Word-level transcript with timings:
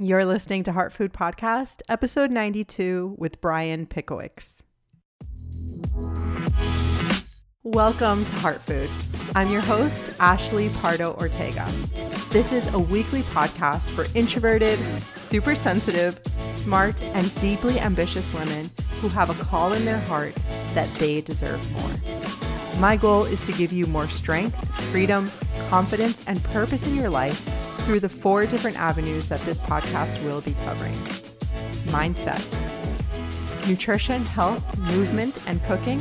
You're 0.00 0.24
listening 0.24 0.62
to 0.62 0.72
Heart 0.72 0.92
Food 0.92 1.12
Podcast, 1.12 1.82
episode 1.88 2.30
92 2.30 3.16
with 3.18 3.40
Brian 3.40 3.84
Pickowicz. 3.84 4.60
Welcome 7.64 8.24
to 8.24 8.36
Heart 8.36 8.62
Food. 8.62 8.88
I'm 9.34 9.50
your 9.50 9.60
host, 9.60 10.12
Ashley 10.20 10.68
Pardo 10.68 11.14
Ortega. 11.14 11.68
This 12.30 12.52
is 12.52 12.72
a 12.72 12.78
weekly 12.78 13.22
podcast 13.22 13.88
for 13.88 14.06
introverted, 14.16 14.78
super 15.00 15.56
sensitive, 15.56 16.20
smart, 16.52 17.02
and 17.02 17.34
deeply 17.40 17.80
ambitious 17.80 18.32
women 18.32 18.70
who 19.00 19.08
have 19.08 19.30
a 19.30 19.44
call 19.44 19.72
in 19.72 19.84
their 19.84 19.98
heart 20.02 20.36
that 20.74 20.94
they 20.94 21.22
deserve 21.22 21.60
more. 21.72 22.80
My 22.80 22.94
goal 22.94 23.24
is 23.24 23.40
to 23.40 23.52
give 23.52 23.72
you 23.72 23.84
more 23.86 24.06
strength, 24.06 24.64
freedom, 24.92 25.28
confidence, 25.68 26.22
and 26.28 26.40
purpose 26.44 26.86
in 26.86 26.94
your 26.94 27.10
life 27.10 27.67
through 27.88 28.00
the 28.00 28.06
four 28.06 28.44
different 28.44 28.76
avenues 28.76 29.28
that 29.28 29.40
this 29.46 29.58
podcast 29.58 30.22
will 30.22 30.42
be 30.42 30.54
covering 30.62 30.92
mindset, 31.88 32.44
nutrition, 33.66 34.26
health, 34.26 34.76
movement, 34.76 35.40
and 35.46 35.64
cooking, 35.64 35.96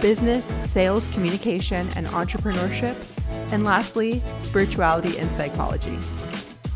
business, 0.00 0.46
sales, 0.64 1.06
communication, 1.08 1.86
and 1.96 2.06
entrepreneurship, 2.06 2.96
and 3.52 3.62
lastly, 3.62 4.22
spirituality 4.38 5.18
and 5.18 5.30
psychology. 5.34 5.98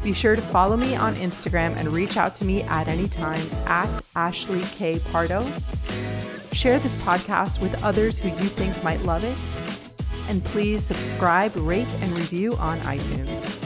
Be 0.04 0.12
sure 0.12 0.36
to 0.36 0.42
follow 0.42 0.76
me 0.76 0.94
on 0.94 1.14
Instagram 1.14 1.74
and 1.78 1.88
reach 1.88 2.18
out 2.18 2.34
to 2.34 2.44
me 2.44 2.64
at 2.64 2.88
any 2.88 3.08
time 3.08 3.40
at 3.64 3.88
Ashley 4.14 4.60
K. 4.76 5.00
Pardo. 5.10 5.50
Share 6.52 6.78
this 6.78 6.94
podcast 6.96 7.62
with 7.62 7.82
others 7.82 8.18
who 8.18 8.28
you 8.28 8.34
think 8.50 8.84
might 8.84 9.00
love 9.00 9.24
it. 9.24 9.38
And 10.28 10.44
please 10.44 10.84
subscribe, 10.84 11.52
rate, 11.56 11.88
and 12.02 12.12
review 12.12 12.52
on 12.58 12.78
iTunes. 12.80 13.61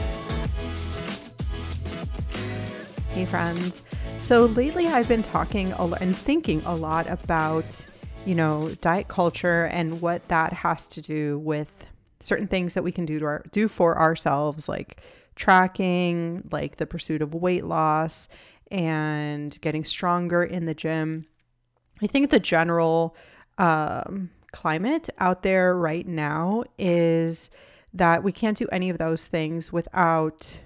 Hey, 3.17 3.25
friends. 3.25 3.81
So, 4.19 4.45
lately 4.45 4.85
I've 4.85 5.07
been 5.07 5.23
talking 5.23 5.73
and 5.73 6.15
thinking 6.15 6.61
a 6.67 6.75
lot 6.75 7.09
about, 7.09 7.83
you 8.27 8.35
know, 8.35 8.69
diet 8.79 9.07
culture 9.07 9.65
and 9.65 10.01
what 10.01 10.27
that 10.27 10.53
has 10.53 10.87
to 10.89 11.01
do 11.01 11.39
with 11.39 11.87
certain 12.19 12.45
things 12.45 12.75
that 12.75 12.83
we 12.83 12.91
can 12.91 13.05
do 13.05 13.17
to 13.17 13.25
our, 13.25 13.43
do 13.51 13.67
for 13.67 13.97
ourselves, 13.97 14.69
like 14.69 15.01
tracking, 15.35 16.47
like 16.51 16.75
the 16.75 16.85
pursuit 16.85 17.23
of 17.23 17.33
weight 17.33 17.65
loss 17.65 18.29
and 18.69 19.59
getting 19.61 19.83
stronger 19.83 20.43
in 20.43 20.65
the 20.65 20.75
gym. 20.75 21.25
I 22.03 22.05
think 22.05 22.29
the 22.29 22.39
general 22.39 23.15
um, 23.57 24.29
climate 24.51 25.09
out 25.17 25.41
there 25.41 25.75
right 25.75 26.07
now 26.07 26.65
is 26.77 27.49
that 27.95 28.23
we 28.23 28.31
can't 28.31 28.57
do 28.57 28.67
any 28.71 28.91
of 28.91 28.99
those 28.99 29.25
things 29.25 29.73
without 29.73 30.61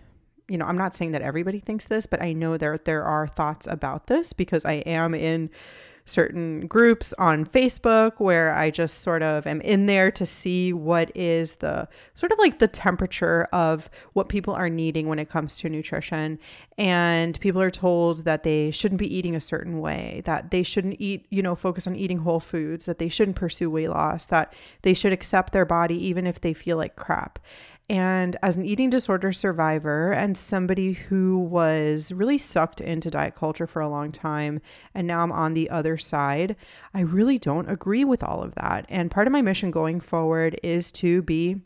you 0.52 0.58
know, 0.58 0.66
I'm 0.66 0.78
not 0.78 0.94
saying 0.94 1.14
that 1.14 1.22
everybody 1.22 1.60
thinks 1.60 1.86
this, 1.86 2.06
but 2.06 2.22
I 2.22 2.34
know 2.34 2.58
there 2.58 2.78
there 2.78 3.04
are 3.04 3.26
thoughts 3.26 3.68
about 3.68 4.08
this 4.08 4.34
because 4.34 4.66
I 4.66 4.74
am 4.74 5.16
in 5.16 5.50
certain 6.06 6.68
groups 6.68 7.14
on 7.18 7.46
Facebook 7.46 8.14
where 8.18 8.54
I 8.54 8.70
just 8.70 9.02
sort 9.02 9.24
of 9.24 9.48
am 9.48 9.62
in 9.62 9.86
there 9.86 10.12
to 10.12 10.26
see 10.26 10.74
what 10.74 11.16
is 11.16 11.56
the 11.56 11.88
sort 12.16 12.32
of 12.32 12.40
like 12.40 12.60
the 12.60 12.68
temperature 12.68 13.48
of 13.54 13.90
what 14.14 14.28
people 14.28 14.54
are 14.54 14.70
needing 14.70 15.08
when 15.08 15.20
it 15.20 15.30
comes 15.30 15.58
to 15.58 15.70
nutrition. 15.70 16.40
And 16.78 17.40
people 17.40 17.62
are 17.62 17.72
told 17.72 18.26
that 18.26 18.44
they 18.44 18.72
shouldn't 18.72 19.00
be 19.00 19.16
eating 19.16 19.36
a 19.36 19.42
certain 19.42 19.80
way, 19.80 20.22
that 20.26 20.52
they 20.52 20.64
shouldn't 20.64 20.98
eat, 21.00 21.28
you 21.30 21.42
know, 21.42 21.56
focus 21.56 21.88
on 21.88 21.96
eating 21.96 22.20
whole 22.20 22.40
foods, 22.40 22.86
that 22.86 22.98
they 22.98 23.10
shouldn't 23.10 23.38
pursue 23.38 23.70
weight 23.70 23.90
loss, 23.90 24.26
that 24.26 24.54
they 24.82 24.94
should 24.94 25.14
accept 25.14 25.54
their 25.54 25.66
body 25.66 25.96
even 26.08 26.28
if 26.28 26.42
they 26.42 26.54
feel 26.54 26.78
like 26.78 26.96
crap. 26.96 27.40
And 27.90 28.38
as 28.42 28.56
an 28.56 28.66
eating 28.66 28.90
disorder 28.90 29.34
survivor 29.34 30.14
and 30.14 30.38
somebody 30.38 30.94
who 30.94 31.40
was 31.40 32.12
really 32.14 32.38
sucked 32.38 32.80
into 32.80 33.10
diet 33.10 33.36
culture 33.36 33.68
for 33.68 33.82
a 33.82 33.90
long 33.90 34.12
time, 34.14 34.62
and 34.96 35.06
now 35.06 35.22
I'm 35.22 35.32
on 35.32 35.54
the 35.54 35.70
other 35.70 35.98
side, 35.98 36.56
I 36.94 37.02
really 37.02 37.38
don't 37.38 37.70
agree 37.70 38.06
with 38.06 38.24
all 38.24 38.42
of 38.42 38.56
that. 38.56 38.86
And 38.88 39.12
part 39.12 39.28
of 39.28 39.34
my 39.34 39.42
mission 39.42 39.72
going 39.72 40.00
forward 40.00 40.58
is 40.64 40.92
to 40.94 41.22
be 41.24 41.62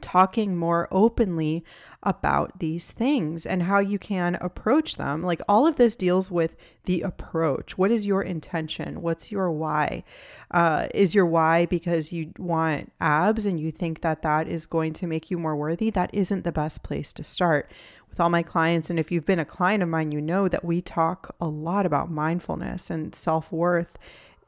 talking 0.00 0.56
more 0.56 0.88
openly 0.90 1.64
about 2.02 2.60
these 2.60 2.90
things 2.90 3.44
and 3.44 3.64
how 3.64 3.80
you 3.80 3.98
can 3.98 4.36
approach 4.36 4.96
them. 4.96 5.22
Like 5.22 5.40
all 5.48 5.66
of 5.66 5.76
this 5.76 5.96
deals 5.96 6.30
with 6.30 6.56
the 6.84 7.02
approach. 7.02 7.76
What 7.76 7.90
is 7.90 8.06
your 8.06 8.22
intention? 8.22 9.02
What's 9.02 9.32
your 9.32 9.50
why? 9.50 10.04
Uh, 10.50 10.86
is 10.94 11.14
your 11.14 11.26
why 11.26 11.66
because 11.66 12.12
you 12.12 12.32
want 12.38 12.92
abs 13.00 13.46
and 13.46 13.58
you 13.58 13.72
think 13.72 14.02
that 14.02 14.22
that 14.22 14.46
is 14.46 14.64
going 14.64 14.92
to 14.94 15.06
make 15.06 15.30
you 15.30 15.38
more 15.38 15.56
worthy? 15.56 15.90
That 15.90 16.10
isn't 16.14 16.44
the 16.44 16.52
best 16.52 16.82
place 16.82 17.12
to 17.14 17.24
start. 17.24 17.70
With 18.08 18.20
all 18.20 18.30
my 18.30 18.42
clients, 18.42 18.88
and 18.88 18.98
if 18.98 19.12
you've 19.12 19.26
been 19.26 19.38
a 19.38 19.44
client 19.44 19.82
of 19.82 19.88
mine, 19.88 20.12
you 20.12 20.20
know 20.20 20.48
that 20.48 20.64
we 20.64 20.80
talk 20.80 21.34
a 21.40 21.48
lot 21.48 21.84
about 21.84 22.10
mindfulness 22.10 22.90
and 22.90 23.14
self 23.14 23.52
worth 23.52 23.98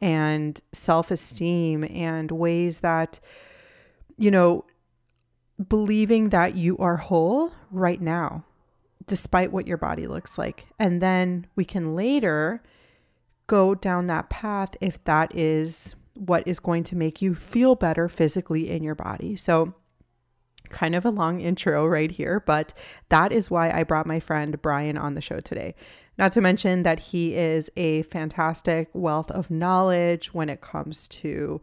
and 0.01 0.61
self 0.73 1.11
esteem 1.11 1.85
and 1.85 2.31
ways 2.31 2.79
that, 2.81 3.21
you 4.17 4.31
know, 4.31 4.65
believing 5.69 6.31
that 6.31 6.55
you 6.55 6.77
are 6.79 6.97
whole 6.97 7.53
right 7.71 8.01
now, 8.01 8.45
despite 9.07 9.53
what 9.53 9.67
your 9.67 9.77
body 9.77 10.07
looks 10.07 10.39
like. 10.39 10.67
And 10.79 11.01
then 11.01 11.47
we 11.57 11.65
can 11.65 11.95
later 11.95 12.63
go 13.47 13.75
down 13.75 14.07
that 14.07 14.31
path 14.31 14.77
if 14.81 15.03
that 15.05 15.37
is 15.37 15.95
what 16.15 16.47
is 16.47 16.61
going 16.61 16.85
to 16.85 16.97
make 16.97 17.21
you 17.21 17.35
feel 17.35 17.75
better 17.75 18.09
physically 18.09 18.71
in 18.71 18.83
your 18.83 18.95
body. 18.95 19.37
So, 19.37 19.75
kind 20.69 20.95
of 20.95 21.05
a 21.05 21.11
long 21.11 21.41
intro 21.41 21.85
right 21.85 22.13
here, 22.13 22.39
but 22.47 22.73
that 23.09 23.33
is 23.33 23.51
why 23.51 23.71
I 23.71 23.83
brought 23.83 24.07
my 24.07 24.21
friend 24.21 24.61
Brian 24.63 24.97
on 24.97 25.15
the 25.15 25.21
show 25.21 25.41
today. 25.41 25.75
Not 26.17 26.33
to 26.33 26.41
mention 26.41 26.85
that 26.85 27.01
he 27.01 27.35
is 27.35 27.71
a 27.77 28.03
fantastic 28.03 28.89
wealth 28.93 29.31
of 29.33 29.51
knowledge 29.51 30.33
when 30.33 30.49
it 30.49 30.61
comes 30.61 31.09
to 31.09 31.61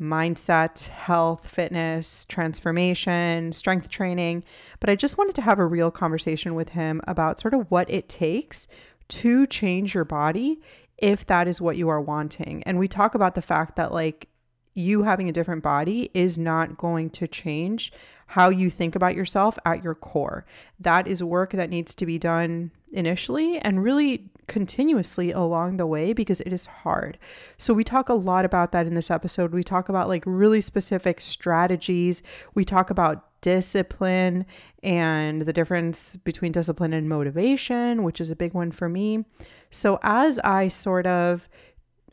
mindset, 0.00 0.88
health, 0.88 1.46
fitness, 1.46 2.24
transformation, 2.24 3.52
strength 3.52 3.88
training. 3.88 4.42
But 4.80 4.90
I 4.90 4.96
just 4.96 5.18
wanted 5.18 5.34
to 5.36 5.42
have 5.42 5.58
a 5.58 5.66
real 5.66 5.90
conversation 5.90 6.54
with 6.54 6.70
him 6.70 7.00
about 7.06 7.38
sort 7.38 7.54
of 7.54 7.70
what 7.70 7.90
it 7.90 8.08
takes 8.08 8.66
to 9.08 9.46
change 9.46 9.94
your 9.94 10.04
body 10.04 10.60
if 10.98 11.26
that 11.26 11.48
is 11.48 11.60
what 11.60 11.76
you 11.76 11.88
are 11.88 12.00
wanting. 12.00 12.62
And 12.64 12.78
we 12.78 12.88
talk 12.88 13.14
about 13.14 13.34
the 13.34 13.42
fact 13.42 13.76
that, 13.76 13.92
like, 13.92 14.28
you 14.74 15.02
having 15.02 15.28
a 15.28 15.32
different 15.32 15.62
body 15.62 16.10
is 16.14 16.38
not 16.38 16.76
going 16.76 17.10
to 17.10 17.26
change 17.26 17.92
how 18.28 18.48
you 18.48 18.70
think 18.70 18.94
about 18.94 19.16
yourself 19.16 19.58
at 19.66 19.82
your 19.82 19.94
core. 19.94 20.46
That 20.78 21.08
is 21.08 21.22
work 21.22 21.50
that 21.52 21.70
needs 21.70 21.94
to 21.96 22.06
be 22.06 22.18
done 22.18 22.70
initially 22.92 23.58
and 23.58 23.82
really 23.82 24.30
continuously 24.50 25.30
along 25.30 25.76
the 25.76 25.86
way 25.86 26.12
because 26.12 26.40
it 26.42 26.52
is 26.52 26.66
hard. 26.66 27.16
So, 27.56 27.72
we 27.72 27.84
talk 27.84 28.08
a 28.08 28.14
lot 28.14 28.44
about 28.44 28.72
that 28.72 28.86
in 28.86 28.94
this 28.94 29.10
episode. 29.10 29.52
We 29.52 29.62
talk 29.62 29.88
about 29.88 30.08
like 30.08 30.24
really 30.26 30.60
specific 30.60 31.20
strategies. 31.20 32.22
We 32.54 32.64
talk 32.64 32.90
about 32.90 33.40
discipline 33.40 34.44
and 34.82 35.42
the 35.42 35.52
difference 35.52 36.16
between 36.16 36.52
discipline 36.52 36.92
and 36.92 37.08
motivation, 37.08 38.02
which 38.02 38.20
is 38.20 38.30
a 38.30 38.36
big 38.36 38.52
one 38.52 38.72
for 38.72 38.88
me. 38.88 39.24
So, 39.70 40.00
as 40.02 40.40
I 40.40 40.66
sort 40.68 41.06
of 41.06 41.48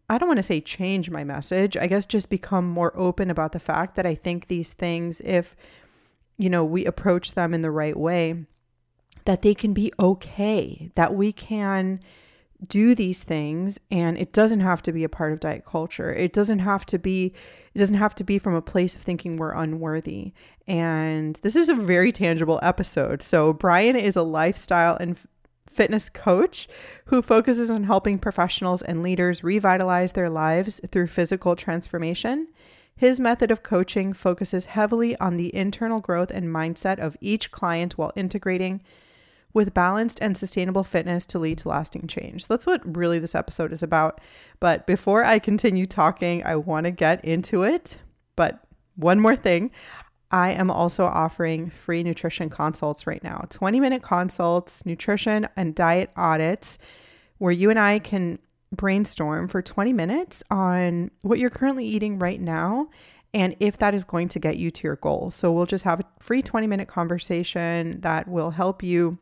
I 0.09 0.17
don't 0.17 0.29
want 0.29 0.37
to 0.37 0.43
say 0.43 0.61
change 0.61 1.09
my 1.09 1.23
message, 1.23 1.75
I 1.75 1.87
guess 1.87 2.05
just 2.05 2.29
become 2.29 2.69
more 2.69 2.93
open 2.95 3.29
about 3.29 3.51
the 3.51 3.59
fact 3.59 3.95
that 3.95 4.05
I 4.05 4.15
think 4.15 4.47
these 4.47 4.73
things, 4.73 5.21
if, 5.21 5.55
you 6.37 6.49
know, 6.49 6.63
we 6.63 6.85
approach 6.85 7.33
them 7.33 7.53
in 7.53 7.61
the 7.61 7.71
right 7.71 7.97
way, 7.97 8.45
that 9.25 9.41
they 9.41 9.53
can 9.53 9.73
be 9.73 9.91
okay, 9.99 10.91
that 10.95 11.13
we 11.13 11.33
can 11.33 11.99
do 12.65 12.95
these 12.95 13.23
things 13.23 13.79
and 13.91 14.17
it 14.17 14.33
doesn't 14.33 14.61
have 14.61 14.81
to 14.83 14.91
be 14.91 15.03
a 15.03 15.09
part 15.09 15.33
of 15.33 15.39
diet 15.39 15.65
culture. 15.65 16.11
It 16.11 16.33
doesn't 16.33 16.59
have 16.59 16.85
to 16.87 16.97
be 16.97 17.33
it 17.73 17.79
doesn't 17.79 17.97
have 17.97 18.15
to 18.15 18.23
be 18.23 18.39
from 18.39 18.55
a 18.55 18.61
place 18.61 18.95
of 18.95 19.01
thinking 19.01 19.37
we're 19.37 19.53
unworthy. 19.53 20.33
And 20.65 21.37
this 21.43 21.55
is 21.55 21.69
a 21.69 21.75
very 21.75 22.11
tangible 22.11 22.59
episode. 22.63 23.21
So 23.21 23.53
Brian 23.53 23.95
is 23.95 24.15
a 24.15 24.23
lifestyle 24.23 24.97
and 24.99 25.15
fitness 25.69 26.09
coach 26.09 26.67
who 27.05 27.21
focuses 27.21 27.69
on 27.69 27.83
helping 27.83 28.17
professionals 28.17 28.81
and 28.81 29.03
leaders 29.03 29.43
revitalize 29.43 30.13
their 30.13 30.29
lives 30.29 30.81
through 30.91 31.05
physical 31.05 31.55
transformation. 31.55 32.47
His 32.95 33.19
method 33.19 33.51
of 33.51 33.61
coaching 33.61 34.11
focuses 34.11 34.65
heavily 34.65 35.15
on 35.17 35.37
the 35.37 35.55
internal 35.55 35.99
growth 35.99 36.31
and 36.31 36.47
mindset 36.47 36.97
of 36.97 37.15
each 37.21 37.51
client 37.51 37.95
while 37.95 38.11
integrating 38.15 38.81
with 39.53 39.73
balanced 39.73 40.19
and 40.21 40.37
sustainable 40.37 40.83
fitness 40.83 41.25
to 41.27 41.39
lead 41.39 41.57
to 41.59 41.69
lasting 41.69 42.07
change. 42.07 42.47
That's 42.47 42.67
what 42.67 42.97
really 42.97 43.19
this 43.19 43.35
episode 43.35 43.73
is 43.73 43.81
about. 43.81 44.21
But 44.59 44.85
before 44.85 45.23
I 45.23 45.39
continue 45.39 45.85
talking, 45.85 46.43
I 46.45 46.55
want 46.57 46.85
to 46.85 46.91
get 46.91 47.23
into 47.25 47.63
it. 47.63 47.97
But 48.35 48.59
one 48.95 49.19
more 49.19 49.35
thing. 49.35 49.71
I 50.29 50.51
am 50.51 50.69
also 50.69 51.05
offering 51.05 51.69
free 51.69 52.03
nutrition 52.03 52.49
consults 52.49 53.07
right 53.07 53.23
now 53.23 53.45
20 53.49 53.79
minute 53.79 54.01
consults, 54.01 54.85
nutrition 54.85 55.47
and 55.55 55.73
diet 55.73 56.11
audits, 56.17 56.77
where 57.37 57.51
you 57.51 57.69
and 57.69 57.79
I 57.79 57.99
can 57.99 58.39
brainstorm 58.73 59.47
for 59.47 59.61
20 59.61 59.93
minutes 59.93 60.43
on 60.51 61.11
what 61.21 61.39
you're 61.39 61.49
currently 61.49 61.85
eating 61.85 62.19
right 62.19 62.41
now 62.41 62.89
and 63.33 63.55
if 63.59 63.77
that 63.77 63.93
is 63.93 64.03
going 64.03 64.27
to 64.29 64.39
get 64.39 64.57
you 64.57 64.71
to 64.71 64.87
your 64.87 64.97
goal. 64.97 65.31
So 65.31 65.51
we'll 65.51 65.65
just 65.65 65.83
have 65.85 66.01
a 66.01 66.05
free 66.19 66.41
20 66.41 66.67
minute 66.67 66.87
conversation 66.87 68.01
that 68.01 68.27
will 68.27 68.51
help 68.51 68.83
you 68.83 69.17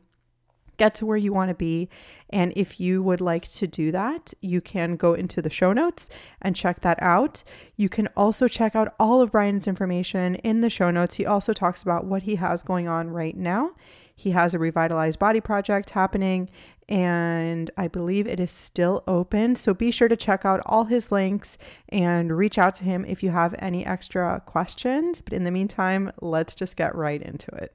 get 0.76 0.94
to 0.96 1.06
where 1.06 1.16
you 1.16 1.32
want 1.32 1.48
to 1.48 1.54
be. 1.54 1.88
And 2.30 2.52
if 2.56 2.80
you 2.80 3.02
would 3.02 3.20
like 3.20 3.48
to 3.52 3.66
do 3.66 3.92
that, 3.92 4.34
you 4.40 4.60
can 4.60 4.96
go 4.96 5.14
into 5.14 5.40
the 5.40 5.50
show 5.50 5.72
notes 5.72 6.08
and 6.42 6.56
check 6.56 6.80
that 6.80 7.00
out. 7.02 7.44
You 7.76 7.88
can 7.88 8.08
also 8.16 8.48
check 8.48 8.74
out 8.74 8.94
all 8.98 9.20
of 9.20 9.32
Brian's 9.32 9.66
information 9.66 10.36
in 10.36 10.60
the 10.60 10.70
show 10.70 10.90
notes. 10.90 11.16
He 11.16 11.26
also 11.26 11.52
talks 11.52 11.82
about 11.82 12.04
what 12.04 12.24
he 12.24 12.36
has 12.36 12.62
going 12.62 12.88
on 12.88 13.10
right 13.10 13.36
now. 13.36 13.72
He 14.18 14.30
has 14.30 14.54
a 14.54 14.58
revitalized 14.58 15.18
body 15.18 15.42
project 15.42 15.90
happening, 15.90 16.48
and 16.88 17.70
I 17.76 17.86
believe 17.86 18.26
it 18.26 18.40
is 18.40 18.50
still 18.50 19.04
open. 19.06 19.56
So 19.56 19.74
be 19.74 19.90
sure 19.90 20.08
to 20.08 20.16
check 20.16 20.46
out 20.46 20.62
all 20.64 20.84
his 20.84 21.12
links 21.12 21.58
and 21.90 22.34
reach 22.34 22.56
out 22.56 22.74
to 22.76 22.84
him 22.84 23.04
if 23.04 23.22
you 23.22 23.30
have 23.30 23.54
any 23.58 23.84
extra 23.84 24.42
questions. 24.46 25.20
But 25.20 25.34
in 25.34 25.44
the 25.44 25.50
meantime, 25.50 26.12
let's 26.22 26.54
just 26.54 26.78
get 26.78 26.94
right 26.94 27.20
into 27.20 27.54
it. 27.56 27.74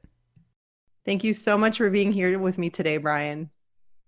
Thank 1.05 1.23
you 1.23 1.33
so 1.33 1.57
much 1.57 1.77
for 1.77 1.89
being 1.89 2.11
here 2.11 2.37
with 2.37 2.57
me 2.57 2.69
today, 2.69 2.97
Brian. 2.97 3.49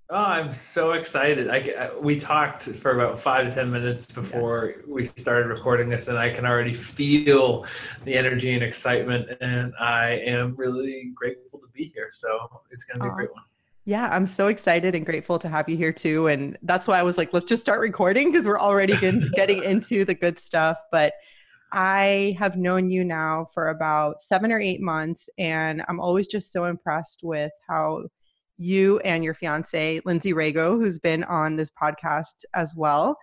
Oh, 0.10 0.16
I'm 0.16 0.54
so 0.54 0.92
excited. 0.92 1.50
I, 1.50 1.74
I, 1.78 1.98
we 1.98 2.20
talked 2.20 2.64
for 2.64 2.92
about 2.92 3.20
five 3.20 3.48
to 3.48 3.56
10 3.56 3.72
minutes 3.72 4.06
before 4.06 4.76
yes. 4.78 4.86
we 4.88 5.06
started 5.06 5.48
recording 5.48 5.90
this, 5.90 6.08
and 6.08 6.20
I 6.20 6.30
can 6.30 6.46
already 6.46 6.74
feel 6.74 7.66
the 8.04 8.14
energy 8.14 8.54
and 8.54 8.62
excitement. 8.62 9.30
And 9.42 9.74
I 9.80 10.20
am 10.20 10.56
really 10.56 11.12
grateful 11.16 11.58
to 11.60 11.68
be 11.74 11.86
here. 11.86 12.10
So 12.12 12.48
it's 12.70 12.84
going 12.84 13.00
to 13.00 13.04
be 13.06 13.10
a 13.10 13.14
great 13.14 13.34
one. 13.34 13.44
Yeah, 13.86 14.08
I'm 14.10 14.28
so 14.28 14.48
excited 14.48 14.94
and 14.94 15.06
grateful 15.06 15.40
to 15.40 15.50
have 15.50 15.68
you 15.68 15.76
here 15.76 15.92
too. 15.92 16.28
And 16.28 16.58
that's 16.62 16.88
why 16.88 17.00
I 17.00 17.04
was 17.04 17.18
like, 17.18 17.34
let's 17.34 17.46
just 17.46 17.62
start 17.62 17.80
recording 17.80 18.32
because 18.32 18.46
we're 18.46 18.60
already 18.60 18.96
getting 19.36 19.64
into 19.64 20.06
the 20.06 20.14
good 20.14 20.38
stuff. 20.38 20.78
But 20.92 21.14
I 21.74 22.36
have 22.38 22.56
known 22.56 22.92
you 22.92 23.04
now 23.04 23.48
for 23.54 23.70
about 23.70 24.20
seven 24.20 24.52
or 24.52 24.60
eight 24.60 24.80
months, 24.80 25.28
and 25.40 25.84
I'm 25.90 26.00
always 26.00 26.28
just 26.28 26.52
so 26.52 26.66
impressed 26.66 27.22
with 27.24 27.52
how 27.68 28.04
you 28.58 29.00
and 29.00 29.24
your 29.24 29.34
fiance, 29.34 30.00
Lindsay 30.06 30.34
Rago, 30.34 30.78
who's 30.80 31.00
been 31.00 31.24
on 31.24 31.56
this 31.56 31.72
podcast 31.72 32.46
as 32.54 32.76
well. 32.76 33.18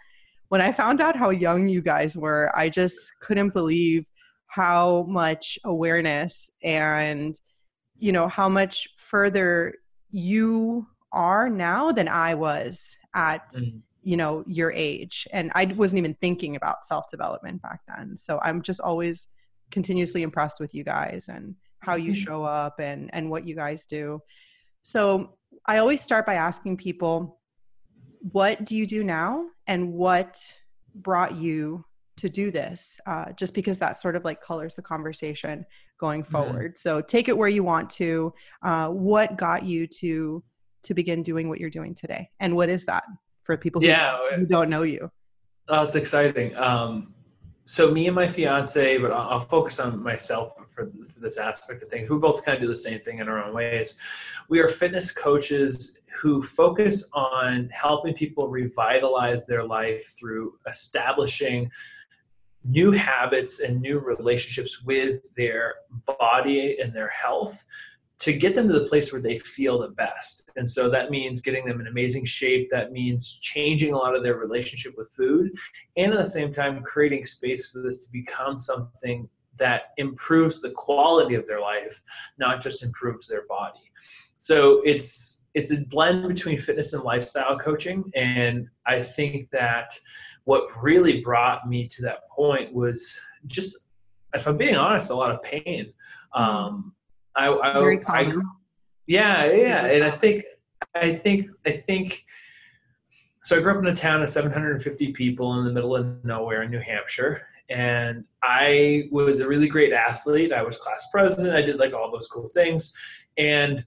When 0.48 0.60
I 0.60 0.72
found 0.72 1.00
out 1.00 1.14
how 1.14 1.30
young 1.30 1.68
you 1.68 1.80
guys 1.80 2.16
were, 2.16 2.50
I 2.56 2.68
just 2.68 2.98
couldn't 3.20 3.54
believe 3.54 4.04
how 4.48 5.04
much 5.06 5.56
awareness 5.64 6.50
and 6.64 7.36
you 8.00 8.10
know 8.10 8.26
how 8.26 8.48
much 8.48 8.88
further 8.96 9.74
you 10.10 10.88
are 11.12 11.48
now 11.48 11.92
than 11.92 12.08
I 12.08 12.34
was 12.34 12.96
at 13.14 13.48
mm-hmm 13.52 13.78
you 14.02 14.16
know 14.16 14.44
your 14.46 14.72
age. 14.72 15.26
And 15.32 15.50
i 15.54 15.64
wasn't 15.64 15.98
even 15.98 16.14
thinking 16.14 16.56
about 16.56 16.84
self 16.84 17.10
development 17.10 17.62
back 17.62 17.80
then. 17.88 18.16
So 18.16 18.40
i'm 18.42 18.62
just 18.62 18.80
always 18.80 19.28
continuously 19.70 20.22
impressed 20.22 20.60
with 20.60 20.74
you 20.74 20.84
guys 20.84 21.28
and 21.28 21.54
how 21.80 21.94
you 21.94 22.12
mm-hmm. 22.12 22.22
show 22.22 22.44
up 22.44 22.80
and 22.80 23.10
and 23.12 23.30
what 23.30 23.46
you 23.46 23.54
guys 23.54 23.86
do. 23.86 24.20
So 24.82 25.36
i 25.66 25.78
always 25.78 26.00
start 26.00 26.26
by 26.26 26.34
asking 26.34 26.76
people 26.76 27.40
what 28.20 28.64
do 28.64 28.76
you 28.76 28.86
do 28.86 29.02
now? 29.02 29.46
And 29.66 29.92
what 29.92 30.38
brought 30.94 31.34
you 31.36 31.84
to 32.18 32.28
do 32.28 32.50
this? 32.50 33.00
Uh, 33.06 33.32
just 33.32 33.54
because 33.54 33.78
that 33.78 33.98
sort 33.98 34.14
of 34.14 34.24
like 34.24 34.40
colors 34.42 34.74
the 34.74 34.82
conversation 34.82 35.64
going 35.98 36.22
mm-hmm. 36.22 36.32
forward. 36.32 36.72
Mm-hmm. 36.72 36.88
so 36.88 37.00
take 37.00 37.28
it 37.28 37.36
where 37.36 37.48
you 37.48 37.64
want 37.64 37.90
to. 37.90 38.32
Uh, 38.62 38.88
what 38.90 39.36
got 39.36 39.64
you 39.64 39.86
to 39.86 40.42
to 40.82 40.94
begin 40.94 41.22
doing 41.22 41.48
what 41.48 41.60
you're 41.60 41.70
doing 41.70 41.94
today? 41.94 42.30
And 42.40 42.56
what 42.56 42.68
is 42.68 42.86
that 42.86 43.04
for 43.42 43.56
people 43.56 43.80
who, 43.80 43.88
yeah, 43.88 44.18
who 44.34 44.46
don't 44.46 44.70
know 44.70 44.82
you? 44.82 45.10
Oh, 45.68 45.84
it's 45.84 45.94
exciting. 45.94 46.56
Um, 46.56 47.14
so 47.64 47.90
me 47.92 48.06
and 48.06 48.14
my 48.16 48.26
fiance, 48.26 48.98
but 48.98 49.12
I'll, 49.12 49.28
I'll 49.28 49.40
focus 49.40 49.78
on 49.78 50.02
myself 50.02 50.54
for, 50.56 50.66
for, 50.86 50.90
this 51.20 51.36
aspect 51.36 51.82
of 51.82 51.88
things. 51.88 52.10
We 52.10 52.18
both 52.18 52.44
kind 52.44 52.56
of 52.56 52.62
do 52.62 52.68
the 52.68 52.76
same 52.76 52.98
thing 53.00 53.18
in 53.18 53.28
our 53.28 53.44
own 53.44 53.54
ways. 53.54 53.96
We 54.48 54.58
are 54.58 54.68
fitness 54.68 55.12
coaches 55.12 56.00
who 56.20 56.42
focus 56.42 57.08
on 57.12 57.68
helping 57.68 58.14
people 58.14 58.48
revitalize 58.48 59.46
their 59.46 59.62
life 59.62 60.14
through 60.18 60.54
establishing 60.66 61.70
new 62.64 62.90
habits 62.90 63.60
and 63.60 63.80
new 63.80 63.98
relationships 64.00 64.82
with 64.82 65.20
their 65.36 65.74
body 66.18 66.80
and 66.80 66.92
their 66.92 67.08
health 67.08 67.64
to 68.20 68.34
get 68.34 68.54
them 68.54 68.68
to 68.68 68.78
the 68.78 68.86
place 68.86 69.12
where 69.12 69.22
they 69.22 69.38
feel 69.38 69.78
the 69.78 69.88
best. 69.88 70.50
And 70.56 70.68
so 70.68 70.90
that 70.90 71.10
means 71.10 71.40
getting 71.40 71.64
them 71.64 71.80
in 71.80 71.86
amazing 71.86 72.26
shape. 72.26 72.68
That 72.70 72.92
means 72.92 73.38
changing 73.40 73.94
a 73.94 73.96
lot 73.96 74.14
of 74.14 74.22
their 74.22 74.36
relationship 74.36 74.94
with 74.96 75.10
food. 75.12 75.52
And 75.96 76.12
at 76.12 76.18
the 76.18 76.26
same 76.26 76.52
time, 76.52 76.82
creating 76.82 77.24
space 77.24 77.70
for 77.70 77.80
this 77.80 78.04
to 78.04 78.12
become 78.12 78.58
something 78.58 79.28
that 79.56 79.92
improves 79.96 80.60
the 80.60 80.70
quality 80.70 81.34
of 81.34 81.46
their 81.46 81.60
life, 81.60 82.02
not 82.38 82.62
just 82.62 82.82
improves 82.82 83.26
their 83.26 83.46
body. 83.46 83.90
So 84.36 84.82
it's 84.84 85.46
it's 85.54 85.72
a 85.72 85.84
blend 85.86 86.28
between 86.28 86.58
fitness 86.58 86.92
and 86.92 87.02
lifestyle 87.02 87.58
coaching. 87.58 88.10
And 88.14 88.68
I 88.86 89.00
think 89.00 89.50
that 89.50 89.90
what 90.44 90.68
really 90.80 91.22
brought 91.22 91.68
me 91.68 91.88
to 91.88 92.02
that 92.02 92.28
point 92.30 92.72
was 92.72 93.18
just, 93.46 93.76
if 94.32 94.46
I'm 94.46 94.56
being 94.56 94.76
honest, 94.76 95.10
a 95.10 95.14
lot 95.14 95.32
of 95.32 95.42
pain. 95.42 95.92
Um, 96.34 96.94
I, 97.36 97.48
I. 97.48 98.00
I, 98.06 98.32
yeah, 99.06 99.44
yeah, 99.50 99.86
and 99.86 100.04
I 100.04 100.10
think, 100.10 100.44
I 100.94 101.14
think, 101.14 101.48
I 101.66 101.72
think. 101.72 102.24
So 103.42 103.56
I 103.56 103.60
grew 103.60 103.72
up 103.72 103.78
in 103.78 103.86
a 103.86 103.96
town 103.96 104.22
of 104.22 104.30
750 104.30 105.12
people 105.12 105.58
in 105.58 105.64
the 105.64 105.72
middle 105.72 105.96
of 105.96 106.24
nowhere 106.24 106.62
in 106.62 106.70
New 106.70 106.80
Hampshire, 106.80 107.42
and 107.68 108.24
I 108.42 109.08
was 109.10 109.40
a 109.40 109.48
really 109.48 109.68
great 109.68 109.92
athlete. 109.92 110.52
I 110.52 110.62
was 110.62 110.76
class 110.76 111.06
president. 111.10 111.56
I 111.56 111.62
did 111.62 111.76
like 111.76 111.92
all 111.92 112.10
those 112.12 112.28
cool 112.28 112.48
things, 112.48 112.92
and 113.38 113.84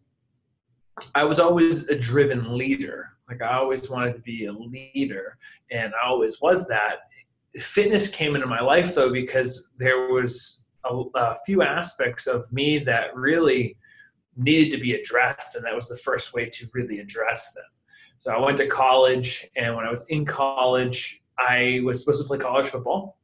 I 1.15 1.23
was 1.23 1.39
always 1.39 1.87
a 1.89 1.97
driven 1.97 2.57
leader. 2.57 3.09
Like 3.29 3.41
I 3.41 3.53
always 3.53 3.89
wanted 3.89 4.13
to 4.13 4.21
be 4.21 4.45
a 4.45 4.51
leader, 4.51 5.37
and 5.71 5.93
I 5.93 6.07
always 6.07 6.41
was 6.41 6.67
that. 6.67 6.97
Fitness 7.55 8.09
came 8.09 8.35
into 8.35 8.47
my 8.47 8.61
life 8.61 8.95
though 8.95 9.11
because 9.11 9.71
there 9.77 10.07
was 10.07 10.62
a, 10.85 11.03
a 11.15 11.35
few 11.45 11.61
aspects 11.61 12.27
of 12.27 12.51
me 12.51 12.79
that 12.79 13.15
really 13.15 13.77
needed 14.35 14.75
to 14.75 14.81
be 14.81 14.93
addressed, 14.93 15.55
and 15.55 15.65
that 15.65 15.75
was 15.75 15.87
the 15.87 15.97
first 15.97 16.33
way 16.33 16.49
to 16.49 16.67
really 16.73 16.99
address 16.99 17.53
them. 17.53 17.65
So 18.17 18.31
I 18.31 18.39
went 18.39 18.57
to 18.57 18.67
college, 18.67 19.47
and 19.55 19.75
when 19.75 19.85
I 19.85 19.91
was 19.91 20.05
in 20.09 20.25
college, 20.25 21.21
I 21.37 21.81
was 21.83 21.99
supposed 21.99 22.21
to 22.21 22.27
play 22.27 22.37
college 22.37 22.67
football, 22.67 23.17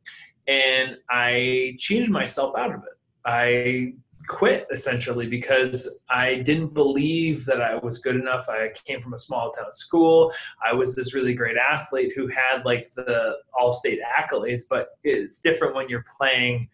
and 0.48 0.98
I 1.10 1.76
cheated 1.78 2.10
myself 2.10 2.58
out 2.58 2.74
of 2.74 2.82
it. 2.82 2.98
I 3.26 3.94
quit 4.30 4.68
essentially 4.72 5.26
because 5.26 6.00
I 6.10 6.36
didn't 6.36 6.74
believe 6.74 7.46
that 7.46 7.62
I 7.62 7.76
was 7.76 7.98
good 7.98 8.16
enough. 8.16 8.48
I 8.48 8.72
came 8.86 9.02
from 9.02 9.14
a 9.14 9.18
small 9.18 9.52
town 9.52 9.72
school. 9.72 10.32
I 10.64 10.72
was 10.72 10.96
this 10.96 11.14
really 11.16 11.34
great 11.34 11.58
athlete 11.58 12.14
who 12.16 12.28
had 12.28 12.64
like 12.64 12.92
the 12.94 13.38
all 13.60 13.74
state 13.74 14.00
accolades, 14.18 14.64
but 14.70 14.90
it's 15.04 15.42
different 15.42 15.76
when 15.76 15.90
you're 15.90 16.06
playing 16.18 16.70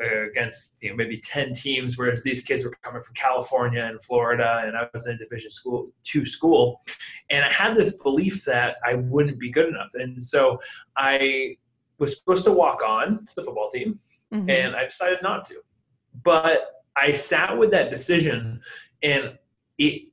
against 0.00 0.82
you 0.82 0.90
know 0.90 0.96
maybe 0.96 1.18
10 1.18 1.52
teams 1.52 1.98
whereas 1.98 2.22
these 2.22 2.42
kids 2.42 2.64
were 2.64 2.72
coming 2.82 3.02
from 3.02 3.14
california 3.14 3.84
and 3.84 4.02
florida 4.02 4.62
and 4.64 4.76
i 4.76 4.86
was 4.92 5.06
in 5.06 5.14
a 5.14 5.18
division 5.18 5.50
school 5.50 5.90
two 6.04 6.24
school 6.24 6.80
and 7.30 7.44
i 7.44 7.48
had 7.48 7.76
this 7.76 7.96
belief 8.02 8.44
that 8.44 8.76
i 8.84 8.94
wouldn't 8.94 9.38
be 9.38 9.50
good 9.50 9.68
enough. 9.68 9.90
And 9.94 10.22
so 10.22 10.60
i 10.96 11.56
was 11.98 12.18
supposed 12.18 12.44
to 12.44 12.52
walk 12.52 12.82
on 12.82 13.24
to 13.24 13.34
the 13.36 13.44
football 13.44 13.68
team 13.70 13.98
mm-hmm. 14.32 14.48
and 14.48 14.74
i 14.74 14.84
decided 14.84 15.18
not 15.22 15.44
to. 15.46 15.56
But 16.22 16.82
i 16.96 17.12
sat 17.12 17.56
with 17.56 17.70
that 17.70 17.90
decision 17.90 18.60
and 19.02 19.38
it 19.78 20.10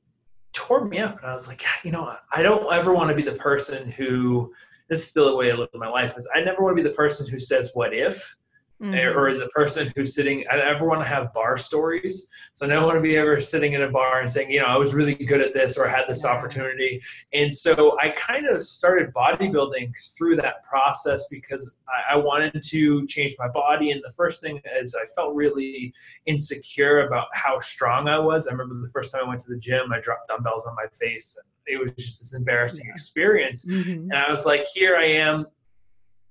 tore 0.52 0.84
me 0.84 0.98
up 0.98 1.18
and 1.18 1.26
i 1.26 1.32
was 1.32 1.46
like 1.46 1.62
you 1.84 1.92
know 1.92 2.16
i 2.32 2.42
don't 2.42 2.72
ever 2.72 2.94
want 2.94 3.10
to 3.10 3.16
be 3.16 3.22
the 3.22 3.32
person 3.32 3.90
who 3.90 4.52
this 4.88 5.00
is 5.00 5.10
still 5.10 5.26
the 5.30 5.36
way 5.36 5.52
i 5.52 5.54
live 5.54 5.68
my 5.74 5.88
life 5.88 6.16
is 6.16 6.26
i 6.34 6.40
never 6.40 6.62
want 6.62 6.76
to 6.76 6.82
be 6.82 6.88
the 6.88 6.94
person 6.94 7.28
who 7.28 7.38
says 7.38 7.70
what 7.74 7.94
if 7.94 8.36
Mm-hmm. 8.80 9.18
or 9.18 9.34
the 9.34 9.48
person 9.48 9.92
who's 9.96 10.14
sitting 10.14 10.44
i 10.52 10.56
never 10.56 10.86
want 10.86 11.00
to 11.00 11.08
have 11.08 11.32
bar 11.32 11.56
stories 11.56 12.28
so 12.52 12.64
i 12.64 12.68
don't 12.68 12.84
want 12.84 12.94
to 12.94 13.00
be 13.02 13.16
ever 13.16 13.40
sitting 13.40 13.72
in 13.72 13.82
a 13.82 13.90
bar 13.90 14.20
and 14.20 14.30
saying 14.30 14.52
you 14.52 14.60
know 14.60 14.66
i 14.66 14.78
was 14.78 14.94
really 14.94 15.16
good 15.16 15.40
at 15.40 15.52
this 15.52 15.76
or 15.76 15.88
i 15.88 15.90
had 15.90 16.04
this 16.06 16.22
yeah. 16.22 16.30
opportunity 16.30 17.02
and 17.32 17.52
so 17.52 17.98
i 18.00 18.10
kind 18.10 18.46
of 18.46 18.62
started 18.62 19.12
bodybuilding 19.12 19.92
through 20.16 20.36
that 20.36 20.62
process 20.62 21.26
because 21.28 21.76
I, 21.88 22.14
I 22.14 22.16
wanted 22.18 22.62
to 22.62 23.04
change 23.08 23.34
my 23.36 23.48
body 23.48 23.90
and 23.90 24.00
the 24.00 24.12
first 24.12 24.40
thing 24.40 24.60
is 24.80 24.94
i 24.94 25.04
felt 25.06 25.34
really 25.34 25.92
insecure 26.26 27.04
about 27.08 27.26
how 27.32 27.58
strong 27.58 28.06
i 28.06 28.16
was 28.16 28.46
i 28.46 28.52
remember 28.52 28.80
the 28.80 28.92
first 28.92 29.10
time 29.10 29.22
i 29.24 29.28
went 29.28 29.40
to 29.40 29.50
the 29.50 29.58
gym 29.58 29.92
i 29.92 29.98
dropped 29.98 30.28
dumbbells 30.28 30.68
on 30.68 30.76
my 30.76 30.86
face 30.92 31.36
it 31.66 31.80
was 31.80 31.90
just 31.98 32.20
this 32.20 32.32
embarrassing 32.32 32.86
yeah. 32.86 32.92
experience 32.92 33.66
mm-hmm. 33.66 34.02
and 34.02 34.14
i 34.14 34.30
was 34.30 34.46
like 34.46 34.64
here 34.72 34.94
i 34.94 35.04
am 35.04 35.46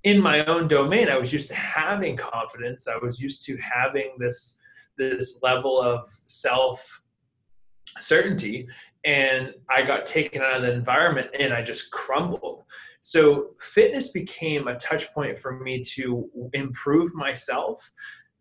in 0.08 0.22
my 0.22 0.46
own 0.46 0.70
domain, 0.70 1.10
I 1.10 1.18
was 1.18 1.34
used 1.34 1.50
to 1.50 1.56
having 1.56 2.16
confidence. 2.16 2.88
I 2.88 2.98
was 2.98 3.20
used 3.20 3.44
to 3.46 3.58
having 3.58 4.12
this 4.18 4.58
this 4.98 5.40
level 5.44 5.82
of 5.82 6.02
self 6.26 7.04
certainty, 8.00 8.70
and 9.04 9.54
I 9.70 9.82
got 9.82 10.06
taken 10.06 10.42
out 10.42 10.56
of 10.56 10.62
the 10.62 10.72
environment, 10.72 11.32
and 11.38 11.54
I 11.54 11.62
just 11.62 11.92
crumbled. 11.92 12.64
So 13.02 13.50
fitness 13.60 14.12
became 14.12 14.70
a 14.70 14.80
touch 14.80 15.14
point 15.14 15.38
for 15.38 15.60
me 15.60 15.84
to 15.96 16.30
improve 16.54 17.14
myself. 17.14 17.92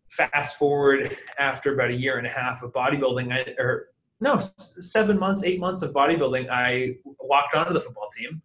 Fast 0.09 0.57
forward 0.57 1.17
after 1.37 1.73
about 1.73 1.91
a 1.91 1.93
year 1.93 2.17
and 2.17 2.25
a 2.25 2.29
half 2.29 2.63
of 2.63 2.71
bodybuilding, 2.71 3.33
I, 3.33 3.61
or 3.61 3.89
no 4.19 4.39
seven 4.39 5.17
months 5.17 5.43
eight 5.43 5.59
months 5.59 5.81
of 5.81 5.93
bodybuilding 5.93 6.49
i 6.49 6.95
walked 7.19 7.55
onto 7.55 7.73
the 7.73 7.81
football 7.81 8.09
team 8.15 8.41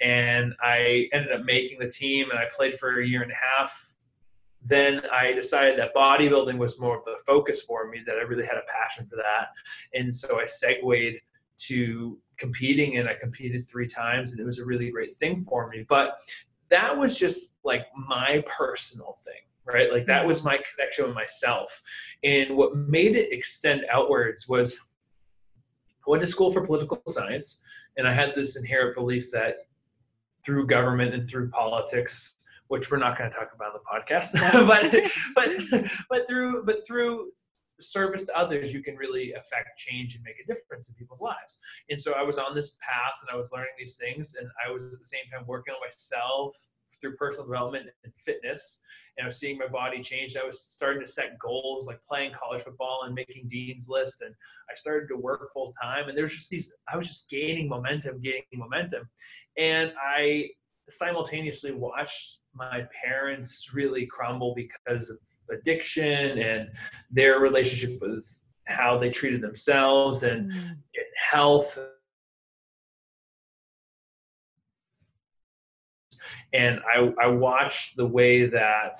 and 0.00 0.54
i 0.62 1.08
ended 1.12 1.32
up 1.32 1.44
making 1.44 1.78
the 1.78 1.88
team 1.88 2.30
and 2.30 2.38
i 2.38 2.44
played 2.54 2.78
for 2.78 3.00
a 3.00 3.06
year 3.06 3.22
and 3.22 3.32
a 3.32 3.34
half. 3.34 3.94
Then 4.62 5.02
i 5.12 5.32
decided 5.32 5.78
that 5.78 5.94
bodybuilding 5.94 6.58
was 6.58 6.80
more 6.80 6.98
of 6.98 7.04
the 7.04 7.16
focus 7.26 7.62
for 7.62 7.88
me 7.88 8.02
that 8.06 8.16
i 8.16 8.22
really 8.22 8.44
had 8.44 8.56
a 8.56 8.62
passion 8.68 9.06
for 9.06 9.16
that. 9.16 9.48
And 9.94 10.14
so 10.14 10.40
i 10.40 10.44
segued 10.44 11.20
to 11.58 12.18
competing 12.36 12.98
and 12.98 13.08
i 13.08 13.14
competed 13.14 13.66
three 13.66 13.86
times 13.86 14.32
and 14.32 14.40
it 14.40 14.44
was 14.44 14.58
a 14.58 14.64
really 14.64 14.90
great 14.90 15.16
thing 15.16 15.42
for 15.44 15.68
me. 15.68 15.86
But 15.88 16.18
that 16.68 16.96
was 16.96 17.18
just 17.18 17.56
like 17.64 17.86
my 18.08 18.44
personal 18.46 19.14
thing 19.24 19.40
right? 19.66 19.92
Like 19.92 20.06
that 20.06 20.24
was 20.24 20.44
my 20.44 20.58
connection 20.58 21.06
with 21.06 21.14
myself. 21.14 21.82
And 22.22 22.56
what 22.56 22.76
made 22.76 23.16
it 23.16 23.32
extend 23.32 23.84
outwards 23.92 24.48
was 24.48 24.85
I 26.06 26.10
went 26.10 26.22
to 26.22 26.28
school 26.28 26.52
for 26.52 26.64
political 26.64 27.02
science, 27.08 27.60
and 27.96 28.06
I 28.06 28.12
had 28.12 28.34
this 28.34 28.56
inherent 28.56 28.94
belief 28.94 29.30
that 29.32 29.66
through 30.44 30.66
government 30.66 31.14
and 31.14 31.28
through 31.28 31.50
politics, 31.50 32.36
which 32.68 32.90
we're 32.90 32.98
not 32.98 33.18
going 33.18 33.30
to 33.30 33.36
talk 33.36 33.50
about 33.54 33.74
on 33.74 33.80
the 33.80 34.14
podcast, 34.14 34.32
but 34.66 34.94
but 35.34 35.50
but 36.08 36.28
through 36.28 36.64
but 36.64 36.86
through 36.86 37.32
service 37.80 38.24
to 38.24 38.36
others, 38.36 38.72
you 38.72 38.82
can 38.82 38.96
really 38.96 39.32
affect 39.32 39.76
change 39.76 40.14
and 40.14 40.24
make 40.24 40.36
a 40.42 40.46
difference 40.46 40.88
in 40.88 40.94
people's 40.94 41.20
lives. 41.20 41.58
And 41.90 42.00
so 42.00 42.14
I 42.14 42.22
was 42.22 42.38
on 42.38 42.54
this 42.54 42.78
path, 42.80 43.20
and 43.20 43.28
I 43.30 43.36
was 43.36 43.50
learning 43.52 43.72
these 43.78 43.96
things, 43.96 44.36
and 44.36 44.48
I 44.66 44.72
was 44.72 44.94
at 44.94 45.00
the 45.00 45.06
same 45.06 45.24
time 45.32 45.46
working 45.46 45.74
on 45.74 45.80
myself 45.84 46.56
through 47.00 47.16
personal 47.16 47.46
development 47.46 47.86
and 48.04 48.12
fitness 48.14 48.82
and 49.16 49.24
I 49.24 49.26
was 49.26 49.38
seeing 49.38 49.56
my 49.56 49.66
body 49.66 50.02
change. 50.02 50.36
I 50.36 50.44
was 50.44 50.60
starting 50.60 51.00
to 51.00 51.06
set 51.06 51.38
goals 51.38 51.86
like 51.86 52.04
playing 52.06 52.32
college 52.32 52.62
football 52.62 53.02
and 53.04 53.14
making 53.14 53.48
dean's 53.48 53.88
list. 53.88 54.20
And 54.20 54.34
I 54.70 54.74
started 54.74 55.08
to 55.08 55.16
work 55.16 55.52
full 55.52 55.72
time. 55.80 56.08
And 56.08 56.16
there's 56.16 56.34
just 56.34 56.50
these, 56.50 56.72
I 56.92 56.96
was 56.96 57.06
just 57.06 57.28
gaining 57.30 57.68
momentum, 57.68 58.20
gaining 58.20 58.44
momentum. 58.54 59.08
And 59.56 59.92
I 60.00 60.50
simultaneously 60.88 61.72
watched 61.72 62.40
my 62.54 62.86
parents 63.04 63.70
really 63.72 64.06
crumble 64.06 64.54
because 64.54 65.08
of 65.10 65.18
addiction 65.50 66.38
and 66.38 66.68
their 67.10 67.40
relationship 67.40 68.00
with 68.02 68.38
how 68.66 68.98
they 68.98 69.10
treated 69.10 69.40
themselves 69.40 70.24
and, 70.24 70.50
mm. 70.50 70.58
and 70.58 71.06
health 71.30 71.78
and 76.56 76.80
I, 76.92 77.12
I 77.22 77.26
watched 77.26 77.96
the 77.96 78.06
way 78.06 78.46
that 78.46 78.96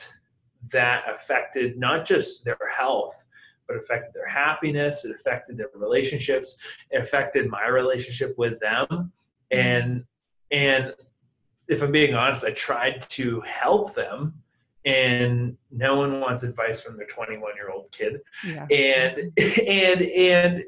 that 0.73 1.05
affected 1.09 1.79
not 1.79 2.05
just 2.05 2.45
their 2.45 2.59
health 2.77 3.25
but 3.69 3.77
affected 3.77 4.13
their 4.15 4.29
happiness 4.29 5.05
it 5.05 5.15
affected 5.15 5.57
their 5.57 5.71
relationships 5.75 6.59
it 6.91 7.01
affected 7.01 7.49
my 7.49 7.67
relationship 7.69 8.37
with 8.37 8.59
them 8.61 8.87
mm-hmm. 8.91 9.59
and 9.59 10.05
and 10.51 10.95
if 11.69 11.83
i'm 11.83 11.93
being 11.93 12.15
honest 12.15 12.45
i 12.45 12.51
tried 12.53 13.03
to 13.03 13.41
help 13.43 13.95
them 13.95 14.35
and 14.85 15.57
no 15.71 15.97
one 15.97 16.21
wants 16.21 16.43
advice 16.45 16.81
from 16.81 16.97
their 16.97 17.07
21 17.07 17.55
year 17.57 17.71
old 17.71 17.91
kid 17.93 18.21
yeah. 18.47 18.67
and 18.71 19.33
and 19.69 20.03
and 20.03 20.65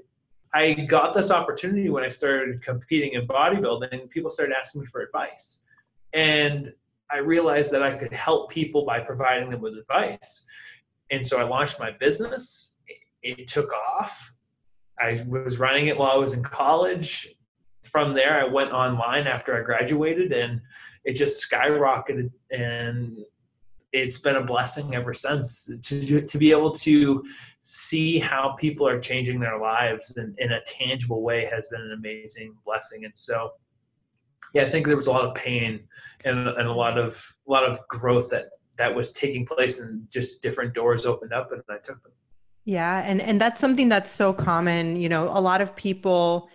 i 0.54 0.72
got 0.72 1.14
this 1.14 1.30
opportunity 1.30 1.88
when 1.88 2.04
i 2.04 2.08
started 2.08 2.62
competing 2.62 3.14
in 3.14 3.26
bodybuilding 3.26 4.08
people 4.10 4.30
started 4.30 4.54
asking 4.56 4.82
me 4.82 4.86
for 4.86 5.02
advice 5.02 5.62
and 6.12 6.72
I 7.10 7.18
realized 7.18 7.72
that 7.72 7.82
I 7.82 7.96
could 7.96 8.12
help 8.12 8.50
people 8.50 8.84
by 8.84 9.00
providing 9.00 9.50
them 9.50 9.60
with 9.60 9.74
advice. 9.74 10.44
And 11.10 11.26
so 11.26 11.38
I 11.38 11.44
launched 11.44 11.80
my 11.80 11.90
business. 11.90 12.76
It 13.22 13.48
took 13.48 13.72
off. 13.72 14.32
I 15.00 15.22
was 15.26 15.58
running 15.58 15.86
it 15.86 15.96
while 15.96 16.10
I 16.10 16.16
was 16.16 16.34
in 16.34 16.42
college. 16.42 17.34
From 17.84 18.14
there, 18.14 18.38
I 18.38 18.44
went 18.44 18.72
online 18.72 19.26
after 19.26 19.58
I 19.58 19.62
graduated 19.62 20.32
and 20.32 20.60
it 21.04 21.14
just 21.14 21.50
skyrocketed. 21.50 22.30
And 22.50 23.18
it's 23.92 24.18
been 24.18 24.36
a 24.36 24.44
blessing 24.44 24.94
ever 24.94 25.14
since 25.14 25.70
to, 25.82 26.20
to 26.20 26.38
be 26.38 26.50
able 26.50 26.72
to 26.72 27.24
see 27.62 28.18
how 28.18 28.54
people 28.58 28.86
are 28.86 29.00
changing 29.00 29.40
their 29.40 29.58
lives 29.58 30.16
in, 30.16 30.34
in 30.38 30.52
a 30.52 30.60
tangible 30.62 31.22
way 31.22 31.46
has 31.46 31.66
been 31.68 31.80
an 31.80 31.92
amazing 31.92 32.54
blessing. 32.64 33.04
And 33.04 33.16
so, 33.16 33.52
yeah, 34.54 34.62
I 34.62 34.68
think 34.68 34.86
there 34.86 34.96
was 34.96 35.06
a 35.06 35.12
lot 35.12 35.24
of 35.24 35.34
pain 35.34 35.80
and, 36.24 36.48
and 36.48 36.68
a 36.68 36.72
lot 36.72 36.98
of 36.98 37.24
a 37.46 37.50
lot 37.50 37.64
of 37.64 37.80
growth 37.88 38.30
that 38.30 38.50
that 38.76 38.94
was 38.94 39.12
taking 39.12 39.44
place, 39.44 39.80
and 39.80 40.08
just 40.10 40.42
different 40.42 40.74
doors 40.74 41.06
opened 41.06 41.32
up, 41.32 41.52
and 41.52 41.62
I 41.68 41.78
took 41.78 42.02
them. 42.02 42.12
Yeah, 42.64 43.02
and 43.04 43.20
and 43.20 43.40
that's 43.40 43.60
something 43.60 43.88
that's 43.88 44.10
so 44.10 44.32
common. 44.32 44.96
You 44.96 45.08
know, 45.08 45.24
a 45.24 45.40
lot 45.40 45.60
of 45.60 45.74
people 45.74 46.48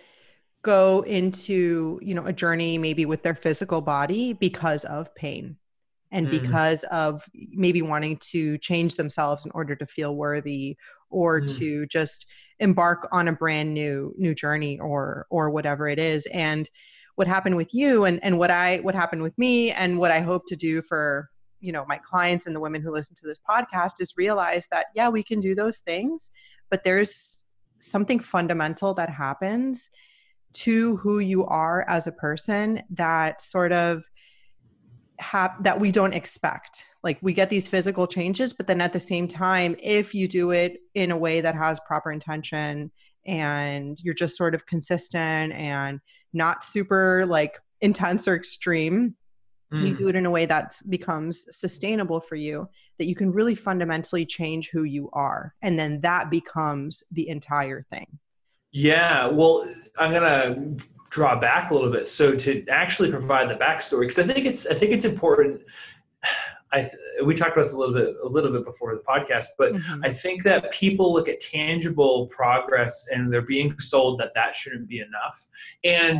go 0.62 1.02
into 1.02 2.00
you 2.02 2.14
know 2.14 2.24
a 2.24 2.32
journey 2.32 2.78
maybe 2.78 3.06
with 3.06 3.22
their 3.22 3.34
physical 3.34 3.80
body 3.80 4.32
because 4.32 4.84
of 4.86 5.14
pain 5.14 5.56
and 6.10 6.28
mm. 6.28 6.30
because 6.30 6.84
of 6.84 7.28
maybe 7.34 7.82
wanting 7.82 8.16
to 8.16 8.56
change 8.58 8.94
themselves 8.94 9.44
in 9.44 9.52
order 9.52 9.76
to 9.76 9.86
feel 9.86 10.16
worthy 10.16 10.76
or 11.10 11.42
mm. 11.42 11.58
to 11.58 11.86
just 11.86 12.26
embark 12.60 13.06
on 13.12 13.28
a 13.28 13.32
brand 13.32 13.74
new 13.74 14.14
new 14.16 14.34
journey 14.34 14.78
or 14.78 15.26
or 15.30 15.50
whatever 15.50 15.88
it 15.88 15.98
is 15.98 16.26
and 16.26 16.70
what 17.16 17.26
happened 17.26 17.56
with 17.56 17.72
you 17.72 18.04
and 18.04 18.22
and 18.22 18.38
what 18.38 18.50
I 18.50 18.78
what 18.78 18.94
happened 18.94 19.22
with 19.22 19.36
me 19.38 19.70
and 19.70 19.98
what 19.98 20.10
I 20.10 20.20
hope 20.20 20.46
to 20.48 20.56
do 20.56 20.82
for 20.82 21.28
you 21.60 21.72
know 21.72 21.84
my 21.86 21.98
clients 21.98 22.46
and 22.46 22.54
the 22.54 22.60
women 22.60 22.82
who 22.82 22.90
listen 22.90 23.14
to 23.16 23.26
this 23.26 23.40
podcast 23.48 24.00
is 24.00 24.14
realize 24.16 24.66
that 24.70 24.86
yeah 24.94 25.08
we 25.08 25.22
can 25.22 25.40
do 25.40 25.54
those 25.54 25.78
things 25.78 26.30
but 26.70 26.84
there's 26.84 27.46
something 27.78 28.18
fundamental 28.18 28.94
that 28.94 29.10
happens 29.10 29.90
to 30.52 30.96
who 30.96 31.18
you 31.18 31.44
are 31.46 31.84
as 31.88 32.06
a 32.06 32.12
person 32.12 32.82
that 32.90 33.42
sort 33.42 33.72
of 33.72 34.04
have 35.18 35.52
that 35.62 35.80
we 35.80 35.92
don't 35.92 36.14
expect. 36.14 36.86
Like 37.02 37.18
we 37.20 37.32
get 37.32 37.50
these 37.50 37.68
physical 37.68 38.06
changes 38.06 38.52
but 38.52 38.66
then 38.66 38.80
at 38.80 38.92
the 38.92 39.00
same 39.00 39.28
time 39.28 39.76
if 39.82 40.14
you 40.14 40.26
do 40.26 40.52
it 40.52 40.78
in 40.94 41.10
a 41.10 41.16
way 41.16 41.40
that 41.40 41.54
has 41.54 41.78
proper 41.86 42.10
intention 42.10 42.90
and 43.26 43.98
you're 44.02 44.14
just 44.14 44.36
sort 44.36 44.54
of 44.54 44.66
consistent 44.66 45.52
and 45.52 46.00
not 46.32 46.64
super 46.64 47.24
like 47.26 47.58
intense 47.80 48.28
or 48.28 48.34
extreme 48.34 49.14
mm. 49.72 49.88
you 49.88 49.96
do 49.96 50.08
it 50.08 50.16
in 50.16 50.26
a 50.26 50.30
way 50.30 50.46
that 50.46 50.80
becomes 50.88 51.46
sustainable 51.56 52.20
for 52.20 52.36
you 52.36 52.68
that 52.98 53.06
you 53.06 53.14
can 53.14 53.32
really 53.32 53.54
fundamentally 53.54 54.24
change 54.24 54.70
who 54.70 54.84
you 54.84 55.08
are 55.12 55.54
and 55.62 55.78
then 55.78 56.00
that 56.00 56.30
becomes 56.30 57.02
the 57.12 57.28
entire 57.28 57.82
thing 57.90 58.06
yeah 58.72 59.26
well 59.26 59.68
i'm 59.98 60.12
gonna 60.12 60.56
draw 61.10 61.38
back 61.38 61.70
a 61.70 61.74
little 61.74 61.90
bit 61.90 62.06
so 62.06 62.34
to 62.34 62.66
actually 62.68 63.10
provide 63.10 63.48
the 63.48 63.54
backstory 63.54 64.00
because 64.02 64.18
i 64.18 64.22
think 64.22 64.46
it's 64.46 64.66
i 64.66 64.74
think 64.74 64.92
it's 64.92 65.04
important 65.04 65.60
I 66.74 66.90
we 67.24 67.34
talked 67.34 67.52
about 67.52 67.64
this 67.64 67.72
a 67.72 67.78
little 67.78 67.94
bit 67.94 68.16
a 68.22 68.28
little 68.28 68.50
bit 68.50 68.64
before 68.64 68.94
the 68.94 69.02
podcast, 69.02 69.46
but 69.56 69.74
mm-hmm. 69.74 70.00
I 70.04 70.10
think 70.10 70.42
that 70.42 70.72
people 70.72 71.12
look 71.12 71.28
at 71.28 71.40
tangible 71.40 72.26
progress 72.26 73.08
and 73.12 73.32
they're 73.32 73.42
being 73.42 73.78
sold 73.78 74.18
that 74.20 74.32
that 74.34 74.56
shouldn't 74.56 74.88
be 74.88 74.98
enough, 74.98 75.46
and 75.84 76.18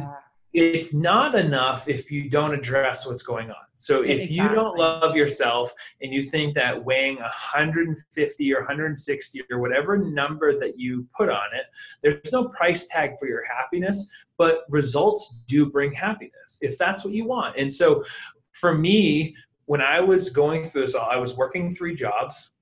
yeah. 0.53 0.77
it's 0.77 0.95
not 0.95 1.35
enough 1.35 1.89
if 1.89 2.11
you 2.11 2.31
don't 2.31 2.55
address 2.55 3.07
what's 3.07 3.23
going 3.23 3.51
on. 3.51 3.57
So 3.77 4.03
if 4.03 4.23
exactly. 4.23 4.37
you 4.37 4.49
don't 4.49 4.79
love 4.79 5.17
yourself 5.17 5.73
and 6.01 6.13
you 6.13 6.23
think 6.23 6.55
that 6.55 6.83
weighing 6.83 7.17
150 7.17 8.55
or 8.55 8.59
160 8.61 9.43
or 9.51 9.59
whatever 9.59 9.99
number 9.99 10.59
that 10.59 10.79
you 10.79 11.07
put 11.15 11.29
on 11.29 11.49
it, 11.53 11.67
there's 12.03 12.33
no 12.33 12.49
price 12.49 12.87
tag 12.87 13.19
for 13.19 13.27
your 13.27 13.43
happiness, 13.45 14.11
but 14.39 14.65
results 14.71 15.43
do 15.49 15.71
bring 15.71 15.93
happiness 15.93 16.61
if 16.63 16.79
that's 16.79 17.05
what 17.05 17.13
you 17.13 17.27
want. 17.27 17.59
And 17.59 17.71
so 17.71 18.05
for 18.53 18.75
me, 18.75 19.37
when 19.67 19.81
I 19.81 20.01
was 20.01 20.31
going 20.31 20.65
through 20.65 20.83
this, 20.83 20.95
all, 20.95 21.09
I 21.09 21.17
was 21.17 21.37
working 21.37 21.75
three 21.75 21.95
jobs. 21.95 22.53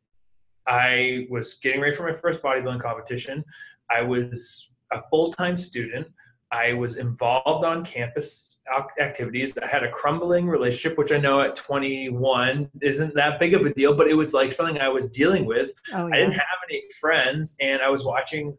I 0.67 1.27
was 1.31 1.55
getting 1.55 1.81
ready 1.81 1.95
for 1.95 2.05
my 2.05 2.13
first 2.13 2.43
bodybuilding 2.43 2.81
competition. 2.81 3.45
I 3.91 4.03
was 4.03 4.71
a 4.93 5.01
full 5.11 5.33
time 5.33 5.57
student. 5.57 6.07
I 6.53 6.75
was 6.75 6.99
involved 6.99 7.65
on 7.65 7.85
campus 7.85 8.59
activities. 9.01 9.57
I 9.59 9.67
had 9.67 9.83
a 9.83 9.91
crumbling 9.91 10.47
relationship, 10.47 10.99
which 10.99 11.11
I 11.11 11.19
know 11.19 11.41
at 11.41 11.57
21 11.57 12.71
isn't 12.81 13.15
that 13.15 13.41
big 13.41 13.55
of 13.55 13.63
a 13.63 13.73
deal, 13.73 13.95
but 13.95 14.07
it 14.07 14.15
was 14.15 14.33
like 14.33 14.53
something 14.53 14.79
I 14.79 14.89
was 14.89 15.11
dealing 15.11 15.45
with. 15.45 15.73
Oh, 15.93 16.07
yeah. 16.07 16.15
I 16.15 16.19
didn't 16.19 16.35
have 16.35 16.59
any 16.71 16.83
friends, 17.01 17.57
and 17.61 17.83
I 17.83 17.89
was 17.89 18.05
watching 18.05 18.57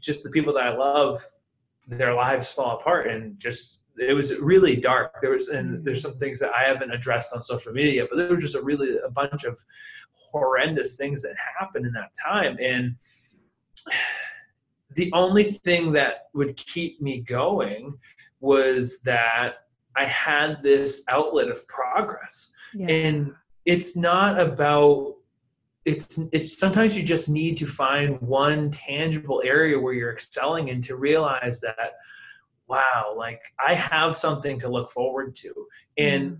just 0.00 0.22
the 0.22 0.30
people 0.30 0.54
that 0.54 0.66
I 0.66 0.74
love, 0.74 1.22
their 1.86 2.14
lives 2.14 2.50
fall 2.50 2.78
apart, 2.80 3.08
and 3.08 3.38
just 3.38 3.81
it 4.02 4.14
was 4.14 4.38
really 4.38 4.76
dark. 4.76 5.20
There 5.20 5.30
was, 5.30 5.48
and 5.48 5.78
mm. 5.78 5.84
there's 5.84 6.02
some 6.02 6.18
things 6.18 6.38
that 6.40 6.52
I 6.54 6.64
haven't 6.64 6.92
addressed 6.92 7.34
on 7.34 7.42
social 7.42 7.72
media, 7.72 8.06
but 8.08 8.16
there 8.16 8.28
was 8.28 8.42
just 8.42 8.54
a 8.54 8.62
really 8.62 8.98
a 8.98 9.10
bunch 9.10 9.44
of 9.44 9.58
horrendous 10.32 10.96
things 10.96 11.22
that 11.22 11.34
happened 11.58 11.86
in 11.86 11.92
that 11.92 12.12
time. 12.24 12.56
And 12.60 12.96
the 14.94 15.10
only 15.12 15.44
thing 15.44 15.92
that 15.92 16.28
would 16.34 16.56
keep 16.56 17.00
me 17.00 17.20
going 17.20 17.98
was 18.40 19.00
that 19.02 19.66
I 19.96 20.04
had 20.06 20.62
this 20.62 21.04
outlet 21.08 21.48
of 21.48 21.66
progress. 21.68 22.52
Yeah. 22.74 22.88
And 22.88 23.34
it's 23.64 23.96
not 23.96 24.38
about 24.38 25.16
it's 25.84 26.18
it's 26.32 26.58
sometimes 26.58 26.96
you 26.96 27.02
just 27.02 27.28
need 27.28 27.56
to 27.56 27.66
find 27.66 28.20
one 28.20 28.70
tangible 28.70 29.42
area 29.44 29.78
where 29.78 29.92
you're 29.92 30.12
excelling 30.12 30.70
and 30.70 30.82
to 30.84 30.96
realize 30.96 31.60
that 31.60 31.94
wow 32.72 33.14
like 33.16 33.40
i 33.64 33.74
have 33.74 34.16
something 34.16 34.58
to 34.58 34.68
look 34.68 34.90
forward 34.90 35.34
to 35.34 35.52
and 35.98 36.32
mm. 36.32 36.38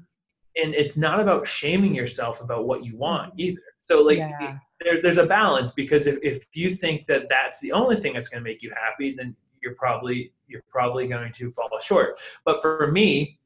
and 0.63 0.75
it's 0.75 0.97
not 0.97 1.21
about 1.21 1.47
shaming 1.47 1.95
yourself 1.95 2.41
about 2.41 2.67
what 2.67 2.85
you 2.85 2.97
want 2.97 3.33
either 3.37 3.61
so 3.91 4.03
like 4.03 4.19
yeah. 4.19 4.59
there's 4.81 5.03
there's 5.03 5.19
a 5.19 5.27
balance 5.27 5.73
because 5.73 6.07
if, 6.07 6.17
if 6.23 6.47
you 6.55 6.71
think 6.71 7.05
that 7.05 7.29
that's 7.29 7.61
the 7.61 7.71
only 7.73 7.97
thing 7.97 8.15
that's 8.15 8.29
going 8.29 8.43
to 8.43 8.49
make 8.49 8.63
you 8.63 8.73
happy 8.83 9.15
then 9.15 9.37
you're 9.63 9.75
probably 9.75 10.33
you're 10.49 10.65
probably 10.71 11.07
going 11.07 11.33
to 11.33 11.51
fall 11.51 11.69
short 11.81 12.19
but 12.47 12.63
for 12.63 12.91
me 12.91 13.39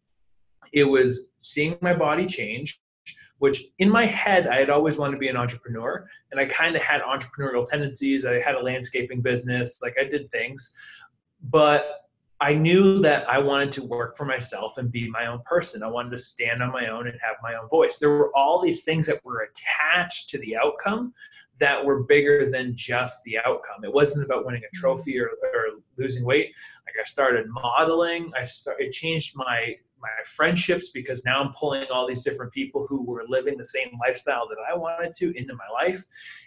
it 0.73 0.85
was 0.85 1.31
seeing 1.43 1.77
my 1.81 1.93
body 1.93 2.27
change 2.27 2.81
which 3.39 3.65
in 3.79 3.91
my 3.91 4.07
head 4.07 4.47
I 4.47 4.57
had 4.57 4.71
always 4.71 4.97
wanted 4.97 5.13
to 5.13 5.19
be 5.19 5.29
an 5.29 5.37
entrepreneur 5.37 6.09
and 6.31 6.41
I 6.41 6.47
kind 6.47 6.75
of 6.75 6.81
had 6.81 7.03
entrepreneurial 7.03 7.69
tendencies. 7.69 8.25
I 8.25 8.41
had 8.41 8.55
a 8.55 8.63
landscaping 8.63 9.21
business, 9.21 9.79
like 9.83 9.95
I 10.01 10.05
did 10.05 10.31
things. 10.31 10.75
But 11.51 12.06
I 12.41 12.53
knew 12.55 13.01
that 13.01 13.29
I 13.31 13.39
wanted 13.39 13.73
to 13.73 13.85
work 13.85 14.17
for 14.17 14.27
myself 14.27 14.77
and 14.77 14.93
be 14.93 15.09
my 15.09 15.27
own 15.27 15.41
person. 15.47 15.83
I 15.83 15.89
wanted 15.89 16.11
to 16.11 16.19
stand 16.19 16.63
on 16.63 16.71
my 16.71 16.89
own 16.89 17.09
and 17.09 17.19
have 17.23 17.37
my 17.43 17.55
own 17.55 17.69
voice. 17.69 17.99
There 17.99 18.11
were 18.11 18.31
all 18.37 18.61
these 18.61 18.85
things 18.85 19.07
that 19.07 19.25
were 19.25 19.49
attached 19.51 20.29
to 20.31 20.39
the 20.39 20.57
outcome 20.57 21.15
that 21.59 21.83
were 21.83 22.03
bigger 22.03 22.51
than 22.51 22.77
just 22.77 23.23
the 23.25 23.39
outcome. 23.39 23.85
It 23.85 23.93
wasn't 23.93 24.27
about 24.27 24.45
winning 24.45 24.63
a 24.71 24.77
trophy 24.77 25.19
or, 25.19 25.29
or 25.29 25.81
losing 25.97 26.25
weight. 26.25 26.53
Like 26.87 26.97
I 27.01 27.05
started 27.05 27.47
modeling. 27.49 28.31
I 28.39 28.45
started, 28.45 28.87
it 28.87 28.93
changed 28.93 29.33
my 29.37 29.77
my 29.99 30.11
friendships 30.27 30.91
because 30.91 31.25
now 31.25 31.43
I'm 31.43 31.55
pulling 31.55 31.87
all 31.91 32.07
these 32.07 32.23
different 32.23 32.53
people 32.53 32.87
who 32.87 33.03
were 33.03 33.25
living 33.27 33.57
the 33.57 33.65
same 33.65 33.89
lifestyle 33.99 34.47
that 34.47 34.59
I 34.71 34.77
wanted 34.77 35.15
to 35.17 35.37
into 35.37 35.55
my 35.55 35.69
life. 35.73 36.05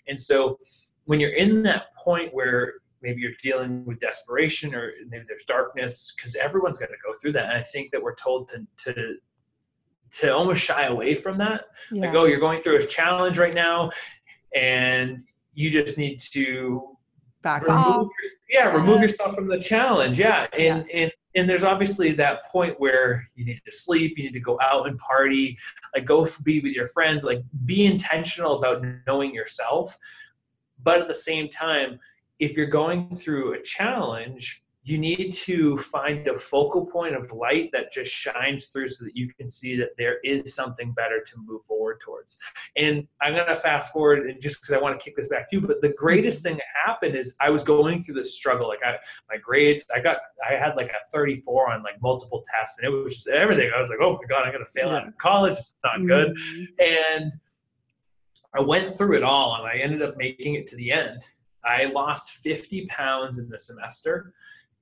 And 0.07 0.21
so 0.21 0.59
when 1.05 1.19
you're 1.19 1.31
in 1.31 1.63
that 1.63 1.95
point 1.95 2.31
where 2.31 2.75
maybe 3.01 3.21
you're 3.21 3.31
dealing 3.41 3.85
with 3.85 3.99
desperation 3.99 4.75
or 4.75 4.91
maybe 5.07 5.23
there's 5.27 5.43
darkness, 5.45 6.13
because 6.15 6.35
everyone's 6.35 6.77
going 6.77 6.91
to 6.91 6.97
go 7.05 7.13
through 7.21 7.33
that. 7.33 7.45
And 7.45 7.53
I 7.53 7.61
think 7.61 7.91
that 7.91 8.01
we're 8.01 8.15
told 8.15 8.49
to, 8.49 8.65
to, 8.85 9.15
to 10.11 10.35
almost 10.35 10.61
shy 10.61 10.85
away 10.85 11.15
from 11.15 11.37
that. 11.37 11.65
Yeah. 11.91 12.07
Like, 12.07 12.15
oh, 12.15 12.25
you're 12.25 12.39
going 12.39 12.61
through 12.61 12.77
a 12.77 12.85
challenge 12.85 13.37
right 13.37 13.53
now 13.53 13.91
and 14.55 15.23
you 15.53 15.69
just 15.69 15.97
need 15.97 16.19
to 16.19 16.97
back 17.41 17.67
off. 17.69 18.07
Your, 18.21 18.31
yeah, 18.49 18.75
remove 18.75 19.01
yourself 19.01 19.35
from 19.35 19.47
the 19.47 19.59
challenge. 19.59 20.19
Yeah. 20.19 20.47
And, 20.53 20.85
yes. 20.87 20.89
and 20.93 21.11
and 21.35 21.49
there's 21.49 21.63
obviously 21.63 22.11
that 22.13 22.43
point 22.45 22.79
where 22.79 23.29
you 23.35 23.45
need 23.45 23.61
to 23.65 23.71
sleep 23.71 24.17
you 24.17 24.25
need 24.25 24.33
to 24.33 24.39
go 24.39 24.59
out 24.61 24.87
and 24.87 24.97
party 24.97 25.57
like 25.95 26.05
go 26.05 26.27
be 26.43 26.59
with 26.59 26.73
your 26.73 26.87
friends 26.87 27.23
like 27.23 27.41
be 27.65 27.85
intentional 27.85 28.57
about 28.57 28.83
knowing 29.05 29.33
yourself 29.33 29.97
but 30.83 31.01
at 31.01 31.07
the 31.07 31.15
same 31.15 31.47
time 31.49 31.99
if 32.39 32.57
you're 32.57 32.67
going 32.67 33.15
through 33.15 33.53
a 33.53 33.61
challenge 33.61 34.63
you 34.89 34.97
need 34.97 35.33
to 35.33 35.77
find 35.77 36.27
a 36.27 36.39
focal 36.39 36.85
point 36.85 37.13
of 37.13 37.31
light 37.31 37.69
that 37.71 37.91
just 37.91 38.11
shines 38.11 38.67
through 38.67 38.87
so 38.87 39.05
that 39.05 39.15
you 39.15 39.31
can 39.33 39.47
see 39.47 39.75
that 39.75 39.89
there 39.97 40.19
is 40.23 40.55
something 40.55 40.91
better 40.93 41.21
to 41.21 41.37
move 41.45 41.63
forward 41.65 41.99
towards. 41.99 42.37
And 42.75 43.07
I'm 43.21 43.35
going 43.35 43.47
to 43.47 43.55
fast 43.55 43.91
forward 43.91 44.27
and 44.27 44.41
just 44.41 44.61
because 44.61 44.73
I 44.73 44.79
want 44.79 44.99
to 44.99 45.03
kick 45.03 45.15
this 45.15 45.27
back 45.27 45.49
to 45.49 45.57
you, 45.57 45.61
but 45.61 45.81
the 45.81 45.93
greatest 45.93 46.41
thing 46.41 46.55
that 46.55 46.63
happened 46.85 47.15
is 47.15 47.35
I 47.39 47.49
was 47.49 47.63
going 47.63 48.01
through 48.01 48.15
this 48.15 48.33
struggle. 48.33 48.67
Like 48.67 48.83
I, 48.83 48.95
my 49.29 49.37
grades, 49.37 49.85
I 49.93 49.99
got, 49.99 50.17
I 50.49 50.53
had 50.53 50.75
like 50.75 50.89
a 50.89 51.11
34 51.11 51.71
on 51.71 51.83
like 51.83 52.01
multiple 52.01 52.43
tests 52.49 52.79
and 52.79 52.87
it 52.87 52.95
was 52.95 53.13
just 53.13 53.27
everything. 53.27 53.69
I 53.75 53.79
was 53.81 53.89
like, 53.89 53.99
oh 54.01 54.13
my 54.13 54.27
God, 54.27 54.45
I'm 54.45 54.53
going 54.53 54.65
to 54.65 54.71
fail 54.71 54.89
out 54.89 55.07
of 55.07 55.17
college. 55.17 55.57
It's 55.57 55.75
not 55.83 56.05
good. 56.07 56.29
Mm-hmm. 56.35 57.19
And 57.19 57.33
I 58.55 58.61
went 58.61 58.93
through 58.93 59.17
it 59.17 59.23
all 59.23 59.55
and 59.55 59.67
I 59.67 59.75
ended 59.75 60.01
up 60.01 60.17
making 60.17 60.55
it 60.55 60.65
to 60.67 60.75
the 60.77 60.91
end. 60.91 61.25
I 61.69 61.85
lost 61.85 62.31
50 62.37 62.87
pounds 62.87 63.37
in 63.37 63.47
the 63.47 63.59
semester 63.59 64.33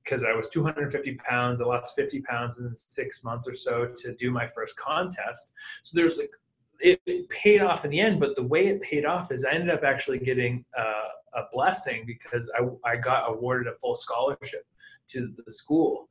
because 0.03 0.23
I 0.23 0.33
was 0.33 0.49
250 0.49 1.15
pounds. 1.15 1.59
I 1.59 1.65
lost 1.65 1.95
50 1.95 2.21
pounds 2.21 2.59
in 2.59 2.73
six 2.73 3.23
months 3.23 3.47
or 3.47 3.55
so 3.55 3.91
to 4.01 4.15
do 4.15 4.31
my 4.31 4.47
first 4.47 4.77
contest. 4.77 5.53
So 5.83 5.97
there's 5.97 6.17
like, 6.17 6.31
it, 6.79 7.01
it 7.05 7.27
paid 7.29 7.61
off 7.61 7.83
in 7.83 7.91
the 7.91 7.99
end, 7.99 8.19
but 8.19 8.35
the 8.35 8.43
way 8.43 8.67
it 8.67 8.81
paid 8.81 9.05
off 9.05 9.31
is 9.31 9.43
I 9.43 9.51
ended 9.51 9.69
up 9.69 9.83
actually 9.83 10.19
getting 10.19 10.63
uh, 10.77 11.09
a 11.35 11.43
blessing 11.51 12.05
because 12.05 12.49
I, 12.57 12.89
I 12.89 12.95
got 12.95 13.29
awarded 13.29 13.67
a 13.67 13.77
full 13.79 13.95
scholarship 13.95 14.65
to 15.09 15.33
the 15.45 15.51
school. 15.51 16.07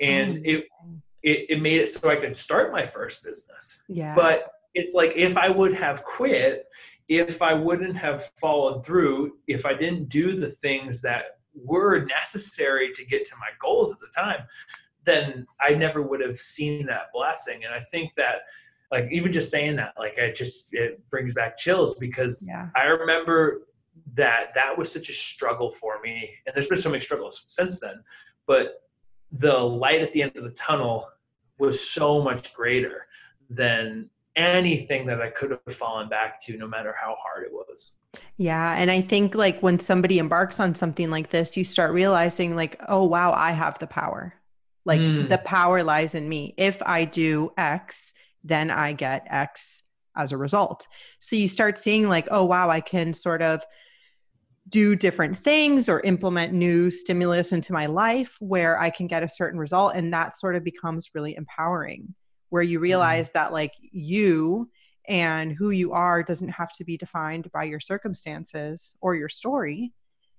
And 0.00 0.38
oh, 0.38 0.42
it, 0.44 0.64
it, 1.22 1.46
it 1.50 1.62
made 1.62 1.80
it 1.80 1.88
so 1.88 2.08
I 2.08 2.16
could 2.16 2.36
start 2.36 2.70
my 2.70 2.86
first 2.86 3.24
business. 3.24 3.82
Yeah. 3.88 4.14
But 4.14 4.52
it's 4.74 4.94
like 4.94 5.16
if 5.16 5.36
I 5.36 5.48
would 5.48 5.74
have 5.74 6.04
quit, 6.04 6.66
if 7.10 7.42
I 7.42 7.52
wouldn't 7.52 7.96
have 7.96 8.30
followed 8.40 8.84
through, 8.84 9.32
if 9.48 9.66
I 9.66 9.74
didn't 9.74 10.08
do 10.08 10.32
the 10.36 10.48
things 10.48 11.02
that 11.02 11.40
were 11.52 12.04
necessary 12.04 12.92
to 12.92 13.04
get 13.04 13.26
to 13.26 13.36
my 13.36 13.48
goals 13.60 13.92
at 13.92 13.98
the 13.98 14.06
time, 14.14 14.46
then 15.02 15.44
I 15.60 15.74
never 15.74 16.02
would 16.02 16.20
have 16.20 16.38
seen 16.38 16.86
that 16.86 17.08
blessing. 17.12 17.64
And 17.64 17.74
I 17.74 17.80
think 17.80 18.14
that 18.14 18.42
like 18.92 19.08
even 19.10 19.32
just 19.32 19.50
saying 19.50 19.74
that, 19.76 19.94
like 19.98 20.20
I 20.20 20.30
just 20.30 20.72
it 20.72 21.02
brings 21.10 21.34
back 21.34 21.56
chills 21.56 21.96
because 21.96 22.46
yeah. 22.48 22.68
I 22.76 22.84
remember 22.84 23.62
that 24.14 24.54
that 24.54 24.78
was 24.78 24.90
such 24.90 25.08
a 25.08 25.12
struggle 25.12 25.72
for 25.72 26.00
me. 26.00 26.30
And 26.46 26.54
there's 26.54 26.68
been 26.68 26.78
so 26.78 26.90
many 26.90 27.00
struggles 27.00 27.44
since 27.48 27.80
then. 27.80 28.04
But 28.46 28.84
the 29.32 29.58
light 29.58 30.00
at 30.00 30.12
the 30.12 30.22
end 30.22 30.36
of 30.36 30.44
the 30.44 30.50
tunnel 30.50 31.08
was 31.58 31.88
so 31.88 32.22
much 32.22 32.54
greater 32.54 33.06
than 33.48 34.10
anything 34.36 35.06
that 35.06 35.20
I 35.20 35.30
could 35.30 35.50
have 35.50 35.74
fallen 35.74 36.08
back 36.08 36.40
to, 36.42 36.56
no 36.56 36.66
matter 36.66 36.94
how 36.98 37.14
hard 37.16 37.44
it 37.46 37.52
was. 37.52 37.94
Yeah. 38.36 38.74
And 38.76 38.90
I 38.90 39.00
think 39.00 39.34
like 39.34 39.60
when 39.60 39.78
somebody 39.78 40.18
embarks 40.18 40.60
on 40.60 40.74
something 40.74 41.10
like 41.10 41.30
this, 41.30 41.56
you 41.56 41.64
start 41.64 41.92
realizing, 41.92 42.56
like, 42.56 42.80
oh, 42.88 43.04
wow, 43.04 43.32
I 43.32 43.52
have 43.52 43.78
the 43.78 43.86
power. 43.86 44.34
Like 44.84 45.00
mm. 45.00 45.28
the 45.28 45.38
power 45.38 45.82
lies 45.82 46.14
in 46.14 46.28
me. 46.28 46.54
If 46.56 46.82
I 46.82 47.04
do 47.04 47.52
X, 47.56 48.14
then 48.42 48.70
I 48.70 48.92
get 48.92 49.26
X 49.28 49.82
as 50.16 50.32
a 50.32 50.36
result. 50.36 50.86
So 51.18 51.36
you 51.36 51.48
start 51.48 51.78
seeing, 51.78 52.08
like, 52.08 52.28
oh, 52.30 52.44
wow, 52.44 52.70
I 52.70 52.80
can 52.80 53.12
sort 53.12 53.42
of 53.42 53.62
do 54.68 54.94
different 54.94 55.36
things 55.36 55.88
or 55.88 56.00
implement 56.00 56.52
new 56.52 56.90
stimulus 56.90 57.52
into 57.52 57.72
my 57.72 57.86
life 57.86 58.36
where 58.40 58.78
I 58.80 58.90
can 58.90 59.08
get 59.08 59.22
a 59.22 59.28
certain 59.28 59.58
result. 59.58 59.92
And 59.94 60.12
that 60.12 60.34
sort 60.34 60.54
of 60.54 60.62
becomes 60.62 61.10
really 61.14 61.34
empowering 61.34 62.14
where 62.50 62.62
you 62.62 62.78
mm-hmm. 62.78 62.84
realize 62.84 63.30
mm. 63.30 63.32
that 63.34 63.52
like 63.52 63.74
you 63.80 64.68
and 65.08 65.52
who 65.52 65.70
you 65.70 65.92
are 65.92 66.22
doesn't 66.22 66.50
have 66.50 66.72
to 66.72 66.84
be 66.84 66.96
defined 66.96 67.50
by 67.52 67.64
your 67.64 67.80
circumstances 67.80 68.96
or 69.00 69.14
your 69.14 69.28
story 69.28 69.92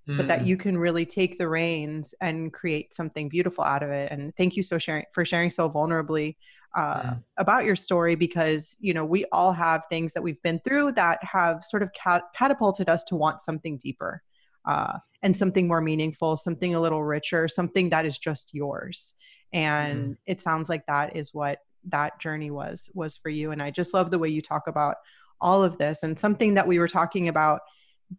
mm. 0.07 0.17
but 0.17 0.27
that 0.27 0.45
you 0.45 0.57
can 0.57 0.77
really 0.77 1.05
take 1.05 1.37
the 1.37 1.47
reins 1.47 2.13
and 2.21 2.53
create 2.53 2.93
something 2.93 3.27
beautiful 3.27 3.63
out 3.63 3.83
of 3.83 3.89
it 3.89 4.11
and 4.11 4.35
thank 4.35 4.55
you 4.55 4.63
so 4.63 4.77
sharing 4.77 5.05
for 5.13 5.25
sharing 5.25 5.49
so 5.49 5.69
vulnerably 5.69 6.35
uh, 6.75 7.03
mm. 7.03 7.23
about 7.37 7.65
your 7.65 7.75
story 7.75 8.15
because 8.15 8.77
you 8.79 8.93
know 8.93 9.05
we 9.05 9.25
all 9.31 9.51
have 9.51 9.85
things 9.89 10.13
that 10.13 10.23
we've 10.23 10.41
been 10.41 10.59
through 10.59 10.91
that 10.91 11.21
have 11.23 11.63
sort 11.63 11.83
of 11.83 11.91
cat- 11.93 12.29
catapulted 12.35 12.87
us 12.87 13.03
to 13.03 13.15
want 13.15 13.41
something 13.41 13.77
deeper 13.77 14.21
uh, 14.65 14.99
and 15.23 15.35
something 15.35 15.67
more 15.67 15.81
meaningful 15.81 16.37
something 16.37 16.75
a 16.75 16.79
little 16.79 17.03
richer 17.03 17.47
something 17.47 17.89
that 17.89 18.05
is 18.05 18.17
just 18.17 18.53
yours 18.53 19.15
and 19.53 20.11
mm. 20.11 20.17
it 20.25 20.41
sounds 20.41 20.69
like 20.69 20.85
that 20.85 21.15
is 21.15 21.33
what 21.33 21.59
that 21.85 22.19
journey 22.19 22.51
was 22.51 22.89
was 22.93 23.17
for 23.17 23.29
you. 23.29 23.51
And 23.51 23.61
i 23.61 23.71
just 23.71 23.93
love 23.93 24.11
the 24.11 24.19
way 24.19 24.29
you 24.29 24.41
talk 24.41 24.67
about 24.67 24.97
all 25.41 25.63
of 25.63 25.77
this. 25.77 26.03
And 26.03 26.19
something 26.19 26.53
that 26.53 26.67
we 26.67 26.79
were 26.79 26.87
talking 26.87 27.27
about 27.27 27.61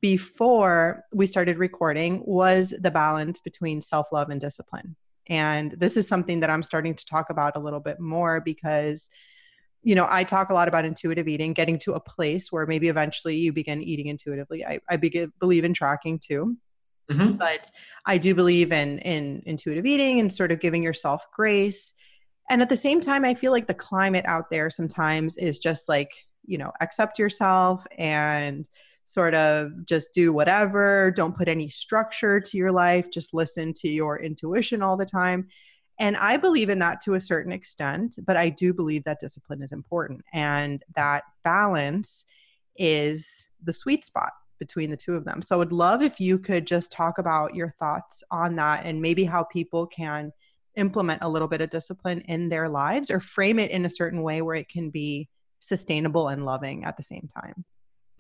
before 0.01 1.05
we 1.13 1.27
started 1.27 1.59
recording 1.59 2.23
was 2.25 2.75
the 2.79 2.91
balance 2.91 3.41
between 3.41 3.83
self-love 3.83 4.31
and 4.31 4.41
discipline. 4.41 4.97
And 5.29 5.73
this 5.73 5.97
is 5.97 6.09
something 6.09 6.41
that 6.41 6.51
i'm 6.51 6.63
starting 6.63 6.95
to 6.95 7.07
talk 7.07 7.31
about 7.31 7.57
a 7.57 7.61
little 7.61 7.81
bit 7.81 8.01
more 8.01 8.41
because 8.41 9.09
you 9.83 9.95
know 9.95 10.07
i 10.11 10.25
talk 10.25 10.51
a 10.51 10.55
lot 10.55 10.69
about 10.69 10.85
intuitive 10.85 11.29
eating 11.29 11.53
getting 11.53 11.79
to 11.81 11.93
a 11.93 12.01
place 12.01 12.51
where 12.51 12.67
maybe 12.67 12.89
eventually 12.89 13.37
you 13.37 13.53
begin 13.53 13.83
eating 13.83 14.09
intuitively. 14.09 14.65
I, 14.65 14.81
I 14.89 14.97
begin, 14.97 15.33
believe 15.39 15.65
in 15.65 15.75
tracking 15.75 16.19
too. 16.19 16.57
Mm-hmm. 17.11 17.33
but 17.33 17.69
i 18.07 18.17
do 18.17 18.33
believe 18.33 18.71
in 18.71 19.01
in 19.01 19.43
intuitive 19.45 19.85
eating 19.85 20.21
and 20.21 20.33
sort 20.33 20.53
of 20.53 20.61
giving 20.61 20.85
yourself 20.85 21.27
grace 21.35 21.95
and 22.53 22.63
at 22.63 22.69
the 22.69 22.77
same 22.77 23.01
time 23.01 23.25
i 23.25 23.35
feel 23.35 23.51
like 23.51 23.67
the 23.67 23.75
climate 23.75 24.25
out 24.27 24.51
there 24.51 24.71
sometimes 24.71 25.37
is 25.37 25.59
just 25.59 25.89
like 25.89 26.11
you 26.45 26.59
know 26.59 26.71
accept 26.81 27.19
yourself 27.19 27.87
and 27.99 28.69
sort 29.05 29.35
of 29.35 29.85
just 29.85 30.15
do 30.15 30.33
whatever. 30.33 31.13
Don't 31.15 31.37
put 31.37 31.49
any 31.49 31.69
structure 31.69 32.41
to 32.41 32.57
your 32.57 32.73
life. 32.73 33.11
Just 33.11 33.35
listen 33.35 33.73
to 33.75 33.89
your 33.89 34.19
intuition 34.19 34.83
all 34.83 34.97
the 34.97 35.07
time. 35.07 35.49
And 35.99 36.17
i 36.17 36.37
believe 36.37 36.71
in 36.71 36.79
that 36.79 37.01
to 37.03 37.15
a 37.15 37.21
certain 37.21 37.53
extent 37.53 38.17
but 38.27 38.37
i 38.37 38.49
do 38.49 38.73
believe 38.73 39.05
that 39.05 39.21
discipline 39.21 39.63
is 39.63 39.73
important 39.73 40.23
and 40.33 40.83
that 40.97 41.23
balance 41.45 42.25
is 42.77 43.47
the 43.63 43.75
sweet 43.75 44.05
spot 44.05 44.33
between 44.59 44.91
the 44.91 44.97
two 44.97 45.15
of 45.15 45.25
them. 45.25 45.43
So 45.43 45.55
i 45.55 45.59
would 45.59 45.71
love 45.71 46.03
if 46.03 46.19
you 46.19 46.39
could 46.39 46.67
just 46.67 46.91
talk 46.91 47.19
about 47.19 47.55
your 47.55 47.75
thoughts 47.79 48.25
on 48.31 48.57
that 48.57 48.87
and 48.87 49.03
maybe 49.03 49.25
how 49.25 49.45
people 49.45 49.87
can 49.87 50.33
implement 50.77 51.23
a 51.23 51.29
little 51.29 51.49
bit 51.49 51.61
of 51.61 51.71
discipline 51.71 52.21
in 52.23 52.49
their 52.49 52.69
lives 52.69 53.11
or 53.11 53.21
frame 53.21 53.59
it 53.59 53.71
in 53.71 53.85
a 53.85 53.91
certain 53.91 54.23
way 54.23 54.43
where 54.43 54.57
it 54.57 54.69
can 54.69 54.91
be 54.91 55.29
sustainable 55.59 56.29
and 56.29 56.45
loving 56.45 56.85
at 56.85 56.97
the 56.97 57.03
same 57.03 57.29
time. 57.33 57.65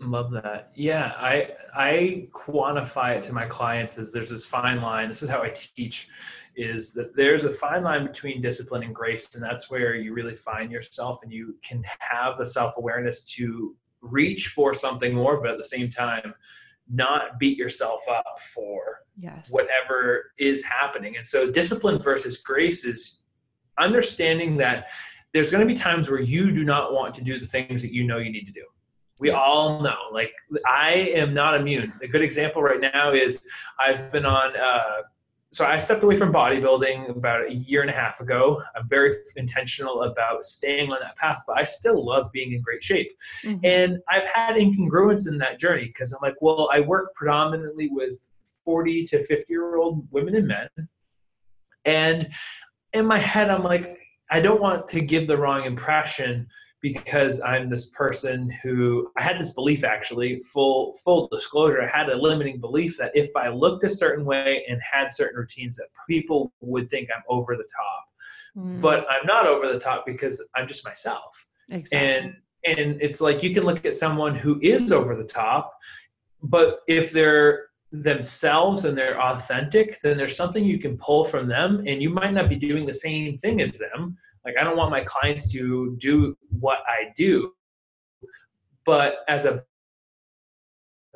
Love 0.00 0.32
that. 0.32 0.72
Yeah, 0.74 1.12
I 1.16 1.50
I 1.74 2.28
quantify 2.32 3.16
it 3.16 3.22
to 3.24 3.32
my 3.32 3.46
clients 3.46 3.98
as 3.98 4.12
there's 4.12 4.30
this 4.30 4.44
fine 4.44 4.80
line. 4.80 5.08
This 5.08 5.22
is 5.22 5.28
how 5.28 5.42
I 5.42 5.50
teach 5.50 6.08
is 6.56 6.92
that 6.92 7.16
there's 7.16 7.44
a 7.44 7.50
fine 7.50 7.82
line 7.82 8.06
between 8.06 8.42
discipline 8.42 8.82
and 8.82 8.94
grace 8.94 9.34
and 9.34 9.42
that's 9.42 9.70
where 9.70 9.94
you 9.94 10.12
really 10.12 10.36
find 10.36 10.70
yourself 10.70 11.20
and 11.22 11.32
you 11.32 11.56
can 11.64 11.82
have 11.98 12.36
the 12.36 12.44
self-awareness 12.44 13.24
to 13.24 13.74
reach 14.02 14.48
for 14.48 14.74
something 14.74 15.14
more 15.14 15.40
but 15.40 15.50
at 15.50 15.56
the 15.56 15.64
same 15.64 15.88
time 15.88 16.34
not 16.92 17.38
beat 17.38 17.56
yourself 17.56 18.02
up 18.08 18.38
for 18.54 19.00
yes. 19.16 19.48
whatever 19.50 20.32
is 20.38 20.62
happening. 20.64 21.16
And 21.16 21.26
so 21.26 21.50
discipline 21.50 22.00
versus 22.02 22.38
grace 22.38 22.84
is 22.84 23.22
understanding 23.78 24.56
that 24.58 24.90
there's 25.32 25.50
going 25.50 25.66
to 25.66 25.72
be 25.72 25.78
times 25.78 26.10
where 26.10 26.20
you 26.20 26.52
do 26.52 26.64
not 26.64 26.92
want 26.92 27.14
to 27.14 27.22
do 27.22 27.40
the 27.40 27.46
things 27.46 27.80
that 27.82 27.92
you 27.92 28.04
know 28.04 28.18
you 28.18 28.30
need 28.30 28.46
to 28.46 28.52
do. 28.52 28.64
We 29.18 29.30
all 29.30 29.80
know, 29.80 29.96
like 30.12 30.32
I 30.66 31.12
am 31.14 31.32
not 31.32 31.54
immune. 31.54 31.92
A 32.02 32.08
good 32.08 32.22
example 32.22 32.60
right 32.60 32.80
now 32.80 33.12
is 33.12 33.48
I've 33.78 34.10
been 34.10 34.26
on 34.26 34.56
uh, 34.56 35.02
so 35.52 35.66
I 35.66 35.78
stepped 35.78 36.02
away 36.02 36.16
from 36.16 36.32
bodybuilding 36.32 37.10
about 37.10 37.46
a 37.46 37.52
year 37.52 37.82
and 37.82 37.90
a 37.90 37.94
half 37.94 38.20
ago. 38.20 38.62
I'm 38.74 38.88
very 38.88 39.12
intentional 39.36 40.04
about 40.04 40.44
staying 40.44 40.90
on 40.90 40.98
that 41.02 41.14
path, 41.16 41.42
but 41.46 41.58
I 41.58 41.64
still 41.64 42.04
love 42.04 42.26
being 42.32 42.52
in 42.52 42.62
great 42.62 42.82
shape. 42.82 43.12
Mm-hmm. 43.44 43.60
And 43.62 43.98
I've 44.08 44.24
had 44.24 44.56
incongruence 44.56 45.28
in 45.28 45.36
that 45.38 45.58
journey 45.60 45.84
because 45.84 46.12
I'm 46.12 46.20
like, 46.22 46.40
well, 46.40 46.70
I 46.72 46.80
work 46.80 47.14
predominantly 47.14 47.90
with 47.92 48.18
40 48.64 49.04
to 49.04 49.22
50 49.22 49.44
year 49.50 49.76
old 49.76 50.08
women 50.10 50.36
and 50.36 50.48
men. 50.48 50.68
And 51.84 52.30
in 52.94 53.04
my 53.04 53.18
head, 53.18 53.50
I'm 53.50 53.62
like, 53.62 53.98
I 54.30 54.40
don't 54.40 54.62
want 54.62 54.88
to 54.88 55.02
give 55.02 55.26
the 55.26 55.36
wrong 55.36 55.64
impression 55.64 56.46
because 56.82 57.40
I'm 57.40 57.70
this 57.70 57.90
person 57.90 58.50
who 58.62 59.10
I 59.16 59.22
had 59.22 59.40
this 59.40 59.54
belief 59.54 59.84
actually, 59.84 60.40
full 60.40 60.94
full 61.04 61.28
disclosure, 61.28 61.80
I 61.82 61.96
had 61.96 62.10
a 62.10 62.16
limiting 62.16 62.60
belief 62.60 62.98
that 62.98 63.12
if 63.14 63.30
I 63.36 63.48
looked 63.48 63.84
a 63.84 63.90
certain 63.90 64.24
way 64.24 64.64
and 64.68 64.80
had 64.82 65.10
certain 65.10 65.38
routines 65.38 65.76
that 65.76 65.86
people 66.08 66.52
would 66.60 66.90
think 66.90 67.08
I'm 67.14 67.22
over 67.28 67.56
the 67.56 67.68
top. 67.74 68.04
Mm. 68.56 68.80
But 68.80 69.06
I'm 69.08 69.24
not 69.26 69.46
over 69.46 69.72
the 69.72 69.78
top 69.78 70.04
because 70.04 70.46
I'm 70.56 70.66
just 70.66 70.84
myself. 70.84 71.46
Exactly. 71.70 71.98
And 71.98 72.34
and 72.64 73.00
it's 73.00 73.20
like 73.20 73.42
you 73.42 73.54
can 73.54 73.62
look 73.62 73.84
at 73.86 73.94
someone 73.94 74.34
who 74.34 74.58
is 74.60 74.92
over 74.92 75.16
the 75.16 75.24
top, 75.24 75.72
but 76.42 76.80
if 76.88 77.12
they're 77.12 77.66
themselves 77.92 78.84
and 78.84 78.96
they're 78.96 79.20
authentic, 79.20 80.00
then 80.00 80.16
there's 80.16 80.36
something 80.36 80.64
you 80.64 80.78
can 80.78 80.96
pull 80.96 81.24
from 81.24 81.46
them 81.46 81.82
and 81.86 82.02
you 82.02 82.08
might 82.08 82.32
not 82.32 82.48
be 82.48 82.56
doing 82.56 82.86
the 82.86 82.94
same 82.94 83.36
thing 83.38 83.60
as 83.60 83.78
them 83.78 84.16
like 84.44 84.54
I 84.60 84.64
don't 84.64 84.76
want 84.76 84.90
my 84.90 85.02
clients 85.02 85.50
to 85.52 85.96
do 85.98 86.36
what 86.60 86.78
I 86.88 87.12
do, 87.16 87.52
but 88.84 89.18
as 89.28 89.44
a 89.44 89.64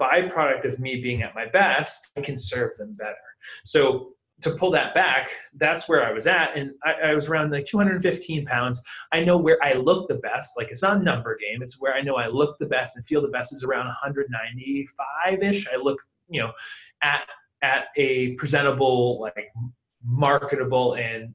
byproduct 0.01 0.65
of 0.65 0.79
me 0.79 1.01
being 1.01 1.23
at 1.23 1.35
my 1.35 1.47
best, 1.47 2.13
I 2.17 2.21
can 2.21 2.39
serve 2.39 2.77
them 2.77 2.95
better. 2.95 3.17
So 3.65 4.13
to 4.43 4.51
pull 4.51 4.71
that 4.71 4.95
back, 4.95 5.31
that's 5.55 5.89
where 5.89 6.05
I 6.05 6.13
was 6.13 6.27
at. 6.27 6.57
And 6.57 6.73
I, 6.85 6.93
I, 6.93 7.15
was 7.15 7.29
around 7.29 7.51
like 7.51 7.65
215 7.65 8.45
pounds. 8.45 8.83
I 9.13 9.25
know 9.25 9.39
where 9.39 9.59
I 9.63 9.73
look 9.73 10.09
the 10.09 10.17
best. 10.17 10.59
Like 10.59 10.71
it's 10.71 10.83
not 10.83 10.99
a 10.99 11.03
number 11.03 11.37
game. 11.39 11.63
It's 11.63 11.81
where 11.81 11.95
I 11.95 12.03
know 12.03 12.17
I 12.17 12.27
look 12.27 12.59
the 12.59 12.67
best 12.67 12.97
and 12.97 13.07
feel 13.07 13.23
the 13.23 13.29
best 13.29 13.55
is 13.55 13.65
around 13.65 13.87
195 13.87 15.43
ish. 15.43 15.67
I 15.73 15.77
look, 15.77 15.99
you 16.29 16.43
know, 16.43 16.53
at, 17.03 17.27
at 17.63 17.87
a 17.97 18.35
presentable, 18.35 19.19
like 19.21 19.49
marketable 20.05 20.95
and 20.95 21.33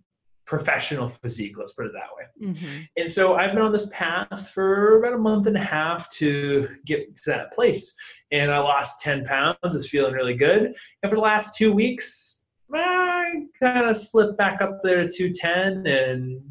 professional 0.51 1.07
physique 1.07 1.57
let's 1.57 1.71
put 1.71 1.85
it 1.85 1.93
that 1.93 2.09
way. 2.13 2.49
Mm-hmm. 2.49 2.81
and 2.97 3.09
so 3.09 3.35
i've 3.35 3.53
been 3.53 3.61
on 3.61 3.71
this 3.71 3.89
path 3.93 4.49
for 4.49 4.99
about 4.99 5.13
a 5.13 5.17
month 5.17 5.47
and 5.47 5.55
a 5.55 5.63
half 5.63 6.11
to 6.15 6.67
get 6.85 7.15
to 7.15 7.21
that 7.27 7.53
place. 7.53 7.95
And 8.33 8.51
i 8.51 8.59
lost 8.59 8.99
10 8.99 9.23
pounds 9.23 9.57
is 9.63 9.87
feeling 9.87 10.13
really 10.13 10.35
good. 10.35 10.75
And 11.01 11.09
for 11.09 11.15
the 11.15 11.21
last 11.21 11.57
two 11.57 11.71
weeks 11.71 12.43
i 12.73 13.43
kind 13.63 13.85
of 13.85 13.95
slipped 13.95 14.37
back 14.37 14.61
up 14.61 14.81
there 14.83 15.07
to 15.07 15.31
210 15.31 15.87
and 15.87 16.41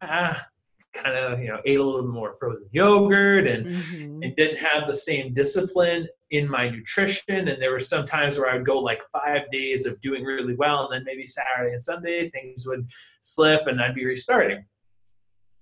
ah, 0.00 0.46
kind 0.92 1.16
of 1.16 1.40
you 1.40 1.48
know 1.48 1.60
ate 1.64 1.78
a 1.78 1.82
little 1.82 2.02
bit 2.02 2.10
more 2.10 2.34
frozen 2.34 2.68
yogurt 2.72 3.46
and 3.46 3.66
mm-hmm. 3.66 4.22
and 4.22 4.36
didn't 4.36 4.58
have 4.58 4.86
the 4.86 4.94
same 4.94 5.32
discipline 5.32 6.06
in 6.30 6.48
my 6.48 6.68
nutrition. 6.68 7.48
And 7.48 7.62
there 7.62 7.72
were 7.72 7.80
some 7.80 8.04
times 8.04 8.38
where 8.38 8.50
i 8.50 8.54
would 8.54 8.66
go 8.66 8.78
like 8.78 9.02
five 9.12 9.50
days 9.50 9.86
of 9.86 10.00
doing 10.00 10.24
really 10.24 10.54
well 10.54 10.84
and 10.84 10.94
then 10.94 11.04
maybe 11.04 11.26
saturday 11.26 11.72
and 11.72 11.82
sunday 11.82 12.30
things 12.30 12.66
would 12.66 12.86
slip 13.22 13.66
and 13.66 13.80
i'd 13.80 13.94
be 13.94 14.04
restarting. 14.04 14.64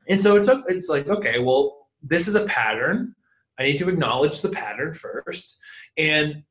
And 0.09 0.21
so 0.21 0.37
it's 0.37 0.49
it's 0.69 0.88
like 0.88 1.09
okay 1.09 1.38
well 1.38 1.88
this 2.03 2.29
is 2.29 2.35
a 2.35 2.45
pattern. 2.45 3.14
I 3.59 3.64
need 3.64 3.79
to 3.79 3.88
acknowledge 3.88 4.40
the 4.40 4.49
pattern 4.49 4.95
first. 4.95 5.59
And 5.99 6.43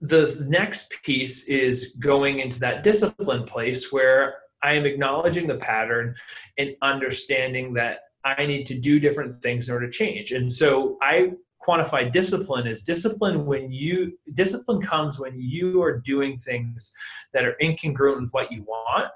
the 0.00 0.44
next 0.48 0.94
piece 1.02 1.48
is 1.48 1.96
going 2.00 2.40
into 2.40 2.60
that 2.60 2.82
discipline 2.82 3.44
place 3.44 3.92
where 3.92 4.36
I 4.64 4.72
am 4.72 4.86
acknowledging 4.86 5.46
the 5.46 5.58
pattern 5.58 6.16
and 6.58 6.74
understanding 6.82 7.74
that 7.74 8.00
I 8.24 8.46
need 8.46 8.64
to 8.66 8.78
do 8.78 8.98
different 8.98 9.34
things 9.42 9.68
in 9.68 9.74
order 9.74 9.86
to 9.86 9.92
change. 9.92 10.32
And 10.32 10.50
so 10.50 10.96
I 11.02 11.32
quantify 11.66 12.10
discipline 12.10 12.66
as 12.66 12.82
discipline 12.82 13.46
when 13.46 13.70
you 13.70 14.18
discipline 14.34 14.82
comes 14.82 15.18
when 15.18 15.34
you 15.38 15.82
are 15.82 15.98
doing 16.00 16.38
things 16.38 16.92
that 17.32 17.44
are 17.44 17.56
incongruent 17.62 18.20
with 18.20 18.30
what 18.32 18.50
you 18.52 18.62
want 18.62 19.10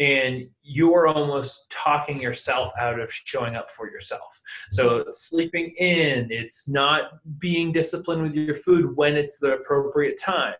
and 0.00 0.48
you're 0.62 1.06
almost 1.06 1.70
talking 1.70 2.20
yourself 2.20 2.72
out 2.80 2.98
of 2.98 3.12
showing 3.12 3.54
up 3.54 3.70
for 3.70 3.88
yourself. 3.88 4.40
So 4.70 5.04
sleeping 5.08 5.74
in, 5.78 6.28
it's 6.30 6.68
not 6.68 7.12
being 7.38 7.70
disciplined 7.72 8.22
with 8.22 8.34
your 8.34 8.54
food 8.54 8.96
when 8.96 9.16
it's 9.16 9.38
the 9.38 9.54
appropriate 9.54 10.18
time. 10.18 10.54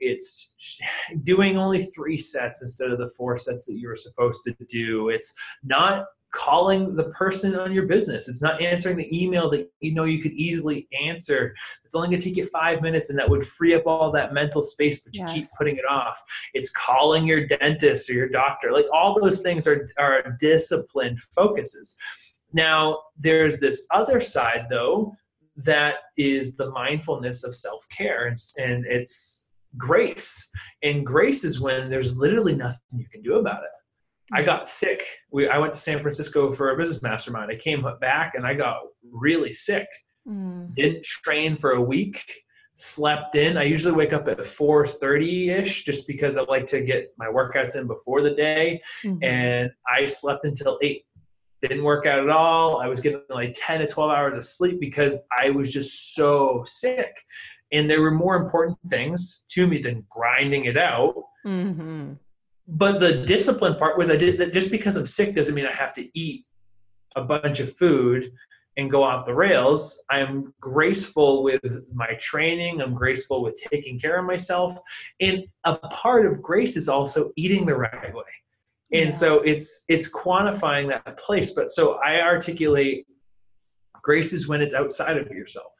It's 0.00 0.52
doing 1.22 1.56
only 1.56 1.84
three 1.84 2.18
sets 2.18 2.62
instead 2.62 2.90
of 2.90 2.98
the 2.98 3.10
four 3.10 3.38
sets 3.38 3.66
that 3.66 3.78
you 3.78 3.88
were 3.88 3.96
supposed 3.96 4.42
to 4.44 4.54
do. 4.68 5.08
It's 5.08 5.34
not 5.62 6.06
calling 6.32 6.96
the 6.96 7.10
person 7.10 7.54
on 7.54 7.72
your 7.72 7.86
business. 7.86 8.26
It's 8.26 8.42
not 8.42 8.60
answering 8.60 8.96
the 8.96 9.22
email 9.22 9.50
that 9.50 9.70
you 9.80 9.94
know 9.94 10.04
you 10.04 10.20
could 10.20 10.32
easily 10.32 10.88
answer. 10.98 11.54
It's 11.84 11.94
only 11.94 12.08
going 12.08 12.20
to 12.20 12.26
take 12.26 12.38
you 12.38 12.46
five 12.46 12.80
minutes 12.80 13.10
and 13.10 13.18
that 13.18 13.28
would 13.28 13.46
free 13.46 13.74
up 13.74 13.86
all 13.86 14.10
that 14.12 14.32
mental 14.32 14.62
space, 14.62 15.02
but 15.02 15.14
you 15.14 15.22
yes. 15.22 15.32
keep 15.32 15.46
putting 15.58 15.76
it 15.76 15.84
off. 15.88 16.16
It's 16.54 16.70
calling 16.70 17.26
your 17.26 17.46
dentist 17.46 18.08
or 18.08 18.14
your 18.14 18.30
doctor. 18.30 18.72
Like 18.72 18.86
all 18.92 19.18
those 19.20 19.42
things 19.42 19.66
are, 19.66 19.88
are 19.98 20.36
disciplined 20.40 21.20
focuses. 21.20 21.96
Now, 22.54 22.98
there's 23.18 23.60
this 23.60 23.86
other 23.90 24.20
side 24.20 24.66
though 24.70 25.14
that 25.56 25.96
is 26.16 26.56
the 26.56 26.70
mindfulness 26.70 27.44
of 27.44 27.54
self 27.54 27.86
care. 27.90 28.26
And, 28.26 28.38
and 28.56 28.86
it's 28.86 29.41
grace. 29.76 30.50
And 30.82 31.04
grace 31.04 31.44
is 31.44 31.60
when 31.60 31.88
there's 31.88 32.16
literally 32.16 32.54
nothing 32.54 32.80
you 32.92 33.06
can 33.10 33.22
do 33.22 33.36
about 33.36 33.62
it. 33.62 33.70
I 34.32 34.42
got 34.42 34.66
sick. 34.66 35.04
We, 35.30 35.48
I 35.48 35.58
went 35.58 35.74
to 35.74 35.78
San 35.78 36.00
Francisco 36.00 36.52
for 36.52 36.70
a 36.70 36.76
business 36.76 37.02
mastermind. 37.02 37.50
I 37.50 37.56
came 37.56 37.86
back 38.00 38.34
and 38.34 38.46
I 38.46 38.54
got 38.54 38.78
really 39.10 39.52
sick. 39.52 39.86
Mm. 40.26 40.74
Didn't 40.74 41.04
train 41.04 41.56
for 41.56 41.72
a 41.72 41.80
week. 41.80 42.24
Slept 42.74 43.36
in. 43.36 43.58
I 43.58 43.64
usually 43.64 43.94
wake 43.94 44.14
up 44.14 44.28
at 44.28 44.38
4:30 44.38 45.50
ish, 45.50 45.84
just 45.84 46.06
because 46.06 46.38
I 46.38 46.42
like 46.42 46.66
to 46.68 46.80
get 46.80 47.12
my 47.18 47.26
workouts 47.26 47.76
in 47.76 47.86
before 47.86 48.22
the 48.22 48.30
day. 48.30 48.80
Mm-hmm. 49.04 49.22
And 49.22 49.70
I 49.86 50.06
slept 50.06 50.46
until 50.46 50.78
eight. 50.80 51.04
Didn't 51.60 51.84
work 51.84 52.06
out 52.06 52.18
at 52.18 52.30
all. 52.30 52.80
I 52.80 52.88
was 52.88 53.00
getting 53.00 53.20
like 53.28 53.54
10 53.56 53.80
to 53.80 53.86
12 53.86 54.10
hours 54.10 54.36
of 54.36 54.44
sleep 54.46 54.80
because 54.80 55.18
I 55.38 55.50
was 55.50 55.70
just 55.70 56.14
so 56.14 56.64
sick. 56.66 57.14
And 57.72 57.88
there 57.88 58.02
were 58.02 58.10
more 58.10 58.36
important 58.36 58.78
things 58.88 59.44
to 59.50 59.66
me 59.66 59.78
than 59.78 60.04
grinding 60.10 60.66
it 60.66 60.76
out. 60.76 61.14
Mm-hmm 61.46 62.12
but 62.68 63.00
the 63.00 63.24
discipline 63.24 63.74
part 63.74 63.98
was 63.98 64.10
I 64.10 64.16
did 64.16 64.38
that 64.38 64.52
just 64.52 64.70
because 64.70 64.96
I'm 64.96 65.06
sick 65.06 65.34
doesn't 65.34 65.54
mean 65.54 65.66
I 65.66 65.72
have 65.74 65.94
to 65.94 66.18
eat 66.18 66.46
a 67.16 67.22
bunch 67.22 67.60
of 67.60 67.76
food 67.76 68.32
and 68.76 68.90
go 68.90 69.02
off 69.02 69.26
the 69.26 69.34
rails. 69.34 70.02
I'm 70.10 70.54
graceful 70.60 71.42
with 71.42 71.62
my 71.92 72.14
training. 72.18 72.80
I'm 72.80 72.94
graceful 72.94 73.42
with 73.42 73.60
taking 73.70 73.98
care 73.98 74.18
of 74.18 74.24
myself. 74.24 74.78
And 75.20 75.44
a 75.64 75.76
part 75.76 76.24
of 76.24 76.40
grace 76.40 76.76
is 76.76 76.88
also 76.88 77.32
eating 77.36 77.66
the 77.66 77.76
right 77.76 78.14
way. 78.14 78.22
And 78.92 79.06
yeah. 79.06 79.10
so 79.10 79.40
it's 79.40 79.84
it's 79.88 80.10
quantifying 80.10 80.88
that 80.88 81.18
place. 81.18 81.52
But 81.52 81.70
so 81.70 81.94
I 82.04 82.20
articulate 82.22 83.06
grace 84.02 84.32
is 84.32 84.48
when 84.48 84.62
it's 84.62 84.74
outside 84.74 85.18
of 85.18 85.28
yourself. 85.28 85.71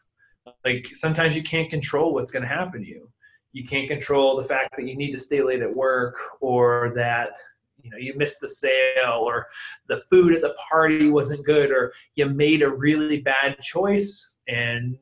Like 0.64 0.88
sometimes 0.92 1.36
you 1.36 1.42
can't 1.42 1.70
control 1.70 2.14
what's 2.14 2.30
going 2.30 2.42
to 2.42 2.48
happen 2.48 2.82
to 2.82 2.88
you. 2.88 3.08
You 3.52 3.64
can't 3.64 3.88
control 3.88 4.36
the 4.36 4.44
fact 4.44 4.74
that 4.76 4.86
you 4.86 4.96
need 4.96 5.12
to 5.12 5.18
stay 5.18 5.42
late 5.42 5.62
at 5.62 5.74
work 5.74 6.16
or 6.40 6.92
that 6.94 7.36
you 7.82 7.90
know 7.90 7.96
you 7.96 8.14
missed 8.16 8.40
the 8.40 8.48
sale 8.48 9.18
or 9.18 9.48
the 9.88 9.98
food 9.98 10.32
at 10.32 10.40
the 10.40 10.56
party 10.70 11.10
wasn't 11.10 11.44
good 11.44 11.70
or 11.70 11.92
you 12.14 12.26
made 12.26 12.62
a 12.62 12.68
really 12.68 13.20
bad 13.20 13.58
choice 13.60 14.34
and 14.48 14.96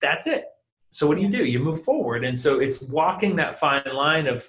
that's 0.00 0.26
it. 0.26 0.46
So 0.90 1.06
what 1.06 1.16
do 1.16 1.22
you 1.22 1.28
do? 1.28 1.44
You 1.44 1.60
move 1.60 1.84
forward. 1.84 2.24
And 2.24 2.38
so 2.38 2.60
it's 2.60 2.82
walking 2.88 3.36
that 3.36 3.58
fine 3.60 3.82
line 3.92 4.26
of 4.26 4.48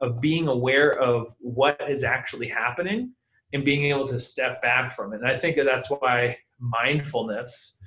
of 0.00 0.20
being 0.20 0.46
aware 0.46 0.92
of 0.92 1.34
what 1.40 1.80
is 1.88 2.04
actually 2.04 2.48
happening 2.48 3.12
and 3.52 3.64
being 3.64 3.84
able 3.84 4.06
to 4.06 4.20
step 4.20 4.62
back 4.62 4.92
from 4.92 5.12
it. 5.12 5.16
And 5.16 5.28
i 5.28 5.36
think 5.36 5.56
that 5.56 5.64
that's 5.64 5.90
why 5.90 6.36
mindfulness 6.60 7.77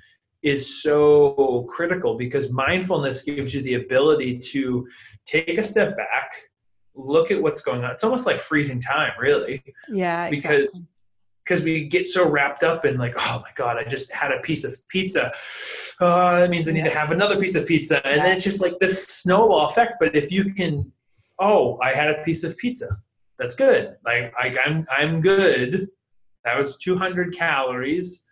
is 0.42 0.82
so 0.82 1.66
critical 1.68 2.16
because 2.16 2.52
mindfulness 2.52 3.22
gives 3.22 3.54
you 3.54 3.62
the 3.62 3.74
ability 3.74 4.38
to 4.38 4.86
take 5.24 5.56
a 5.56 5.64
step 5.64 5.96
back, 5.96 6.42
look 6.94 7.30
at 7.30 7.40
what's 7.40 7.62
going 7.62 7.84
on. 7.84 7.92
It's 7.92 8.04
almost 8.04 8.26
like 8.26 8.40
freezing 8.40 8.80
time, 8.80 9.12
really. 9.18 9.62
Yeah, 9.88 10.28
because 10.28 10.68
exactly. 10.68 10.86
because 11.44 11.62
we 11.62 11.88
get 11.88 12.06
so 12.06 12.28
wrapped 12.28 12.64
up 12.64 12.84
in 12.84 12.98
like, 12.98 13.14
oh 13.16 13.40
my 13.40 13.50
god, 13.54 13.76
I 13.76 13.84
just 13.84 14.10
had 14.12 14.32
a 14.32 14.40
piece 14.40 14.64
of 14.64 14.76
pizza. 14.88 15.32
Oh, 16.00 16.36
that 16.36 16.50
means 16.50 16.68
I 16.68 16.72
need 16.72 16.80
yeah. 16.80 16.90
to 16.90 16.98
have 16.98 17.12
another 17.12 17.38
piece 17.38 17.54
of 17.54 17.66
pizza, 17.66 18.04
and 18.04 18.16
yeah. 18.16 18.22
then 18.24 18.36
it's 18.36 18.44
just 18.44 18.60
like 18.60 18.78
this 18.80 19.04
snowball 19.04 19.66
effect. 19.66 19.94
But 20.00 20.16
if 20.16 20.32
you 20.32 20.52
can, 20.52 20.90
oh, 21.38 21.78
I 21.80 21.94
had 21.94 22.10
a 22.10 22.22
piece 22.24 22.42
of 22.42 22.56
pizza. 22.58 22.88
That's 23.38 23.54
good. 23.54 23.96
Like, 24.04 24.32
like 24.40 24.56
I'm 24.64 24.86
I'm 24.90 25.20
good. 25.20 25.88
That 26.44 26.58
was 26.58 26.78
200 26.78 27.36
calories 27.36 28.26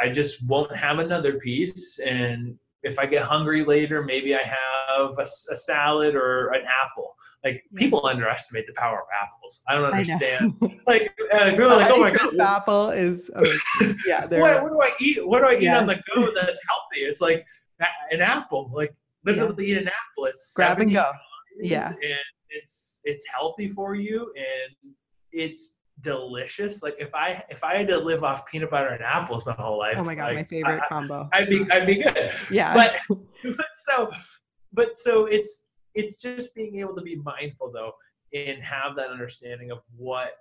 I 0.00 0.08
just 0.10 0.46
won't 0.46 0.74
have 0.74 0.98
another 0.98 1.34
piece. 1.38 1.98
And 2.00 2.58
if 2.82 2.98
I 2.98 3.06
get 3.06 3.22
hungry 3.22 3.64
later, 3.64 4.02
maybe 4.02 4.34
I 4.34 4.42
have 4.42 5.18
a, 5.18 5.22
a 5.22 5.56
salad 5.56 6.14
or 6.14 6.48
an 6.48 6.62
apple. 6.62 7.14
Like 7.44 7.62
people 7.74 8.06
underestimate 8.06 8.66
the 8.66 8.72
power 8.72 9.00
of 9.00 9.06
apples. 9.22 9.62
I 9.68 9.74
don't 9.74 9.84
understand. 9.84 10.52
I 10.62 10.80
like 10.86 11.14
uh, 11.30 11.50
people 11.50 11.64
are 11.64 11.76
like, 11.76 11.90
oh 11.90 12.00
my 12.00 12.10
god, 12.10 12.38
apple 12.38 12.90
is 12.90 13.30
oh, 13.36 13.58
yeah. 14.06 14.24
what, 14.26 14.62
what, 14.62 14.72
do 14.72 14.80
I 14.82 14.90
eat? 14.98 15.26
What 15.26 15.40
do 15.40 15.48
I 15.48 15.56
eat 15.56 15.62
yes. 15.62 15.80
on 15.80 15.86
the 15.86 16.02
go 16.14 16.22
that's 16.22 16.60
healthy? 16.68 17.00
It's 17.00 17.20
like 17.20 17.44
an 18.10 18.22
apple. 18.22 18.70
Like 18.72 18.94
literally 19.26 19.66
yeah. 19.66 19.74
eat 19.74 19.82
an 19.82 19.88
apple. 19.88 20.24
It's 20.24 20.54
grab 20.54 20.80
and 20.80 20.90
go. 20.90 21.10
Yeah, 21.60 21.88
and 21.88 22.18
it's 22.48 23.00
it's 23.04 23.24
healthy 23.28 23.68
for 23.68 23.94
you, 23.94 24.32
and 24.36 24.94
it's 25.32 25.78
delicious. 26.04 26.82
Like 26.82 26.96
if 27.00 27.12
I 27.14 27.42
if 27.48 27.64
I 27.64 27.76
had 27.76 27.88
to 27.88 27.98
live 27.98 28.22
off 28.22 28.46
peanut 28.46 28.70
butter 28.70 28.88
and 28.88 29.02
apples 29.02 29.44
my 29.44 29.52
whole 29.52 29.78
life, 29.78 29.96
oh 29.98 30.04
my 30.04 30.14
god, 30.14 30.26
like, 30.26 30.36
my 30.36 30.44
favorite 30.44 30.82
I, 30.84 30.88
combo. 30.88 31.28
I'd 31.32 31.48
be 31.48 31.66
I'd 31.72 31.86
be 31.86 31.96
good. 31.96 32.32
Yeah. 32.50 32.74
But, 32.74 33.18
but 33.56 33.66
so 33.72 34.10
but 34.72 34.94
so 34.94 35.26
it's 35.26 35.68
it's 35.94 36.20
just 36.20 36.54
being 36.54 36.78
able 36.78 36.94
to 36.94 37.02
be 37.02 37.16
mindful 37.16 37.72
though 37.72 37.92
and 38.32 38.62
have 38.62 38.94
that 38.96 39.10
understanding 39.10 39.70
of 39.70 39.78
what 39.96 40.32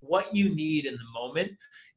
what 0.00 0.34
you 0.34 0.54
need 0.54 0.86
in 0.86 0.94
the 0.94 1.20
moment. 1.20 1.52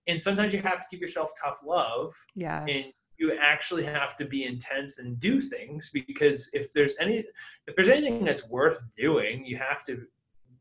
And 0.07 0.21
sometimes 0.21 0.53
you 0.53 0.61
have 0.61 0.79
to 0.81 0.85
give 0.91 0.99
yourself 0.99 1.31
tough 1.43 1.57
love. 1.65 2.13
Yes. 2.35 2.67
And 2.67 2.85
you 3.17 3.39
actually 3.41 3.83
have 3.85 4.15
to 4.17 4.25
be 4.25 4.43
intense 4.43 4.99
and 4.99 5.19
do 5.19 5.41
things 5.41 5.89
because 5.91 6.49
if 6.53 6.71
there's 6.73 6.95
any 6.99 7.23
if 7.65 7.75
there's 7.75 7.89
anything 7.89 8.23
that's 8.23 8.47
worth 8.47 8.79
doing, 8.95 9.45
you 9.45 9.57
have 9.57 9.83
to 9.85 10.03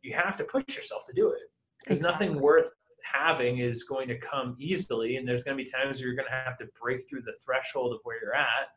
you 0.03 0.15
have 0.15 0.37
to 0.37 0.45
push 0.45 0.65
yourself 0.69 1.05
to 1.07 1.13
do 1.13 1.31
it 1.31 1.51
because 1.85 1.99
exactly. 1.99 2.27
nothing 2.29 2.43
worth 2.43 2.73
having 3.05 3.59
is 3.59 3.85
going 3.85 4.09
to 4.09 4.19
come 4.19 4.57
easily 4.59 5.17
and 5.17 5.29
there's 5.29 5.45
going 5.45 5.57
to 5.57 5.63
be 5.63 5.71
times 5.71 5.99
where 5.99 6.09
you're 6.09 6.17
going 6.17 6.29
to 6.29 6.35
have 6.35 6.59
to 6.59 6.67
break 6.81 7.07
through 7.07 7.21
the 7.23 7.35
threshold 7.45 7.93
of 7.93 8.01
where 8.03 8.21
you're 8.21 8.35
at 8.35 8.69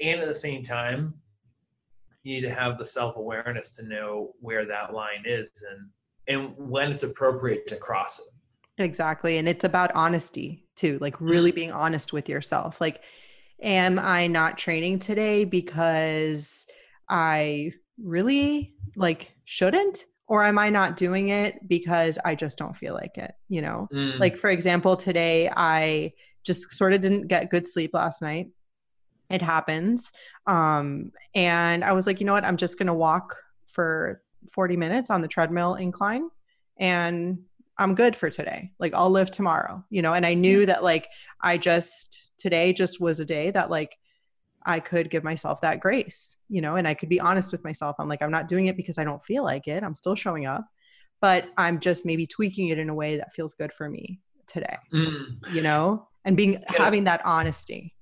and 0.00 0.20
at 0.20 0.28
the 0.28 0.34
same 0.34 0.62
time 0.64 1.14
you 2.24 2.34
need 2.34 2.40
to 2.42 2.52
have 2.52 2.78
the 2.78 2.84
self-awareness 2.84 3.74
to 3.76 3.84
know 3.84 4.32
where 4.40 4.66
that 4.66 4.92
line 4.92 5.22
is 5.24 5.50
and 5.70 5.88
and 6.28 6.54
when 6.56 6.92
it's 6.92 7.02
appropriate 7.02 7.66
to 7.66 7.76
cross 7.76 8.18
it 8.18 8.82
exactly 8.82 9.38
and 9.38 9.48
it's 9.48 9.64
about 9.64 9.92
honesty 9.94 10.66
too 10.74 10.98
like 11.00 11.20
really 11.20 11.50
mm-hmm. 11.50 11.56
being 11.56 11.72
honest 11.72 12.12
with 12.12 12.28
yourself 12.28 12.80
like 12.80 13.02
am 13.62 13.98
i 13.98 14.26
not 14.26 14.58
training 14.58 14.98
today 14.98 15.44
because 15.44 16.66
i 17.08 17.70
really 18.02 18.74
like 18.96 19.32
shouldn't 19.44 20.04
or 20.32 20.42
am 20.42 20.58
I 20.58 20.70
not 20.70 20.96
doing 20.96 21.28
it 21.28 21.68
because 21.68 22.18
I 22.24 22.34
just 22.34 22.56
don't 22.56 22.74
feel 22.74 22.94
like 22.94 23.18
it? 23.18 23.34
You 23.50 23.60
know, 23.60 23.88
mm. 23.92 24.18
like 24.18 24.38
for 24.38 24.48
example, 24.48 24.96
today 24.96 25.50
I 25.54 26.14
just 26.42 26.70
sort 26.72 26.94
of 26.94 27.02
didn't 27.02 27.26
get 27.26 27.50
good 27.50 27.66
sleep 27.66 27.90
last 27.92 28.22
night. 28.22 28.48
It 29.28 29.42
happens. 29.42 30.10
Um, 30.46 31.12
and 31.34 31.84
I 31.84 31.92
was 31.92 32.06
like, 32.06 32.18
you 32.18 32.24
know 32.24 32.32
what? 32.32 32.46
I'm 32.46 32.56
just 32.56 32.78
going 32.78 32.86
to 32.86 32.94
walk 32.94 33.36
for 33.66 34.22
40 34.54 34.78
minutes 34.78 35.10
on 35.10 35.20
the 35.20 35.28
treadmill 35.28 35.74
incline 35.74 36.30
and 36.78 37.40
I'm 37.76 37.94
good 37.94 38.16
for 38.16 38.30
today. 38.30 38.70
Like 38.78 38.94
I'll 38.94 39.10
live 39.10 39.30
tomorrow, 39.30 39.84
you 39.90 40.00
know, 40.00 40.14
and 40.14 40.24
I 40.24 40.32
knew 40.32 40.64
that 40.64 40.82
like 40.82 41.10
I 41.42 41.58
just 41.58 42.30
today 42.38 42.72
just 42.72 43.02
was 43.02 43.20
a 43.20 43.26
day 43.26 43.50
that 43.50 43.68
like 43.68 43.98
I 44.66 44.80
could 44.80 45.10
give 45.10 45.24
myself 45.24 45.60
that 45.60 45.80
grace, 45.80 46.36
you 46.48 46.60
know, 46.60 46.76
and 46.76 46.86
I 46.86 46.94
could 46.94 47.08
be 47.08 47.20
honest 47.20 47.52
with 47.52 47.64
myself. 47.64 47.96
I'm 47.98 48.08
like, 48.08 48.22
I'm 48.22 48.30
not 48.30 48.48
doing 48.48 48.66
it 48.66 48.76
because 48.76 48.98
I 48.98 49.04
don't 49.04 49.22
feel 49.22 49.44
like 49.44 49.68
it. 49.68 49.82
I'm 49.82 49.94
still 49.94 50.14
showing 50.14 50.46
up, 50.46 50.64
but 51.20 51.46
I'm 51.56 51.80
just 51.80 52.06
maybe 52.06 52.26
tweaking 52.26 52.68
it 52.68 52.78
in 52.78 52.88
a 52.88 52.94
way 52.94 53.16
that 53.16 53.32
feels 53.32 53.54
good 53.54 53.72
for 53.72 53.88
me 53.88 54.20
today, 54.46 54.76
mm. 54.92 55.36
you 55.52 55.62
know, 55.62 56.08
and 56.24 56.36
being 56.36 56.52
yeah. 56.52 56.60
having 56.76 57.04
that 57.04 57.20
honesty. 57.24 57.94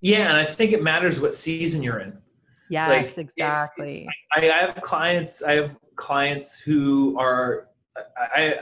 Yeah. 0.00 0.28
And 0.28 0.36
I 0.36 0.44
think 0.44 0.72
it 0.72 0.82
matters 0.82 1.20
what 1.20 1.34
season 1.34 1.82
you're 1.82 2.00
in. 2.00 2.16
Yes, 2.70 3.16
like, 3.16 3.24
exactly. 3.24 4.06
I, 4.34 4.50
I 4.50 4.58
have 4.58 4.80
clients, 4.82 5.42
I 5.42 5.52
have 5.52 5.76
clients 5.96 6.58
who 6.58 7.18
are, 7.18 7.68
I, 8.16 8.56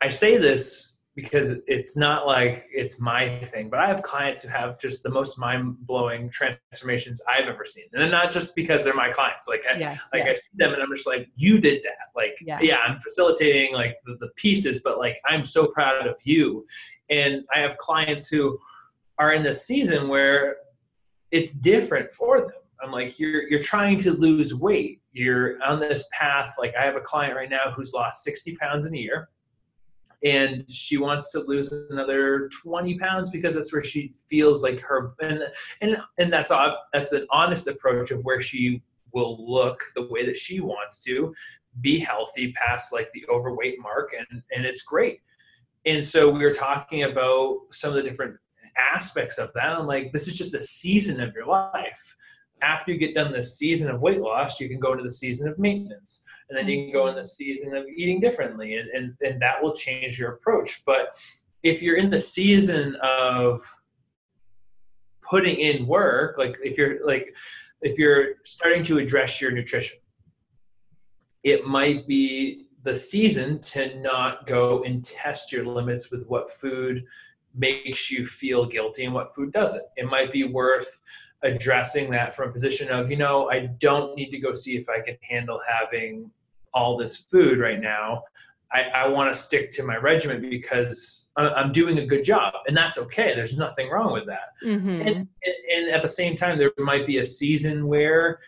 I 0.00 0.08
say 0.08 0.38
this 0.38 0.93
because 1.14 1.60
it's 1.68 1.96
not 1.96 2.26
like 2.26 2.66
it's 2.72 3.00
my 3.00 3.28
thing, 3.28 3.70
but 3.70 3.78
I 3.78 3.86
have 3.86 4.02
clients 4.02 4.42
who 4.42 4.48
have 4.48 4.80
just 4.80 5.04
the 5.04 5.10
most 5.10 5.38
mind 5.38 5.76
blowing 5.86 6.28
transformations 6.28 7.22
I've 7.28 7.46
ever 7.46 7.64
seen, 7.64 7.84
and 7.92 8.10
not 8.10 8.32
just 8.32 8.56
because 8.56 8.82
they're 8.82 8.94
my 8.94 9.10
clients. 9.10 9.46
Like, 9.46 9.62
yes, 9.78 10.00
I, 10.12 10.16
like 10.16 10.26
yes. 10.26 10.30
I 10.30 10.40
see 10.40 10.50
them 10.54 10.72
and 10.72 10.82
I'm 10.82 10.90
just 10.94 11.06
like, 11.06 11.28
you 11.36 11.60
did 11.60 11.84
that. 11.84 12.08
Like, 12.16 12.36
yeah, 12.40 12.58
yeah 12.60 12.78
I'm 12.78 12.98
facilitating 12.98 13.74
like 13.74 13.96
the, 14.04 14.16
the 14.18 14.28
pieces, 14.34 14.80
but 14.82 14.98
like 14.98 15.20
I'm 15.24 15.44
so 15.44 15.66
proud 15.66 16.04
of 16.04 16.16
you. 16.24 16.66
And 17.10 17.44
I 17.54 17.60
have 17.60 17.76
clients 17.78 18.26
who 18.26 18.58
are 19.18 19.32
in 19.32 19.44
this 19.44 19.64
season 19.64 20.08
where 20.08 20.56
it's 21.30 21.52
different 21.52 22.10
for 22.10 22.38
them. 22.38 22.50
I'm 22.82 22.90
like, 22.90 23.20
you're 23.20 23.48
you're 23.48 23.62
trying 23.62 23.98
to 23.98 24.12
lose 24.12 24.52
weight. 24.52 25.00
You're 25.12 25.62
on 25.62 25.78
this 25.78 26.08
path. 26.12 26.54
Like, 26.58 26.74
I 26.74 26.84
have 26.84 26.96
a 26.96 27.00
client 27.00 27.36
right 27.36 27.48
now 27.48 27.70
who's 27.70 27.92
lost 27.94 28.24
60 28.24 28.56
pounds 28.56 28.84
in 28.84 28.94
a 28.94 28.98
year 28.98 29.28
and 30.24 30.64
she 30.70 30.96
wants 30.96 31.30
to 31.30 31.40
lose 31.40 31.70
another 31.90 32.48
20 32.62 32.98
pounds 32.98 33.28
because 33.30 33.54
that's 33.54 33.72
where 33.72 33.84
she 33.84 34.14
feels 34.28 34.62
like 34.62 34.80
her 34.80 35.14
and 35.20 35.44
and 35.82 35.98
and 36.18 36.32
that's 36.32 36.50
that's 36.92 37.12
an 37.12 37.26
honest 37.30 37.68
approach 37.68 38.10
of 38.10 38.24
where 38.24 38.40
she 38.40 38.82
will 39.12 39.36
look 39.52 39.84
the 39.94 40.08
way 40.08 40.24
that 40.24 40.36
she 40.36 40.60
wants 40.60 41.00
to 41.02 41.32
be 41.80 41.98
healthy 41.98 42.52
past 42.52 42.92
like 42.92 43.10
the 43.12 43.24
overweight 43.28 43.78
mark 43.80 44.12
and 44.18 44.42
and 44.54 44.64
it's 44.64 44.82
great. 44.82 45.20
And 45.86 46.04
so 46.04 46.30
we 46.30 46.40
were 46.40 46.52
talking 46.52 47.02
about 47.02 47.58
some 47.70 47.90
of 47.90 47.96
the 47.96 48.02
different 48.02 48.36
aspects 48.78 49.36
of 49.36 49.52
that. 49.54 49.78
I'm 49.78 49.86
like 49.86 50.12
this 50.12 50.26
is 50.26 50.36
just 50.36 50.54
a 50.54 50.62
season 50.62 51.20
of 51.22 51.34
your 51.34 51.46
life 51.46 52.16
after 52.62 52.92
you 52.92 52.98
get 52.98 53.14
done 53.14 53.32
the 53.32 53.42
season 53.42 53.90
of 53.90 54.00
weight 54.00 54.20
loss 54.20 54.60
you 54.60 54.68
can 54.68 54.78
go 54.78 54.92
into 54.92 55.04
the 55.04 55.10
season 55.10 55.48
of 55.50 55.58
maintenance. 55.58 56.24
And 56.48 56.58
then 56.58 56.68
you 56.68 56.84
can 56.84 56.92
go 56.92 57.08
in 57.08 57.16
the 57.16 57.24
season 57.24 57.74
of 57.74 57.86
eating 57.96 58.20
differently 58.20 58.76
and, 58.76 58.88
and, 58.90 59.14
and 59.22 59.40
that 59.40 59.62
will 59.62 59.74
change 59.74 60.18
your 60.18 60.32
approach. 60.32 60.82
But 60.84 61.16
if 61.62 61.80
you're 61.82 61.96
in 61.96 62.10
the 62.10 62.20
season 62.20 62.96
of 63.02 63.62
putting 65.22 65.56
in 65.56 65.86
work 65.86 66.36
like 66.36 66.54
if 66.62 66.76
you're 66.76 67.04
like 67.06 67.34
if 67.80 67.98
you're 67.98 68.34
starting 68.44 68.84
to 68.84 68.98
address 68.98 69.40
your 69.40 69.50
nutrition 69.50 69.96
it 71.44 71.66
might 71.66 72.06
be 72.06 72.66
the 72.82 72.94
season 72.94 73.58
to 73.60 73.98
not 74.00 74.46
go 74.46 74.82
and 74.84 75.04
test 75.04 75.50
your 75.50 75.64
limits 75.64 76.10
with 76.10 76.26
what 76.26 76.50
food 76.50 77.04
makes 77.54 78.10
you 78.10 78.26
feel 78.26 78.66
guilty 78.66 79.04
and 79.04 79.14
what 79.14 79.34
food 79.34 79.52
doesn't. 79.52 79.84
It 79.96 80.06
might 80.06 80.32
be 80.32 80.44
worth 80.44 81.00
addressing 81.44 82.10
that 82.10 82.34
from 82.34 82.48
a 82.48 82.52
position 82.52 82.88
of 82.88 83.10
you 83.10 83.16
know 83.16 83.50
i 83.50 83.60
don't 83.78 84.16
need 84.16 84.30
to 84.30 84.38
go 84.38 84.52
see 84.52 84.76
if 84.76 84.88
i 84.88 85.00
can 85.00 85.16
handle 85.22 85.60
having 85.68 86.30
all 86.74 86.96
this 86.96 87.16
food 87.16 87.58
right 87.58 87.80
now. 87.80 88.24
I, 88.72 88.82
I 88.82 89.08
want 89.08 89.32
to 89.32 89.40
stick 89.40 89.70
to 89.72 89.84
my 89.84 89.96
regimen 89.96 90.40
because 90.50 91.30
i'm 91.36 91.72
doing 91.72 91.98
a 91.98 92.06
good 92.06 92.24
job 92.24 92.54
and 92.66 92.76
that's 92.76 92.98
okay. 92.98 93.34
There's 93.34 93.56
nothing 93.56 93.88
wrong 93.90 94.12
with 94.12 94.26
that. 94.26 94.50
Mm-hmm. 94.64 94.88
and, 94.88 95.08
and, 95.08 95.28
and 95.76 95.90
at 95.90 96.02
the 96.02 96.08
same 96.08 96.36
time 96.36 96.58
there 96.58 96.72
might 96.78 97.06
be 97.06 97.18
a 97.18 97.24
season 97.24 97.86
where 97.86 98.40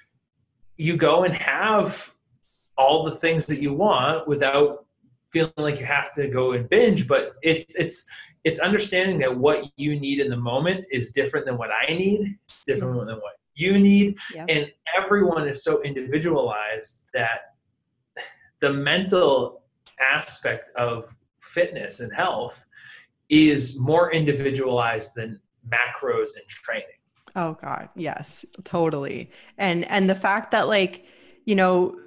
you 0.76 0.96
go 0.96 1.24
and 1.24 1.34
have 1.34 2.12
all 2.76 3.04
the 3.04 3.14
things 3.14 3.46
that 3.46 3.60
you 3.60 3.72
want 3.72 4.26
without 4.26 4.86
feeling 5.30 5.52
like 5.56 5.78
you 5.78 5.86
have 5.86 6.12
to 6.14 6.28
go 6.28 6.52
and 6.52 6.68
binge 6.68 7.06
but 7.06 7.34
it, 7.42 7.66
it's 7.76 8.06
it's 8.46 8.60
understanding 8.60 9.18
that 9.18 9.36
what 9.36 9.64
you 9.74 9.98
need 9.98 10.20
in 10.20 10.30
the 10.30 10.36
moment 10.36 10.84
is 10.92 11.10
different 11.10 11.44
than 11.44 11.58
what 11.58 11.70
I 11.72 11.92
need. 11.92 12.38
It's 12.44 12.62
different 12.62 12.96
yes. 12.96 13.08
than 13.08 13.16
what 13.16 13.34
you 13.56 13.76
need. 13.76 14.18
Yep. 14.32 14.46
And 14.48 14.72
everyone 14.96 15.48
is 15.48 15.64
so 15.64 15.82
individualized 15.82 17.10
that 17.12 17.56
the 18.60 18.72
mental 18.72 19.62
aspect 20.00 20.70
of 20.76 21.12
fitness 21.40 21.98
and 21.98 22.14
health 22.14 22.64
is 23.28 23.80
more 23.80 24.12
individualized 24.12 25.16
than 25.16 25.40
macros 25.68 26.28
and 26.38 26.46
training. 26.46 26.86
Oh 27.34 27.58
God, 27.60 27.88
yes, 27.96 28.44
totally. 28.62 29.28
And 29.58 29.84
and 29.90 30.08
the 30.08 30.14
fact 30.14 30.52
that 30.52 30.68
like, 30.68 31.04
you 31.46 31.56
know, 31.56 31.98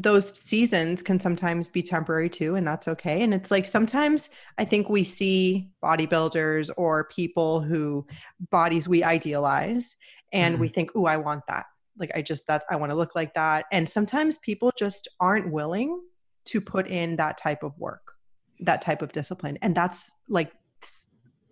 those 0.00 0.38
seasons 0.38 1.02
can 1.02 1.18
sometimes 1.18 1.68
be 1.68 1.82
temporary 1.82 2.30
too, 2.30 2.54
and 2.54 2.64
that's 2.64 2.86
okay. 2.86 3.22
And 3.22 3.34
it's 3.34 3.50
like 3.50 3.66
sometimes 3.66 4.30
I 4.56 4.64
think 4.64 4.88
we 4.88 5.02
see 5.02 5.70
bodybuilders 5.82 6.70
or 6.76 7.04
people 7.04 7.60
who 7.60 8.06
bodies 8.50 8.88
we 8.88 9.02
idealize 9.02 9.96
and 10.32 10.54
mm-hmm. 10.54 10.62
we 10.62 10.68
think, 10.68 10.92
oh, 10.94 11.06
I 11.06 11.16
want 11.16 11.42
that. 11.48 11.66
Like 11.98 12.12
I 12.14 12.22
just 12.22 12.46
that 12.46 12.62
I 12.70 12.76
want 12.76 12.90
to 12.90 12.96
look 12.96 13.16
like 13.16 13.34
that. 13.34 13.66
And 13.72 13.90
sometimes 13.90 14.38
people 14.38 14.70
just 14.78 15.08
aren't 15.18 15.50
willing 15.50 16.00
to 16.44 16.60
put 16.60 16.86
in 16.86 17.16
that 17.16 17.36
type 17.36 17.64
of 17.64 17.76
work, 17.76 18.12
that 18.60 18.80
type 18.80 19.02
of 19.02 19.10
discipline. 19.10 19.58
And 19.62 19.74
that's 19.74 20.12
like 20.28 20.52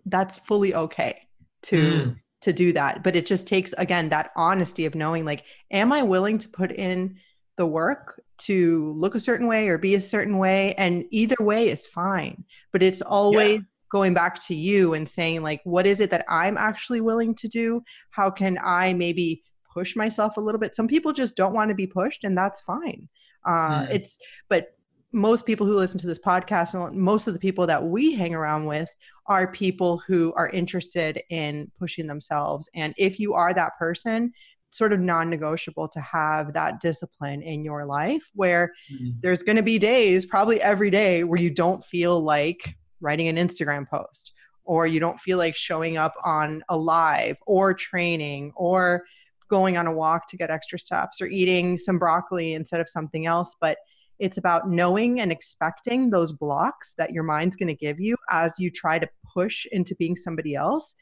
that's 0.05 0.37
fully 0.37 0.73
okay 0.73 1.27
to 1.63 1.81
mm. 1.81 2.15
to 2.43 2.53
do 2.53 2.71
that. 2.71 3.03
But 3.03 3.17
it 3.17 3.25
just 3.25 3.45
takes 3.45 3.73
again 3.73 4.07
that 4.09 4.31
honesty 4.37 4.85
of 4.85 4.95
knowing 4.95 5.25
like, 5.25 5.43
am 5.69 5.91
I 5.91 6.03
willing 6.03 6.37
to 6.37 6.47
put 6.47 6.71
in 6.71 7.17
the 7.57 7.65
work 7.65 8.21
to 8.37 8.93
look 8.95 9.15
a 9.15 9.19
certain 9.19 9.47
way 9.47 9.67
or 9.67 9.77
be 9.77 9.95
a 9.95 10.01
certain 10.01 10.37
way 10.37 10.73
and 10.75 11.05
either 11.11 11.35
way 11.39 11.69
is 11.69 11.87
fine. 11.87 12.43
But 12.71 12.83
it's 12.83 13.01
always 13.01 13.61
yeah. 13.61 13.67
going 13.91 14.13
back 14.13 14.39
to 14.45 14.55
you 14.55 14.93
and 14.93 15.07
saying 15.07 15.41
like 15.41 15.61
what 15.63 15.85
is 15.85 15.99
it 15.99 16.11
that 16.11 16.25
i'm 16.29 16.57
actually 16.57 17.01
willing 17.01 17.35
to 17.35 17.47
do? 17.47 17.81
How 18.11 18.29
can 18.29 18.59
i 18.63 18.93
maybe 18.93 19.43
push 19.73 19.95
myself 19.95 20.37
a 20.37 20.41
little 20.41 20.59
bit? 20.59 20.75
Some 20.75 20.87
people 20.87 21.13
just 21.13 21.35
don't 21.35 21.53
want 21.53 21.69
to 21.69 21.75
be 21.75 21.87
pushed 21.87 22.23
and 22.23 22.37
that's 22.37 22.61
fine. 22.61 23.09
Uh, 23.45 23.81
mm. 23.81 23.89
it's 23.89 24.17
but 24.49 24.73
most 25.13 25.45
people 25.45 25.65
who 25.65 25.75
listen 25.75 25.99
to 25.99 26.07
this 26.07 26.19
podcast 26.19 26.73
and 26.73 26.97
most 26.97 27.27
of 27.27 27.33
the 27.33 27.39
people 27.39 27.65
that 27.65 27.83
we 27.83 28.13
hang 28.13 28.35
around 28.35 28.65
with 28.65 28.89
are 29.27 29.51
people 29.51 30.01
who 30.05 30.33
are 30.35 30.49
interested 30.49 31.21
in 31.29 31.71
pushing 31.79 32.07
themselves. 32.07 32.69
And 32.75 32.93
if 32.97 33.19
you 33.19 33.33
are 33.33 33.53
that 33.53 33.77
person 33.79 34.33
sort 34.69 34.93
of 34.93 34.99
non-negotiable 34.99 35.87
to 35.87 36.01
have 36.01 36.53
that 36.53 36.79
discipline 36.79 37.41
in 37.41 37.63
your 37.63 37.85
life 37.85 38.29
where 38.33 38.71
mm-hmm. 38.91 39.11
there's 39.21 39.43
going 39.43 39.55
to 39.55 39.63
be 39.63 39.79
days 39.79 40.25
probably 40.25 40.61
every 40.61 40.89
day 40.89 41.23
where 41.23 41.39
you 41.39 41.49
don't 41.49 41.83
feel 41.83 42.21
like 42.21 42.75
writing 42.99 43.27
an 43.27 43.37
Instagram 43.37 43.87
post 43.87 44.33
or 44.67 44.85
you 44.85 44.99
don't 44.99 45.19
feel 45.19 45.37
like 45.37 45.55
showing 45.55 45.97
up 45.97 46.13
on 46.23 46.63
a 46.69 46.77
live 46.77 47.37
or 47.47 47.73
training 47.73 48.51
or 48.55 49.03
going 49.49 49.77
on 49.77 49.87
a 49.87 49.93
walk 49.93 50.27
to 50.27 50.37
get 50.37 50.49
extra 50.49 50.77
steps 50.77 51.21
or 51.21 51.27
eating 51.27 51.77
some 51.77 51.97
broccoli 51.97 52.53
instead 52.53 52.81
of 52.81 52.89
something 52.89 53.25
else 53.25 53.55
but 53.59 53.77
it's 54.19 54.37
about 54.37 54.69
knowing 54.69 55.19
and 55.19 55.31
expecting 55.31 56.09
those 56.09 56.31
blocks 56.31 56.95
that 56.95 57.11
your 57.11 57.23
mind's 57.23 57.55
going 57.55 57.67
to 57.67 57.75
give 57.75 57.99
you 57.99 58.15
as 58.29 58.59
you 58.59 58.69
try 58.69 58.99
to 58.99 59.07
push 59.33 59.65
into 59.71 59.95
being 59.95 60.15
somebody 60.15 60.55
else 60.55 60.95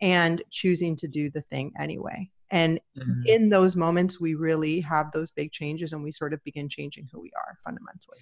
and 0.00 0.42
choosing 0.50 0.96
to 0.96 1.06
do 1.06 1.30
the 1.30 1.42
thing 1.42 1.72
anyway 1.78 2.28
and 2.52 2.78
mm-hmm. 2.96 3.22
in 3.24 3.48
those 3.48 3.74
moments, 3.74 4.20
we 4.20 4.34
really 4.34 4.80
have 4.82 5.10
those 5.10 5.30
big 5.30 5.50
changes 5.52 5.94
and 5.94 6.04
we 6.04 6.12
sort 6.12 6.34
of 6.34 6.44
begin 6.44 6.68
changing 6.68 7.08
who 7.10 7.18
we 7.18 7.32
are 7.34 7.56
fundamentally. 7.64 8.18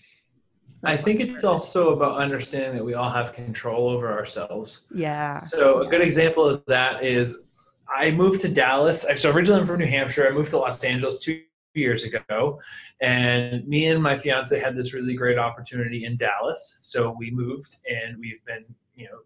I 0.85 0.97
think 0.97 1.21
it's 1.21 1.45
also 1.45 1.93
about 1.93 2.17
understanding 2.17 2.75
that 2.77 2.85
we 2.85 2.95
all 2.95 3.11
have 3.11 3.35
control 3.35 3.91
over 3.91 4.11
ourselves. 4.11 4.87
Yeah. 4.95 5.37
So, 5.37 5.83
a 5.83 5.89
good 5.89 6.01
example 6.01 6.49
of 6.49 6.65
that 6.69 7.05
is 7.05 7.39
I 7.95 8.13
moved 8.13 8.41
to 8.43 8.49
Dallas. 8.49 9.05
So, 9.17 9.31
originally 9.31 9.61
I'm 9.61 9.67
from 9.67 9.81
New 9.81 9.87
Hampshire. 9.87 10.27
I 10.27 10.31
moved 10.31 10.51
to 10.51 10.59
Los 10.59 10.83
Angeles 10.83 11.19
two 11.19 11.43
years 11.75 12.05
ago. 12.05 12.61
And 13.03 13.67
me 13.67 13.89
and 13.89 14.03
my 14.03 14.17
fiance 14.17 14.59
had 14.59 14.77
this 14.77 14.95
really 14.95 15.15
great 15.15 15.39
opportunity 15.39 16.05
in 16.05 16.17
Dallas. 16.17 16.79
So, 16.83 17.15
we 17.19 17.31
moved 17.31 17.77
and 17.91 18.17
we've 18.19 18.43
been, 18.47 18.65
you 18.95 19.07
know, 19.07 19.19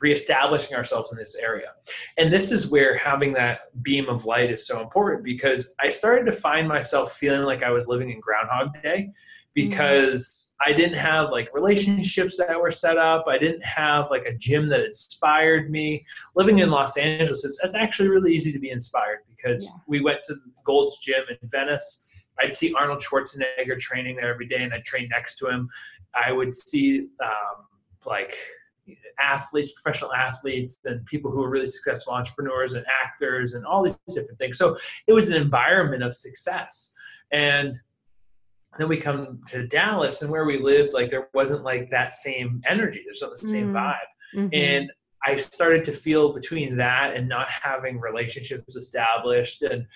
reestablishing 0.00 0.76
ourselves 0.76 1.12
in 1.12 1.18
this 1.18 1.36
area. 1.36 1.72
And 2.16 2.32
this 2.32 2.50
is 2.50 2.70
where 2.70 2.96
having 2.96 3.32
that 3.34 3.82
beam 3.82 4.08
of 4.08 4.24
light 4.24 4.50
is 4.50 4.66
so 4.66 4.80
important 4.80 5.24
because 5.24 5.74
I 5.80 5.90
started 5.90 6.24
to 6.26 6.32
find 6.32 6.66
myself 6.66 7.12
feeling 7.12 7.42
like 7.42 7.62
I 7.62 7.70
was 7.70 7.86
living 7.86 8.10
in 8.10 8.20
Groundhog 8.20 8.82
Day 8.82 9.10
because 9.54 10.52
mm-hmm. 10.62 10.72
I 10.72 10.76
didn't 10.76 10.96
have 10.96 11.30
like 11.30 11.52
relationships 11.52 12.36
that 12.38 12.60
were 12.60 12.70
set 12.70 12.96
up. 12.98 13.24
I 13.28 13.38
didn't 13.38 13.64
have 13.64 14.10
like 14.10 14.24
a 14.26 14.32
gym 14.32 14.68
that 14.68 14.84
inspired 14.84 15.70
me. 15.70 16.04
Living 16.34 16.60
in 16.60 16.70
Los 16.70 16.96
Angeles, 16.96 17.44
it's, 17.44 17.58
it's 17.62 17.74
actually 17.74 18.08
really 18.08 18.32
easy 18.32 18.52
to 18.52 18.58
be 18.58 18.70
inspired 18.70 19.20
because 19.28 19.64
yeah. 19.64 19.72
we 19.86 20.00
went 20.00 20.22
to 20.24 20.36
Gold's 20.64 20.98
Gym 20.98 21.24
in 21.28 21.48
Venice. 21.48 22.06
I'd 22.40 22.54
see 22.54 22.72
Arnold 22.72 23.00
Schwarzenegger 23.00 23.78
training 23.78 24.16
there 24.16 24.32
every 24.32 24.46
day, 24.46 24.62
and 24.62 24.72
I'd 24.72 24.84
train 24.84 25.08
next 25.10 25.36
to 25.38 25.48
him. 25.48 25.68
I 26.14 26.32
would 26.32 26.52
see 26.52 27.08
um, 27.22 27.66
like 28.06 28.36
athletes, 29.22 29.72
professional 29.80 30.12
athletes, 30.14 30.78
and 30.84 31.04
people 31.06 31.30
who 31.30 31.42
are 31.42 31.50
really 31.50 31.66
successful 31.66 32.12
entrepreneurs 32.12 32.74
and 32.74 32.84
actors 33.02 33.54
and 33.54 33.64
all 33.64 33.82
these 33.82 33.98
different 34.14 34.38
things. 34.38 34.58
So 34.58 34.76
it 35.06 35.12
was 35.12 35.28
an 35.28 35.36
environment 35.40 36.02
of 36.02 36.14
success. 36.14 36.92
And 37.32 37.78
then 38.78 38.88
we 38.88 38.96
come 38.96 39.40
to 39.48 39.66
Dallas 39.66 40.22
and 40.22 40.30
where 40.30 40.44
we 40.44 40.58
lived, 40.58 40.94
like 40.94 41.10
there 41.10 41.28
wasn't 41.34 41.64
like 41.64 41.90
that 41.90 42.14
same 42.14 42.62
energy. 42.66 43.02
There's 43.04 43.22
not 43.22 43.32
the 43.32 43.48
same 43.48 43.72
mm. 43.72 43.74
vibe. 43.74 43.96
Mm-hmm. 44.34 44.48
And 44.52 44.92
I 45.26 45.36
started 45.36 45.84
to 45.84 45.92
feel 45.92 46.32
between 46.32 46.76
that 46.76 47.14
and 47.14 47.28
not 47.28 47.48
having 47.48 48.00
relationships 48.00 48.76
established 48.76 49.62
and 49.62 49.86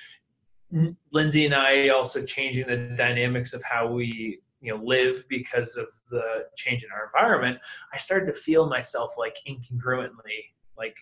Lindsay 1.12 1.44
and 1.44 1.54
I 1.54 1.88
also 1.90 2.24
changing 2.24 2.66
the 2.66 2.94
dynamics 2.96 3.52
of 3.54 3.62
how 3.62 3.86
we 3.86 4.40
you 4.64 4.72
know 4.72 4.82
live 4.82 5.24
because 5.28 5.76
of 5.76 5.88
the 6.10 6.46
change 6.56 6.82
in 6.82 6.90
our 6.90 7.06
environment 7.06 7.58
i 7.92 7.98
started 7.98 8.26
to 8.26 8.32
feel 8.32 8.68
myself 8.68 9.12
like 9.18 9.36
incongruently 9.46 10.50
like 10.76 10.96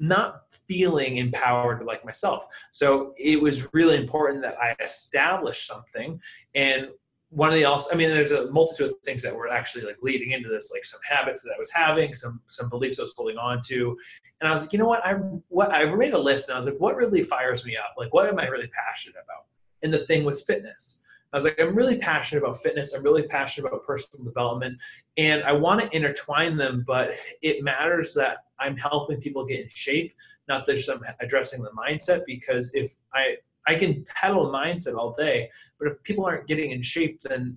not 0.00 0.42
feeling 0.66 1.18
empowered 1.18 1.84
like 1.84 2.04
myself. 2.04 2.46
So 2.70 3.12
it 3.18 3.40
was 3.40 3.72
really 3.74 3.96
important 3.96 4.42
that 4.42 4.56
i 4.60 4.74
establish 4.82 5.66
something 5.66 6.20
and 6.54 6.88
one 7.28 7.48
of 7.48 7.54
the 7.54 7.64
also 7.64 7.92
i 7.92 7.96
mean 7.96 8.08
there's 8.08 8.32
a 8.32 8.50
multitude 8.50 8.90
of 8.90 8.98
things 9.04 9.22
that 9.22 9.34
were 9.34 9.48
actually 9.48 9.84
like 9.84 9.98
leading 10.02 10.32
into 10.32 10.48
this 10.48 10.72
like 10.72 10.84
some 10.84 10.98
habits 11.08 11.42
that 11.42 11.52
i 11.54 11.58
was 11.58 11.70
having 11.70 12.12
some 12.12 12.40
some 12.48 12.68
beliefs 12.68 12.98
i 12.98 13.02
was 13.02 13.12
holding 13.16 13.36
on 13.36 13.60
to 13.62 13.96
and 14.40 14.48
i 14.48 14.52
was 14.52 14.62
like 14.62 14.72
you 14.72 14.80
know 14.80 14.86
what? 14.88 15.04
I 15.06 15.12
what 15.48 15.72
i 15.72 15.84
made 15.84 16.14
a 16.14 16.18
list 16.18 16.48
and 16.48 16.54
i 16.54 16.58
was 16.58 16.66
like 16.66 16.80
what 16.80 16.96
really 16.96 17.22
fires 17.22 17.64
me 17.64 17.76
up? 17.76 17.94
Like 17.96 18.12
what 18.12 18.26
am 18.26 18.40
i 18.40 18.46
really 18.46 18.68
passionate 18.68 19.16
about? 19.22 19.44
And 19.82 19.92
the 19.92 19.98
thing 19.98 20.24
was 20.24 20.42
fitness 20.42 21.02
I 21.32 21.36
was 21.36 21.44
like, 21.44 21.60
I'm 21.60 21.76
really 21.76 21.96
passionate 21.98 22.42
about 22.42 22.60
fitness. 22.60 22.92
I'm 22.92 23.04
really 23.04 23.22
passionate 23.22 23.68
about 23.68 23.84
personal 23.86 24.24
development. 24.24 24.78
And 25.16 25.44
I 25.44 25.52
want 25.52 25.80
to 25.80 25.96
intertwine 25.96 26.56
them, 26.56 26.84
but 26.86 27.12
it 27.40 27.62
matters 27.62 28.14
that 28.14 28.38
I'm 28.58 28.76
helping 28.76 29.20
people 29.20 29.44
get 29.44 29.60
in 29.60 29.68
shape, 29.68 30.12
not 30.48 30.66
that 30.66 30.88
I'm 30.88 31.02
addressing 31.20 31.62
the 31.62 31.70
mindset. 31.70 32.22
Because 32.26 32.74
if 32.74 32.96
I, 33.14 33.36
I 33.68 33.76
can 33.76 34.04
peddle 34.14 34.50
mindset 34.50 34.96
all 34.96 35.12
day, 35.12 35.48
but 35.78 35.86
if 35.88 36.02
people 36.02 36.24
aren't 36.24 36.48
getting 36.48 36.72
in 36.72 36.82
shape, 36.82 37.20
then 37.20 37.56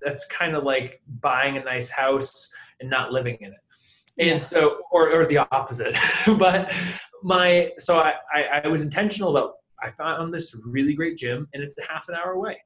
that's 0.00 0.26
kind 0.28 0.56
of 0.56 0.64
like 0.64 1.02
buying 1.20 1.58
a 1.58 1.64
nice 1.64 1.90
house 1.90 2.50
and 2.80 2.88
not 2.88 3.12
living 3.12 3.36
in 3.42 3.48
it. 3.48 3.60
And 4.18 4.28
yeah. 4.28 4.36
so, 4.38 4.80
or, 4.90 5.12
or 5.12 5.26
the 5.26 5.38
opposite. 5.52 5.94
but 6.38 6.74
my, 7.22 7.70
so 7.78 7.98
I, 7.98 8.14
I, 8.34 8.62
I 8.64 8.68
was 8.68 8.82
intentional 8.82 9.36
about, 9.36 9.56
I 9.82 9.90
found 9.90 10.32
this 10.32 10.56
really 10.64 10.94
great 10.94 11.18
gym 11.18 11.48
and 11.52 11.62
it's 11.62 11.76
a 11.78 11.82
half 11.82 12.08
an 12.08 12.14
hour 12.14 12.32
away 12.32 12.56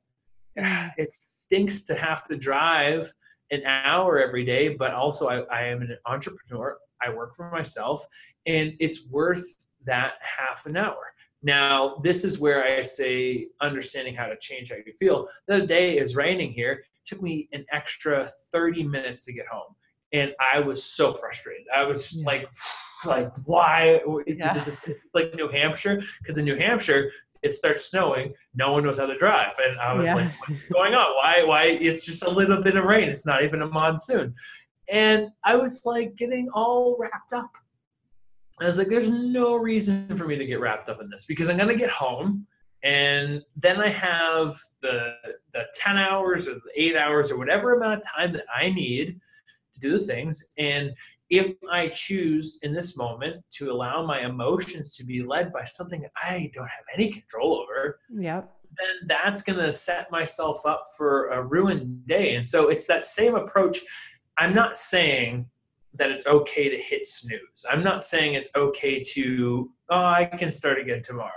it 0.96 1.10
stinks 1.12 1.82
to 1.84 1.94
have 1.94 2.26
to 2.28 2.36
drive 2.36 3.12
an 3.50 3.62
hour 3.66 4.20
every 4.20 4.44
day, 4.44 4.68
but 4.68 4.92
also 4.92 5.28
I, 5.28 5.40
I 5.42 5.64
am 5.64 5.82
an 5.82 5.96
entrepreneur. 6.06 6.78
I 7.02 7.10
work 7.10 7.34
for 7.34 7.50
myself, 7.50 8.06
and 8.46 8.74
it's 8.80 9.06
worth 9.08 9.44
that 9.84 10.14
half 10.20 10.66
an 10.66 10.76
hour. 10.76 11.14
Now, 11.42 11.96
this 12.02 12.24
is 12.24 12.38
where 12.38 12.64
I 12.64 12.80
say 12.80 13.48
understanding 13.60 14.14
how 14.14 14.26
to 14.26 14.36
change 14.38 14.70
how 14.70 14.76
you 14.76 14.92
feel. 14.98 15.28
The 15.46 15.56
other 15.56 15.66
day 15.66 15.98
is 15.98 16.16
raining 16.16 16.50
here. 16.50 16.72
It 16.72 17.06
took 17.06 17.20
me 17.20 17.50
an 17.52 17.66
extra 17.70 18.30
30 18.50 18.84
minutes 18.84 19.26
to 19.26 19.32
get 19.34 19.46
home. 19.46 19.74
And 20.12 20.34
I 20.40 20.60
was 20.60 20.82
so 20.82 21.12
frustrated. 21.12 21.66
I 21.74 21.84
was 21.84 22.04
just 22.08 22.20
yeah. 22.20 22.26
like, 22.26 22.48
like 23.04 23.30
why 23.44 24.00
yeah. 24.26 24.56
is 24.56 24.64
this 24.64 24.82
like 25.12 25.34
New 25.34 25.48
Hampshire? 25.48 26.00
Because 26.20 26.38
in 26.38 26.46
New 26.46 26.56
Hampshire, 26.56 27.10
it 27.44 27.54
starts 27.54 27.84
snowing, 27.84 28.32
no 28.54 28.72
one 28.72 28.82
knows 28.82 28.98
how 28.98 29.06
to 29.06 29.16
drive. 29.16 29.54
And 29.62 29.78
I 29.78 29.92
was 29.92 30.06
yeah. 30.06 30.14
like, 30.14 30.48
what's 30.48 30.66
going 30.68 30.94
on? 30.94 31.14
Why, 31.14 31.44
why? 31.44 31.64
It's 31.64 32.06
just 32.06 32.24
a 32.24 32.30
little 32.30 32.62
bit 32.62 32.74
of 32.74 32.84
rain. 32.84 33.08
It's 33.08 33.26
not 33.26 33.44
even 33.44 33.62
a 33.62 33.66
monsoon. 33.68 34.34
And 34.90 35.28
I 35.44 35.54
was 35.54 35.82
like 35.84 36.16
getting 36.16 36.48
all 36.54 36.96
wrapped 36.98 37.34
up. 37.34 37.50
I 38.60 38.66
was 38.66 38.78
like, 38.78 38.88
there's 38.88 39.10
no 39.10 39.56
reason 39.56 40.16
for 40.16 40.26
me 40.26 40.36
to 40.36 40.46
get 40.46 40.60
wrapped 40.60 40.88
up 40.88 41.02
in 41.02 41.10
this 41.10 41.26
because 41.26 41.50
I'm 41.50 41.58
going 41.58 41.68
to 41.68 41.76
get 41.76 41.90
home 41.90 42.46
and 42.82 43.42
then 43.56 43.80
I 43.80 43.88
have 43.88 44.56
the, 44.80 45.14
the 45.52 45.64
10 45.74 45.98
hours 45.98 46.48
or 46.48 46.54
the 46.54 46.60
eight 46.76 46.96
hours 46.96 47.30
or 47.30 47.38
whatever 47.38 47.74
amount 47.74 48.00
of 48.00 48.06
time 48.16 48.32
that 48.32 48.44
I 48.54 48.70
need 48.70 49.20
to 49.74 49.80
do 49.80 49.98
the 49.98 50.04
things. 50.04 50.48
And 50.56 50.92
if 51.38 51.54
I 51.70 51.88
choose 51.88 52.58
in 52.62 52.72
this 52.72 52.96
moment 52.96 53.42
to 53.52 53.70
allow 53.70 54.04
my 54.04 54.20
emotions 54.20 54.94
to 54.96 55.04
be 55.04 55.22
led 55.22 55.52
by 55.52 55.64
something 55.64 56.04
I 56.16 56.50
don't 56.54 56.68
have 56.68 56.84
any 56.92 57.10
control 57.10 57.60
over, 57.62 58.00
yep. 58.10 58.52
then 58.78 59.08
that's 59.08 59.42
going 59.42 59.58
to 59.58 59.72
set 59.72 60.10
myself 60.10 60.64
up 60.66 60.84
for 60.96 61.28
a 61.28 61.42
ruined 61.42 62.06
day. 62.06 62.34
And 62.34 62.44
so 62.44 62.68
it's 62.68 62.86
that 62.86 63.04
same 63.04 63.34
approach. 63.34 63.80
I'm 64.38 64.54
not 64.54 64.76
saying 64.76 65.46
that 65.94 66.10
it's 66.10 66.26
okay 66.26 66.68
to 66.68 66.76
hit 66.76 67.06
snooze. 67.06 67.64
I'm 67.70 67.84
not 67.84 68.04
saying 68.04 68.34
it's 68.34 68.50
okay 68.56 69.02
to, 69.02 69.70
oh, 69.90 70.04
I 70.04 70.24
can 70.24 70.50
start 70.50 70.78
again 70.78 71.02
tomorrow. 71.02 71.30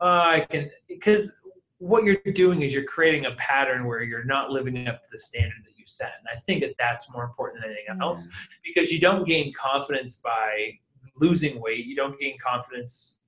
Oh, 0.00 0.08
I 0.08 0.46
can, 0.50 0.70
because 0.88 1.40
what 1.78 2.04
you're 2.04 2.16
doing 2.34 2.62
is 2.62 2.74
you're 2.74 2.84
creating 2.84 3.26
a 3.26 3.34
pattern 3.36 3.86
where 3.86 4.02
you're 4.02 4.24
not 4.24 4.50
living 4.50 4.88
up 4.88 5.02
to 5.02 5.08
the 5.12 5.18
standard 5.18 5.64
that 5.64 5.77
set. 5.88 6.12
And 6.18 6.28
I 6.30 6.38
think 6.40 6.60
that 6.62 6.74
that's 6.78 7.10
more 7.12 7.24
important 7.24 7.62
than 7.62 7.72
anything 7.72 8.00
else 8.00 8.28
because 8.64 8.92
you 8.92 9.00
don't 9.00 9.26
gain 9.26 9.52
confidence 9.52 10.20
by 10.22 10.78
losing 11.16 11.60
weight. 11.60 11.86
You 11.86 11.96
don't 11.96 12.18
gain 12.20 12.36
confidence 12.38 13.20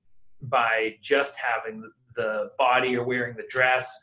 by 0.43 0.95
just 1.01 1.35
having 1.37 1.89
the 2.15 2.51
body 2.57 2.95
or 2.95 3.05
wearing 3.05 3.35
the 3.35 3.45
dress. 3.49 4.01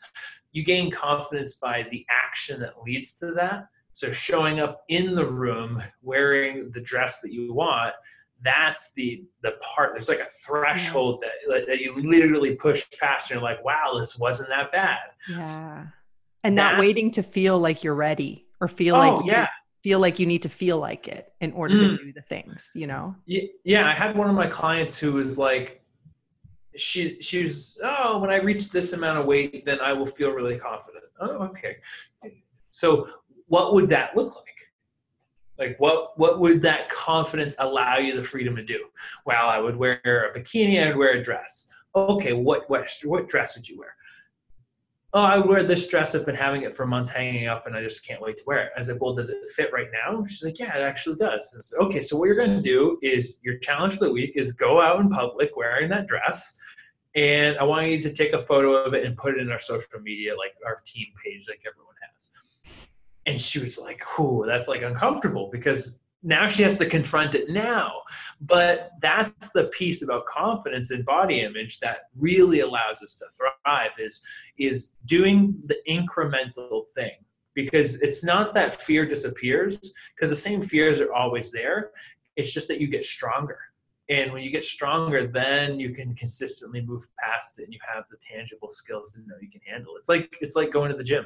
You 0.51 0.63
gain 0.63 0.91
confidence 0.91 1.55
by 1.55 1.87
the 1.91 2.05
action 2.09 2.59
that 2.61 2.81
leads 2.83 3.13
to 3.15 3.31
that. 3.33 3.67
So 3.91 4.11
showing 4.11 4.59
up 4.59 4.83
in 4.87 5.15
the 5.15 5.25
room 5.25 5.81
wearing 6.01 6.71
the 6.71 6.81
dress 6.81 7.21
that 7.21 7.33
you 7.33 7.53
want 7.53 7.93
that's 8.41 8.93
the 8.93 9.23
the 9.41 9.51
part 9.61 9.91
there's 9.93 10.09
like 10.09 10.19
a 10.19 10.25
threshold 10.25 11.21
yes. 11.21 11.31
that 11.47 11.67
that 11.67 11.79
you 11.79 11.93
literally 12.01 12.55
push 12.55 12.85
past 12.99 13.29
and 13.29 13.39
you're 13.39 13.49
like 13.49 13.63
wow 13.63 13.93
this 13.97 14.17
wasn't 14.17 14.47
that 14.49 14.71
bad 14.71 14.99
yeah 15.29 15.87
and 16.43 16.57
that's, 16.57 16.71
not 16.71 16.79
waiting 16.79 17.11
to 17.11 17.21
feel 17.21 17.59
like 17.59 17.83
you're 17.83 17.95
ready 17.95 18.45
or 18.61 18.67
feel 18.67 18.95
oh, 18.95 19.17
like 19.17 19.25
yeah 19.25 19.47
feel 19.81 19.99
like 19.99 20.19
you 20.19 20.25
need 20.25 20.41
to 20.41 20.49
feel 20.49 20.77
like 20.77 21.07
it 21.07 21.33
in 21.39 21.51
order 21.53 21.73
mm. 21.73 21.97
to 21.97 22.03
do 22.03 22.13
the 22.13 22.21
things 22.21 22.71
you 22.75 22.87
know 22.87 23.15
yeah 23.25 23.87
i 23.87 23.93
had 23.93 24.15
one 24.15 24.29
of 24.29 24.35
my 24.35 24.47
clients 24.47 24.97
who 24.97 25.13
was 25.13 25.37
like 25.37 25.81
she 26.75 27.19
she 27.21 27.43
was 27.43 27.79
oh 27.83 28.19
when 28.19 28.29
i 28.29 28.37
reach 28.37 28.69
this 28.71 28.93
amount 28.93 29.17
of 29.17 29.25
weight 29.25 29.65
then 29.65 29.79
i 29.79 29.93
will 29.93 30.05
feel 30.05 30.31
really 30.31 30.57
confident 30.57 31.05
oh 31.19 31.43
okay 31.43 31.77
so 32.71 33.07
what 33.47 33.73
would 33.73 33.89
that 33.89 34.15
look 34.15 34.35
like 34.35 34.45
like 35.59 35.75
what 35.77 36.17
what 36.17 36.39
would 36.39 36.61
that 36.61 36.89
confidence 36.89 37.55
allow 37.59 37.97
you 37.97 38.15
the 38.15 38.23
freedom 38.23 38.55
to 38.55 38.63
do? 38.63 38.85
Well, 39.25 39.49
I 39.49 39.59
would 39.59 39.75
wear 39.75 39.99
a 40.03 40.39
bikini, 40.39 40.81
I'd 40.81 40.95
wear 40.95 41.17
a 41.17 41.23
dress. 41.23 41.67
Okay, 41.95 42.33
what 42.33 42.69
what 42.69 42.89
what 43.03 43.27
dress 43.27 43.55
would 43.55 43.67
you 43.67 43.77
wear? 43.77 43.93
Oh, 45.11 45.23
I 45.23 45.39
wear 45.39 45.63
this 45.63 45.87
dress. 45.87 46.13
I've 46.13 46.25
been 46.25 46.35
having 46.35 46.61
it 46.61 46.75
for 46.75 46.85
months 46.85 47.09
hanging 47.09 47.47
up 47.47 47.65
and 47.65 47.75
I 47.75 47.81
just 47.81 48.05
can't 48.05 48.21
wait 48.21 48.37
to 48.37 48.43
wear 48.45 48.65
it. 48.65 48.71
I 48.77 48.81
said, 48.81 48.97
Well, 49.01 49.15
does 49.15 49.29
it 49.29 49.37
fit 49.55 49.71
right 49.73 49.87
now? 49.91 50.23
She's 50.25 50.43
like, 50.43 50.59
Yeah, 50.59 50.77
it 50.77 50.81
actually 50.81 51.15
does. 51.15 51.73
Okay, 51.81 52.03
so 52.03 52.15
what 52.15 52.25
you're 52.25 52.35
gonna 52.35 52.61
do 52.61 52.99
is 53.01 53.39
your 53.41 53.57
challenge 53.57 53.97
for 53.97 54.05
the 54.05 54.11
week 54.11 54.33
is 54.35 54.51
go 54.51 54.79
out 54.79 54.99
in 54.99 55.09
public 55.09 55.57
wearing 55.57 55.89
that 55.89 56.07
dress. 56.07 56.55
And 57.15 57.57
I 57.57 57.63
want 57.63 57.87
you 57.87 57.99
to 58.01 58.13
take 58.13 58.33
a 58.33 58.39
photo 58.39 58.75
of 58.75 58.93
it 58.93 59.03
and 59.03 59.17
put 59.17 59.33
it 59.33 59.41
in 59.41 59.51
our 59.51 59.59
social 59.59 59.99
media, 59.99 60.35
like 60.37 60.53
our 60.63 60.77
team 60.85 61.07
page, 61.25 61.47
like 61.49 61.63
everyone 61.65 61.95
has 62.13 62.31
and 63.29 63.39
she 63.39 63.59
was 63.59 63.77
like, 63.77 64.01
"Whoo, 64.17 64.43
that's 64.45 64.67
like 64.67 64.81
uncomfortable 64.81 65.49
because 65.51 65.99
now 66.21 66.47
she 66.47 66.63
has 66.63 66.77
to 66.77 66.85
confront 66.85 67.35
it 67.35 67.49
now." 67.49 68.01
But 68.41 68.91
that's 69.01 69.49
the 69.49 69.65
piece 69.65 70.01
about 70.01 70.25
confidence 70.25 70.91
and 70.91 71.05
body 71.05 71.41
image 71.41 71.79
that 71.79 72.09
really 72.15 72.61
allows 72.61 73.01
us 73.03 73.17
to 73.19 73.25
thrive 73.37 73.91
is 73.97 74.21
is 74.57 74.91
doing 75.05 75.55
the 75.65 75.77
incremental 75.87 76.85
thing 76.95 77.17
because 77.53 78.01
it's 78.01 78.23
not 78.23 78.53
that 78.53 78.75
fear 78.75 79.05
disappears 79.05 79.93
because 80.15 80.29
the 80.29 80.35
same 80.35 80.61
fears 80.61 81.01
are 81.01 81.13
always 81.13 81.51
there. 81.51 81.91
It's 82.35 82.53
just 82.53 82.67
that 82.69 82.79
you 82.79 82.87
get 82.87 83.03
stronger 83.03 83.59
and 84.09 84.33
when 84.33 84.43
you 84.43 84.51
get 84.51 84.63
stronger 84.63 85.27
then 85.27 85.79
you 85.79 85.93
can 85.93 86.15
consistently 86.15 86.81
move 86.81 87.05
past 87.23 87.59
it 87.59 87.63
and 87.63 87.73
you 87.73 87.79
have 87.93 88.03
the 88.09 88.17
tangible 88.17 88.69
skills 88.69 89.13
to 89.13 89.19
know 89.19 89.35
you 89.41 89.49
can 89.49 89.61
handle 89.65 89.95
it. 89.95 89.99
It's 89.99 90.09
like 90.09 90.35
it's 90.41 90.55
like 90.55 90.71
going 90.71 90.91
to 90.91 90.97
the 90.97 91.03
gym. 91.03 91.25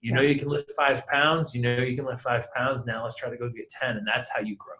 You 0.00 0.12
know 0.12 0.20
you 0.20 0.38
can 0.38 0.48
lift 0.48 0.70
five 0.76 1.06
pounds 1.06 1.54
you 1.54 1.62
know 1.62 1.78
you 1.78 1.96
can 1.96 2.04
lift 2.04 2.22
five 2.22 2.46
pounds. 2.54 2.86
Now 2.86 3.04
let's 3.04 3.16
try 3.16 3.30
to 3.30 3.36
go 3.36 3.48
get 3.48 3.68
10 3.70 3.96
and 3.96 4.06
that's 4.06 4.30
how 4.30 4.40
you 4.40 4.56
grow. 4.56 4.74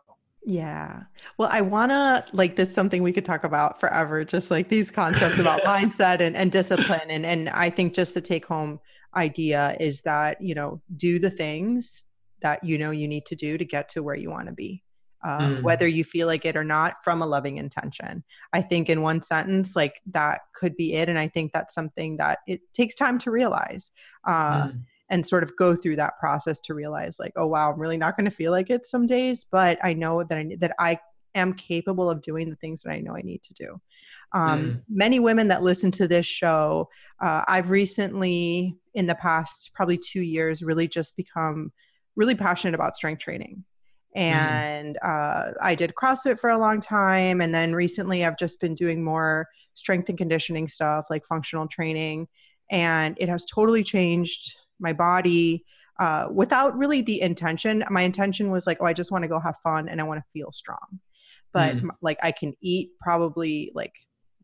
Yeah. 0.46 1.04
Well, 1.38 1.48
I 1.50 1.62
want 1.62 1.90
to 1.90 2.24
like 2.34 2.56
this 2.56 2.74
something 2.74 3.02
we 3.02 3.12
could 3.12 3.24
talk 3.24 3.44
about 3.44 3.80
forever, 3.80 4.24
just 4.24 4.50
like 4.50 4.68
these 4.68 4.90
concepts 4.90 5.38
about 5.38 5.62
mindset 5.64 6.20
and, 6.20 6.36
and 6.36 6.52
discipline. 6.52 7.08
And, 7.08 7.24
and 7.24 7.48
I 7.48 7.70
think 7.70 7.94
just 7.94 8.12
the 8.12 8.20
take 8.20 8.44
home 8.44 8.78
idea 9.16 9.74
is 9.80 10.02
that, 10.02 10.42
you 10.42 10.54
know, 10.54 10.82
do 10.96 11.18
the 11.18 11.30
things 11.30 12.02
that 12.42 12.62
you 12.62 12.76
know 12.76 12.90
you 12.90 13.08
need 13.08 13.24
to 13.24 13.34
do 13.34 13.56
to 13.56 13.64
get 13.64 13.88
to 13.88 14.02
where 14.02 14.14
you 14.14 14.28
want 14.30 14.48
to 14.48 14.52
be 14.52 14.83
uh, 15.24 15.40
mm. 15.40 15.62
whether 15.62 15.86
you 15.86 16.04
feel 16.04 16.26
like 16.26 16.44
it 16.44 16.56
or 16.56 16.64
not 16.64 16.94
from 17.02 17.22
a 17.22 17.26
loving 17.26 17.56
intention 17.56 18.22
i 18.52 18.60
think 18.60 18.88
in 18.88 19.02
one 19.02 19.20
sentence 19.22 19.74
like 19.74 20.00
that 20.06 20.42
could 20.54 20.76
be 20.76 20.94
it 20.94 21.08
and 21.08 21.18
i 21.18 21.28
think 21.28 21.52
that's 21.52 21.74
something 21.74 22.16
that 22.16 22.38
it 22.46 22.60
takes 22.72 22.94
time 22.94 23.18
to 23.18 23.30
realize 23.30 23.90
uh, 24.26 24.68
mm. 24.68 24.80
and 25.10 25.26
sort 25.26 25.42
of 25.42 25.56
go 25.56 25.74
through 25.74 25.96
that 25.96 26.18
process 26.18 26.60
to 26.60 26.74
realize 26.74 27.18
like 27.18 27.32
oh 27.36 27.46
wow 27.46 27.72
i'm 27.72 27.80
really 27.80 27.96
not 27.96 28.16
going 28.16 28.28
to 28.28 28.36
feel 28.36 28.52
like 28.52 28.70
it 28.70 28.86
some 28.86 29.06
days 29.06 29.44
but 29.50 29.78
i 29.82 29.92
know 29.92 30.22
that 30.22 30.38
i 30.38 30.56
that 30.58 30.74
i 30.78 30.98
am 31.34 31.52
capable 31.54 32.08
of 32.08 32.22
doing 32.22 32.48
the 32.48 32.56
things 32.56 32.82
that 32.82 32.92
i 32.92 33.00
know 33.00 33.16
i 33.16 33.22
need 33.22 33.42
to 33.42 33.54
do 33.54 33.80
um, 34.32 34.64
mm. 34.64 34.82
many 34.88 35.20
women 35.20 35.48
that 35.48 35.62
listen 35.62 35.90
to 35.90 36.06
this 36.06 36.26
show 36.26 36.88
uh, 37.20 37.42
i've 37.48 37.70
recently 37.70 38.76
in 38.94 39.06
the 39.06 39.14
past 39.16 39.72
probably 39.74 39.98
two 39.98 40.22
years 40.22 40.62
really 40.62 40.86
just 40.86 41.16
become 41.16 41.72
really 42.16 42.34
passionate 42.34 42.74
about 42.74 42.94
strength 42.94 43.20
training. 43.20 43.64
And 44.14 44.96
mm. 45.02 45.08
uh, 45.08 45.52
I 45.60 45.74
did 45.74 45.94
CrossFit 45.94 46.38
for 46.38 46.50
a 46.50 46.58
long 46.58 46.80
time. 46.80 47.40
And 47.40 47.54
then 47.54 47.74
recently, 47.74 48.24
I've 48.24 48.38
just 48.38 48.60
been 48.60 48.74
doing 48.74 49.02
more 49.02 49.48
strength 49.74 50.08
and 50.08 50.18
conditioning 50.18 50.68
stuff 50.68 51.06
like 51.10 51.26
functional 51.26 51.66
training. 51.66 52.28
And 52.70 53.16
it 53.20 53.28
has 53.28 53.44
totally 53.44 53.82
changed 53.82 54.54
my 54.78 54.92
body 54.92 55.64
uh, 56.00 56.28
without 56.32 56.76
really 56.76 57.02
the 57.02 57.20
intention. 57.20 57.84
My 57.90 58.02
intention 58.02 58.50
was 58.50 58.66
like, 58.66 58.78
oh, 58.80 58.86
I 58.86 58.92
just 58.92 59.12
want 59.12 59.22
to 59.22 59.28
go 59.28 59.40
have 59.40 59.56
fun 59.62 59.88
and 59.88 60.00
I 60.00 60.04
want 60.04 60.20
to 60.20 60.30
feel 60.32 60.52
strong. 60.52 61.00
But 61.52 61.76
mm. 61.76 61.88
like, 62.00 62.18
I 62.22 62.32
can 62.32 62.54
eat 62.60 62.90
probably 63.00 63.70
like 63.74 63.94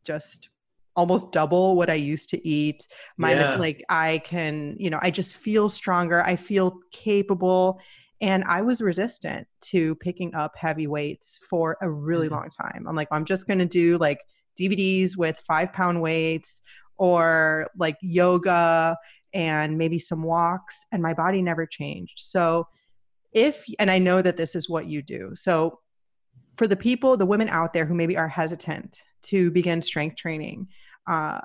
just 0.05 0.49
almost 0.97 1.33
double 1.33 1.77
what 1.77 1.89
I 1.89 1.95
used 1.95 2.31
to 2.31 2.47
eat. 2.47 2.87
My 3.17 3.35
yeah. 3.35 3.57
like 3.57 3.85
I 3.89 4.19
can, 4.19 4.77
you 4.79 4.91
know, 4.91 4.99
I 5.01 5.11
just 5.11 5.37
feel 5.37 5.69
stronger. 5.69 6.23
I 6.23 6.37
feel 6.37 6.79
capable 6.93 7.81
and 8.21 8.45
I 8.45 8.61
was 8.61 8.83
resistant 8.83 9.47
to 9.67 9.95
picking 9.97 10.35
up 10.35 10.53
heavy 10.57 10.87
weights 10.87 11.39
for 11.49 11.77
a 11.81 11.91
really 11.91 12.27
mm-hmm. 12.27 12.37
long 12.37 12.49
time. 12.51 12.87
I'm 12.87 12.97
like, 12.97 13.09
I'm 13.11 13.25
just 13.25 13.47
going 13.47 13.61
to 13.61 13.67
do 13.67 13.97
like 13.99 14.21
DVDs 14.59 15.17
with 15.17 15.39
five 15.39 15.73
pound 15.73 16.03
weights 16.03 16.63
or 16.99 17.67
like 17.77 17.97
yoga 18.03 18.97
and 19.33 19.79
maybe 19.79 19.99
some 19.99 20.23
walks. 20.23 20.87
And 20.93 21.03
my 21.03 21.15
body 21.15 21.41
never 21.41 21.67
changed. 21.67 22.19
So, 22.19 22.69
if, 23.33 23.65
and 23.79 23.91
I 23.91 23.99
know 23.99 24.21
that 24.23 24.37
this 24.37 24.55
is 24.55 24.69
what 24.69 24.87
you 24.87 25.03
do. 25.03 25.31
So, 25.35 25.79
for 26.57 26.67
the 26.67 26.77
people, 26.77 27.17
the 27.17 27.27
women 27.27 27.49
out 27.49 27.73
there 27.73 27.87
who 27.87 27.95
maybe 27.95 28.17
are 28.17 28.29
hesitant 28.29 28.99
to 29.23 29.51
begin 29.53 29.81
strength 29.81 30.17
training, 30.17 30.67
uh, 31.09 31.41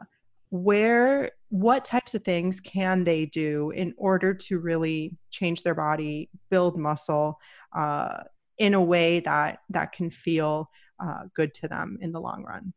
where 0.49 1.31
what 1.49 1.85
types 1.85 2.15
of 2.15 2.23
things 2.23 2.59
can 2.59 3.03
they 3.03 3.25
do 3.25 3.71
in 3.71 3.93
order 3.97 4.33
to 4.33 4.59
really 4.59 5.15
change 5.31 5.63
their 5.63 5.75
body 5.75 6.29
build 6.49 6.77
muscle 6.77 7.39
uh, 7.75 8.23
in 8.57 8.73
a 8.73 8.81
way 8.81 9.19
that 9.21 9.59
that 9.69 9.91
can 9.91 10.09
feel 10.09 10.69
uh, 11.03 11.23
good 11.33 11.53
to 11.53 11.67
them 11.67 11.97
in 12.01 12.11
the 12.11 12.19
long 12.19 12.43
run? 12.43 12.73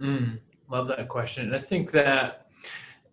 Mm, 0.00 0.38
love 0.70 0.88
that 0.88 1.08
question. 1.08 1.54
I 1.54 1.58
think 1.58 1.90
that 1.92 2.46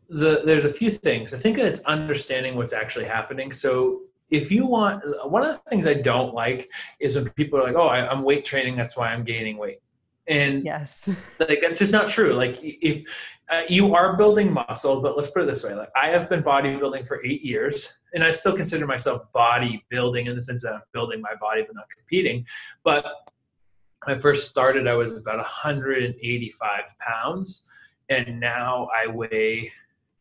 the, 0.09 0.41
there's 0.45 0.65
a 0.65 0.69
few 0.69 0.91
things. 0.91 1.33
I 1.33 1.37
think 1.37 1.57
that 1.57 1.65
it's 1.65 1.81
understanding 1.81 2.55
what's 2.55 2.73
actually 2.73 3.05
happening. 3.05 3.51
So 3.51 4.01
if 4.29 4.51
you 4.51 4.65
want 4.65 5.03
one 5.29 5.45
of 5.45 5.51
the 5.51 5.61
things 5.69 5.85
i 5.85 5.93
don't 5.93 6.33
like 6.33 6.67
is 6.99 7.15
when 7.15 7.29
people 7.31 7.59
are 7.59 7.63
like 7.63 7.75
oh 7.75 7.87
I, 7.87 8.09
i'm 8.09 8.23
weight 8.23 8.43
training. 8.43 8.75
That's 8.75 8.97
why 8.97 9.09
i'm 9.09 9.23
gaining 9.23 9.57
weight 9.57 9.79
and 10.27 10.63
yes 10.63 11.09
like 11.39 11.59
that's 11.61 11.79
just 11.79 11.91
not 11.91 12.09
true 12.09 12.33
like 12.33 12.57
if 12.61 13.03
uh, 13.51 13.61
you 13.69 13.93
are 13.93 14.17
building 14.17 14.51
muscle 14.51 15.01
but 15.01 15.15
let's 15.15 15.29
put 15.29 15.43
it 15.43 15.45
this 15.45 15.63
way 15.63 15.73
like 15.75 15.89
i 15.95 16.07
have 16.07 16.27
been 16.29 16.41
bodybuilding 16.41 17.07
for 17.07 17.23
eight 17.23 17.41
years 17.43 17.99
and 18.13 18.23
i 18.23 18.31
still 18.31 18.55
consider 18.55 18.87
myself 18.87 19.21
bodybuilding 19.35 20.27
in 20.27 20.35
the 20.35 20.41
sense 20.41 20.63
that 20.63 20.73
i'm 20.73 20.81
building 20.93 21.21
my 21.21 21.33
body 21.39 21.63
but 21.65 21.75
not 21.75 21.85
competing 21.95 22.45
but 22.83 23.05
when 24.03 24.15
i 24.15 24.19
first 24.19 24.49
started 24.49 24.87
i 24.87 24.95
was 24.95 25.11
about 25.11 25.37
185 25.37 26.81
pounds 26.99 27.67
and 28.09 28.39
now 28.39 28.87
i 28.95 29.07
weigh 29.07 29.71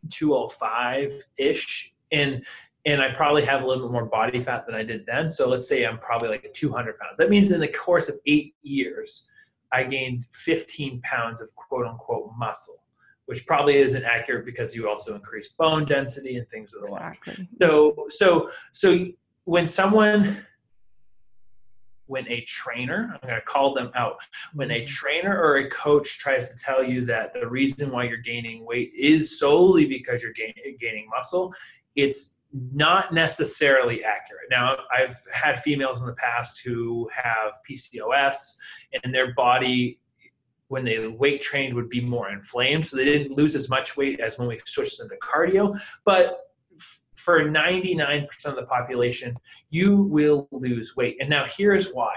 205-ish 0.09 1.95
and 2.13 2.45
and 2.87 3.01
I 3.01 3.13
probably 3.13 3.43
have 3.47 3.63
a 3.63 3.67
little 3.67 3.85
bit 3.85 3.93
more 3.93 4.05
body 4.05 4.41
fat 4.41 4.67
than 4.67 4.75
I 4.75 4.83
did 4.83 5.07
then. 5.07 5.31
So 5.31 5.49
let's 5.49 5.67
say 5.67 5.87
I'm 5.87 5.99
probably 5.99 6.29
like 6.29 6.53
200 6.53 6.99
pounds. 6.99 7.17
That 7.17 7.31
means 7.31 7.51
in 7.51 7.61
the 7.61 7.69
course 7.69 8.11
of 8.11 8.17
eight 8.27 8.55
years, 8.63 9.27
I 9.75 9.83
gained 9.83 10.27
15 10.33 11.01
pounds 11.03 11.43
of 11.43 11.55
quote 11.57 11.87
unquote 11.87 12.31
muscle, 12.39 12.83
which 13.27 13.45
probably 13.45 13.77
isn't 13.79 14.05
accurate 14.05 14.47
because 14.47 14.75
you 14.75 14.89
also 14.89 15.15
increase 15.17 15.49
bone 15.49 15.85
density 15.85 16.37
and 16.37 16.49
things 16.49 16.75
of 16.75 16.83
the 16.83 16.95
exactly. 16.95 17.35
like. 17.39 17.49
So, 17.61 18.07
so, 18.09 18.51
so 18.73 19.07
when 19.45 19.67
someone, 19.67 20.39
when 22.07 22.29
a 22.29 22.43
trainer, 22.43 23.11
I'm 23.13 23.29
going 23.29 23.41
to 23.41 23.47
call 23.47 23.75
them 23.75 23.91
out, 23.97 24.17
when 24.53 24.71
a 24.71 24.75
mm-hmm. 24.75 24.87
trainer 24.87 25.37
or 25.37 25.57
a 25.57 25.71
coach 25.71 26.19
tries 26.19 26.55
to 26.55 26.57
tell 26.63 26.85
you 26.85 27.05
that 27.07 27.33
the 27.33 27.49
reason 27.49 27.91
why 27.91 28.05
you're 28.05 28.19
gaining 28.19 28.65
weight 28.65 28.93
is 28.97 29.41
solely 29.41 29.87
because 29.87 30.23
you're 30.23 30.33
gain, 30.33 30.55
gaining 30.79 31.09
muscle, 31.09 31.53
it's 31.97 32.37
not 32.55 33.13
necessarily 33.13 34.05
accurate. 34.05 34.45
Now, 34.51 34.77
I've 34.97 35.17
had 35.33 35.61
females 35.61 36.01
in 36.01 36.07
the 36.07 36.15
past 36.15 36.61
who 36.65 37.09
have 37.13 37.55
PCOS 37.69 38.37
and 39.03 39.13
their 39.13 39.35
body 39.35 39.99
when 40.69 40.85
they 40.85 41.07
weight 41.09 41.41
trained 41.41 41.75
would 41.75 41.89
be 41.89 42.01
more 42.01 42.31
inflamed. 42.31 42.87
So 42.87 42.97
they 42.97 43.05
didn't 43.05 43.37
lose 43.37 43.57
as 43.57 43.69
much 43.69 43.97
weight 43.97 44.21
as 44.21 44.39
when 44.39 44.49
we 44.49 44.61
switched 44.67 44.99
them 44.99 45.09
to 45.09 45.17
cardio. 45.17 45.79
But 46.05 46.41
for 47.17 47.45
99% 47.45 48.27
of 48.47 48.57
the 48.57 48.67
population, 48.67 49.37
you 49.71 50.03
will 50.03 50.49
lose 50.53 50.95
weight. 50.97 51.17
And 51.21 51.29
now 51.29 51.45
here's 51.57 51.93
why. 51.93 52.15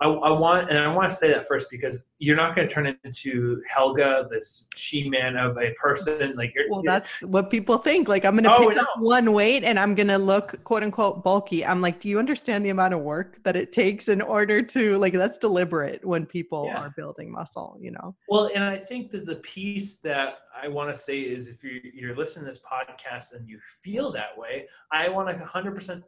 I, 0.00 0.06
I, 0.06 0.30
want, 0.30 0.70
and 0.70 0.78
I 0.78 0.94
want 0.94 1.10
to 1.10 1.16
say 1.16 1.28
that 1.32 1.48
first 1.48 1.70
because 1.72 2.06
you're 2.20 2.36
not 2.36 2.54
going 2.54 2.68
to 2.68 2.72
turn 2.72 2.96
into 3.02 3.60
Helga, 3.68 4.28
this 4.30 4.68
she-man 4.76 5.36
of 5.36 5.58
a 5.58 5.74
person. 5.74 6.36
Like, 6.36 6.54
you're, 6.54 6.66
well, 6.70 6.82
you're, 6.84 6.92
that's 6.92 7.20
what 7.22 7.50
people 7.50 7.78
think. 7.78 8.06
Like, 8.06 8.24
I'm 8.24 8.34
going 8.34 8.44
to 8.44 8.54
oh, 8.54 8.68
pick 8.68 8.76
no. 8.76 8.82
up 8.82 8.88
one 9.00 9.32
weight 9.32 9.64
and 9.64 9.78
I'm 9.78 9.96
going 9.96 10.06
to 10.08 10.18
look 10.18 10.62
quote 10.62 10.84
unquote 10.84 11.24
bulky. 11.24 11.66
I'm 11.66 11.80
like, 11.80 11.98
do 11.98 12.08
you 12.08 12.20
understand 12.20 12.64
the 12.64 12.68
amount 12.68 12.94
of 12.94 13.00
work 13.00 13.42
that 13.42 13.56
it 13.56 13.72
takes 13.72 14.08
in 14.08 14.22
order 14.22 14.62
to 14.62 14.96
like? 14.98 15.14
That's 15.14 15.38
deliberate 15.38 16.04
when 16.04 16.26
people 16.26 16.66
yeah. 16.66 16.78
are 16.78 16.94
building 16.96 17.32
muscle. 17.32 17.76
You 17.80 17.90
know. 17.90 18.14
Well, 18.28 18.50
and 18.54 18.62
I 18.62 18.76
think 18.76 19.10
that 19.12 19.26
the 19.26 19.36
piece 19.36 19.96
that 20.00 20.38
I 20.60 20.68
want 20.68 20.94
to 20.94 21.00
say 21.00 21.20
is, 21.20 21.48
if 21.48 21.64
you're, 21.64 21.80
you're 21.92 22.16
listening 22.16 22.44
to 22.44 22.52
this 22.52 22.60
podcast 22.60 23.34
and 23.34 23.48
you 23.48 23.58
feel 23.82 24.12
that 24.12 24.38
way, 24.38 24.66
I 24.92 25.08
want 25.08 25.28
to 25.28 25.44
100% 25.44 26.02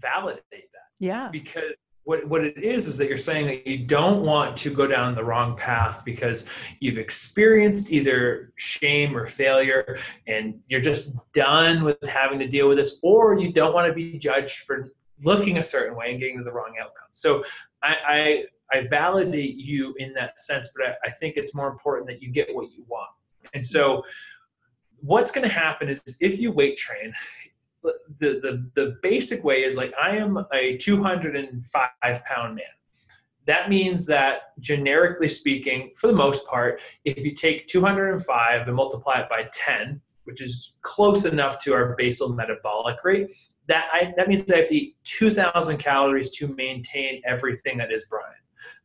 validate 0.00 0.44
that. 0.50 0.90
Yeah. 0.98 1.28
Because 1.30 1.72
what, 2.04 2.26
what 2.28 2.44
it 2.44 2.62
is 2.62 2.86
is 2.86 2.98
that 2.98 3.08
you're 3.08 3.18
saying 3.18 3.46
that 3.46 3.66
you 3.66 3.78
don't 3.78 4.22
want 4.22 4.56
to 4.58 4.70
go 4.70 4.86
down 4.86 5.14
the 5.14 5.24
wrong 5.24 5.56
path 5.56 6.04
because 6.04 6.48
you've 6.80 6.98
experienced 6.98 7.90
either 7.90 8.52
shame 8.56 9.16
or 9.16 9.26
failure 9.26 9.98
and 10.26 10.60
you're 10.68 10.82
just 10.82 11.16
done 11.32 11.82
with 11.82 12.02
having 12.02 12.38
to 12.38 12.46
deal 12.46 12.68
with 12.68 12.76
this 12.76 13.00
or 13.02 13.38
you 13.38 13.52
don't 13.52 13.72
want 13.72 13.88
to 13.88 13.94
be 13.94 14.18
judged 14.18 14.58
for 14.60 14.90
looking 15.22 15.58
a 15.58 15.64
certain 15.64 15.96
way 15.96 16.10
and 16.10 16.20
getting 16.20 16.38
to 16.38 16.44
the 16.44 16.52
wrong 16.52 16.74
outcome. 16.80 17.08
So 17.12 17.42
i 17.82 17.96
i, 18.06 18.78
I 18.78 18.86
validate 18.88 19.56
you 19.56 19.94
in 19.98 20.12
that 20.14 20.40
sense 20.40 20.70
but 20.76 20.86
I, 20.86 20.96
I 21.04 21.10
think 21.10 21.36
it's 21.36 21.54
more 21.54 21.68
important 21.68 22.08
that 22.08 22.22
you 22.22 22.30
get 22.30 22.54
what 22.54 22.70
you 22.72 22.84
want. 22.86 23.10
And 23.54 23.64
so 23.64 24.04
what's 25.00 25.30
going 25.30 25.46
to 25.46 25.54
happen 25.54 25.88
is 25.88 26.02
if 26.20 26.38
you 26.38 26.50
weight 26.50 26.76
train 26.76 27.12
the, 28.18 28.40
the, 28.40 28.70
the 28.74 28.96
basic 29.02 29.44
way 29.44 29.64
is 29.64 29.76
like 29.76 29.92
I 30.00 30.16
am 30.16 30.44
a 30.52 30.76
205 30.78 32.24
pound 32.24 32.54
man. 32.54 32.64
That 33.46 33.68
means 33.68 34.06
that 34.06 34.58
generically 34.60 35.28
speaking, 35.28 35.90
for 35.96 36.06
the 36.06 36.14
most 36.14 36.46
part, 36.46 36.80
if 37.04 37.18
you 37.18 37.34
take 37.34 37.66
205 37.66 38.66
and 38.66 38.76
multiply 38.76 39.20
it 39.20 39.28
by 39.28 39.48
10, 39.52 40.00
which 40.24 40.40
is 40.40 40.76
close 40.80 41.26
enough 41.26 41.58
to 41.64 41.74
our 41.74 41.94
basal 41.98 42.32
metabolic 42.32 42.96
rate, 43.04 43.30
that 43.66 43.88
I, 43.92 44.14
that 44.16 44.28
means 44.28 44.50
I 44.50 44.58
have 44.58 44.68
to 44.68 44.74
eat 44.74 44.96
2,000 45.04 45.76
calories 45.78 46.30
to 46.36 46.48
maintain 46.48 47.20
everything 47.26 47.76
that 47.78 47.92
is 47.92 48.06
Brian. 48.08 48.32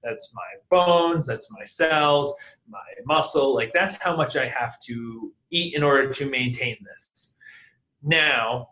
That's 0.03 0.33
my 0.35 0.41
bones, 0.69 1.25
that's 1.25 1.49
my 1.51 1.63
cells, 1.63 2.33
my 2.67 2.79
muscle. 3.05 3.53
Like 3.53 3.71
that's 3.73 4.01
how 4.01 4.15
much 4.15 4.35
I 4.35 4.47
have 4.47 4.79
to 4.87 5.33
eat 5.51 5.73
in 5.73 5.83
order 5.83 6.11
to 6.11 6.29
maintain 6.29 6.77
this. 6.83 7.35
Now, 8.03 8.69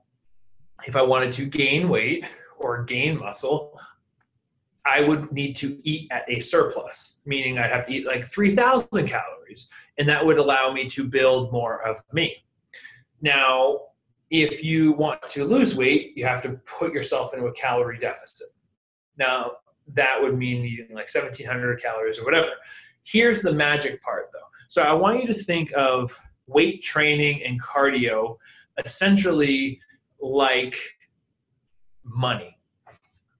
if 0.85 0.95
I 0.95 1.01
wanted 1.01 1.33
to 1.33 1.45
gain 1.45 1.89
weight 1.89 2.25
or 2.57 2.83
gain 2.83 3.19
muscle, 3.19 3.79
I 4.85 5.01
would 5.01 5.31
need 5.31 5.55
to 5.57 5.79
eat 5.83 6.09
at 6.11 6.23
a 6.29 6.39
surplus, 6.39 7.19
meaning 7.25 7.57
I'd 7.57 7.71
have 7.71 7.87
to 7.87 7.93
eat 7.93 8.07
like 8.07 8.25
3,000 8.25 9.07
calories, 9.07 9.69
and 9.97 10.07
that 10.07 10.25
would 10.25 10.37
allow 10.37 10.71
me 10.71 10.87
to 10.89 11.03
build 11.03 11.51
more 11.51 11.85
of 11.85 12.01
me. 12.13 12.37
Now, 13.21 13.79
if 14.29 14.63
you 14.63 14.93
want 14.93 15.21
to 15.29 15.45
lose 15.45 15.75
weight, 15.75 16.13
you 16.15 16.25
have 16.25 16.41
to 16.43 16.51
put 16.65 16.93
yourself 16.93 17.33
into 17.33 17.47
a 17.47 17.53
calorie 17.53 17.99
deficit. 17.99 18.47
Now, 19.17 19.53
that 19.93 20.21
would 20.21 20.37
mean 20.37 20.65
eating 20.65 20.95
like 20.95 21.09
1,700 21.13 21.81
calories 21.81 22.19
or 22.19 22.25
whatever. 22.25 22.49
Here's 23.03 23.41
the 23.41 23.53
magic 23.53 24.01
part 24.01 24.29
though. 24.33 24.39
So, 24.67 24.83
I 24.83 24.93
want 24.93 25.21
you 25.21 25.27
to 25.27 25.33
think 25.33 25.71
of 25.75 26.17
weight 26.47 26.81
training 26.81 27.43
and 27.43 27.61
cardio 27.61 28.37
essentially 28.85 29.81
like 30.19 30.77
money. 32.03 32.57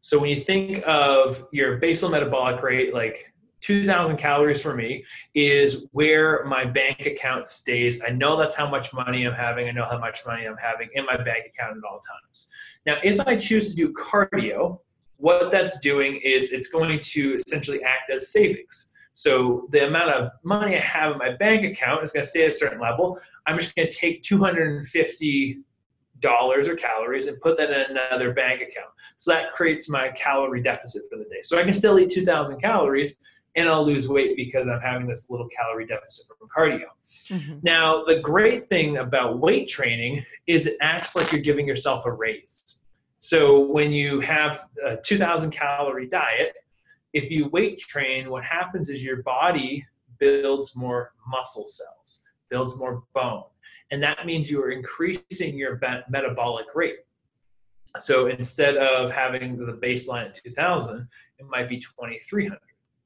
So 0.01 0.19
when 0.19 0.29
you 0.29 0.39
think 0.39 0.83
of 0.87 1.45
your 1.51 1.77
basal 1.77 2.09
metabolic 2.09 2.61
rate, 2.63 2.93
like 2.93 3.33
2000 3.61 4.17
calories 4.17 4.61
for 4.61 4.75
me 4.75 5.03
is 5.33 5.87
where 5.91 6.45
my 6.45 6.63
bank 6.63 7.05
account 7.05 7.47
stays. 7.47 8.01
I 8.03 8.11
know 8.11 8.37
that's 8.37 8.55
how 8.55 8.69
much 8.69 8.93
money 8.93 9.25
I'm 9.25 9.33
having. 9.33 9.67
I 9.67 9.71
know 9.71 9.85
how 9.85 9.99
much 9.99 10.25
money 10.25 10.45
I'm 10.45 10.57
having 10.57 10.89
in 10.93 11.05
my 11.05 11.17
bank 11.17 11.47
account 11.47 11.77
at 11.77 11.83
all 11.83 11.99
times. 11.99 12.49
Now, 12.85 12.97
if 13.03 13.19
I 13.27 13.35
choose 13.35 13.69
to 13.69 13.75
do 13.75 13.93
cardio, 13.93 14.79
what 15.17 15.51
that's 15.51 15.79
doing 15.79 16.17
is 16.23 16.51
it's 16.51 16.69
going 16.69 16.99
to 16.99 17.33
essentially 17.33 17.83
act 17.83 18.11
as 18.11 18.31
savings. 18.31 18.93
So 19.13 19.65
the 19.71 19.87
amount 19.87 20.11
of 20.11 20.29
money 20.43 20.75
I 20.75 20.79
have 20.79 21.13
in 21.13 21.17
my 21.17 21.31
bank 21.31 21.65
account 21.65 22.03
is 22.03 22.11
going 22.11 22.23
to 22.23 22.29
stay 22.29 22.43
at 22.43 22.49
a 22.49 22.53
certain 22.53 22.79
level. 22.79 23.19
I'm 23.47 23.57
just 23.57 23.75
going 23.75 23.89
to 23.89 23.97
take 23.97 24.21
250 24.21 25.59
dollars 26.19 26.67
or 26.67 26.75
calories 26.75 27.27
and 27.27 27.39
put 27.41 27.57
that 27.57 27.69
in 27.69 27.97
another 27.97 28.33
bank 28.33 28.61
account. 28.61 28.89
So 29.17 29.31
that 29.31 29.53
creates 29.53 29.89
my 29.89 30.09
calorie 30.09 30.61
deficit 30.61 31.03
for 31.09 31.17
the 31.17 31.25
day. 31.25 31.41
So 31.43 31.59
I 31.59 31.63
can 31.63 31.73
still 31.73 31.99
eat 31.99 32.11
2,000 32.11 32.59
calories 32.59 33.17
and 33.55 33.67
I'll 33.67 33.85
lose 33.85 34.07
weight 34.07 34.35
because 34.35 34.67
I'm 34.67 34.81
having 34.81 35.07
this 35.07 35.29
little 35.29 35.47
calorie 35.49 35.87
deficit 35.87 36.27
from 36.27 36.47
cardio. 36.55 36.85
Mm-hmm. 37.29 37.59
Now, 37.63 38.03
the 38.03 38.19
great 38.19 38.67
thing 38.67 38.97
about 38.97 39.39
weight 39.39 39.67
training 39.67 40.23
is 40.45 40.67
it 40.67 40.77
acts 40.81 41.15
like 41.15 41.31
you're 41.31 41.41
giving 41.41 41.67
yourself 41.67 42.05
a 42.05 42.11
raise. 42.11 42.81
So 43.17 43.59
when 43.59 43.91
you 43.91 44.19
have 44.21 44.65
a 44.85 44.97
2,000 44.97 45.51
calorie 45.51 46.07
diet, 46.07 46.53
if 47.13 47.31
you 47.31 47.47
weight 47.49 47.79
train, 47.79 48.29
what 48.29 48.43
happens 48.43 48.89
is 48.89 49.03
your 49.03 49.23
body 49.23 49.85
builds 50.19 50.75
more 50.75 51.13
muscle 51.27 51.65
cells, 51.65 52.23
builds 52.49 52.77
more 52.77 53.03
bone, 53.13 53.43
and 53.91 54.01
that 54.03 54.25
means 54.25 54.49
you 54.49 54.61
are 54.61 54.71
increasing 54.71 55.57
your 55.57 55.79
metabolic 56.09 56.67
rate. 56.75 56.99
So 57.99 58.27
instead 58.27 58.77
of 58.77 59.11
having 59.11 59.57
the 59.57 59.73
baseline 59.73 60.27
at 60.27 60.43
2000, 60.43 61.07
it 61.39 61.45
might 61.47 61.69
be 61.69 61.79
2300. 61.79 62.59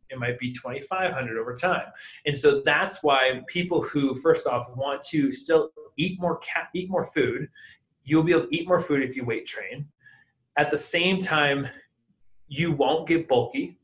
It 0.10 0.20
might 0.20 0.38
be 0.40 0.52
2500 0.52 1.38
over 1.38 1.56
time. 1.56 1.86
And 2.26 2.38
so 2.38 2.62
that's 2.66 3.02
why 3.02 3.42
people 3.48 3.82
who 3.82 4.14
first 4.16 4.46
off 4.46 4.70
want 4.76 5.02
to 5.04 5.32
still 5.32 5.72
eat 5.98 6.20
more 6.20 6.40
ca- 6.40 6.68
eat 6.74 6.90
more 6.90 7.06
food, 7.06 7.48
you'll 8.04 8.24
be 8.24 8.34
able 8.34 8.48
to 8.48 8.56
eat 8.56 8.68
more 8.68 8.80
food 8.80 9.04
if 9.04 9.16
you 9.16 9.24
weight 9.24 9.46
train. 9.46 9.88
At 10.58 10.70
the 10.70 10.78
same 10.78 11.20
time, 11.20 11.68
you 12.48 12.74
won't 12.74 13.08
get 13.08 13.30
bulky. 13.30 13.78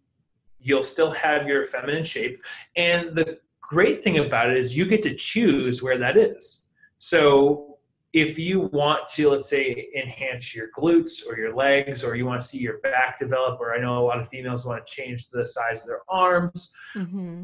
You'll 0.59 0.83
still 0.83 1.11
have 1.11 1.47
your 1.47 1.63
feminine 1.63 2.03
shape. 2.03 2.43
And 2.75 3.15
the 3.15 3.39
great 3.61 4.03
thing 4.03 4.17
about 4.17 4.49
it 4.49 4.57
is 4.57 4.75
you 4.75 4.85
get 4.85 5.03
to 5.03 5.15
choose 5.15 5.81
where 5.81 5.97
that 5.97 6.17
is. 6.17 6.66
So 6.97 7.77
if 8.13 8.39
you 8.39 8.61
want 8.73 9.07
to, 9.09 9.29
let's 9.29 9.49
say, 9.49 9.89
enhance 9.95 10.55
your 10.55 10.69
glutes 10.77 11.25
or 11.27 11.37
your 11.37 11.53
legs, 11.53 12.03
or 12.03 12.15
you 12.15 12.25
want 12.25 12.41
to 12.41 12.47
see 12.47 12.57
your 12.57 12.79
back 12.79 13.19
develop, 13.19 13.59
or 13.59 13.75
I 13.75 13.79
know 13.79 13.99
a 13.99 14.05
lot 14.05 14.19
of 14.19 14.27
females 14.27 14.65
want 14.65 14.85
to 14.85 14.91
change 14.91 15.29
the 15.29 15.45
size 15.45 15.81
of 15.81 15.87
their 15.87 16.01
arms, 16.09 16.73
mm-hmm. 16.95 17.43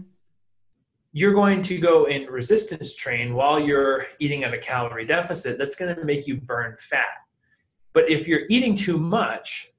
you're 1.12 1.34
going 1.34 1.62
to 1.64 1.78
go 1.78 2.06
in 2.06 2.26
resistance 2.26 2.96
train 2.96 3.34
while 3.34 3.60
you're 3.60 4.06
eating 4.20 4.44
at 4.44 4.54
a 4.54 4.58
calorie 4.58 5.06
deficit. 5.06 5.58
That's 5.58 5.76
going 5.76 5.96
to 5.96 6.04
make 6.06 6.26
you 6.28 6.38
burn 6.38 6.76
fat. 6.78 7.06
But 7.92 8.10
if 8.10 8.28
you're 8.28 8.44
eating 8.50 8.76
too 8.76 8.98
much, 8.98 9.70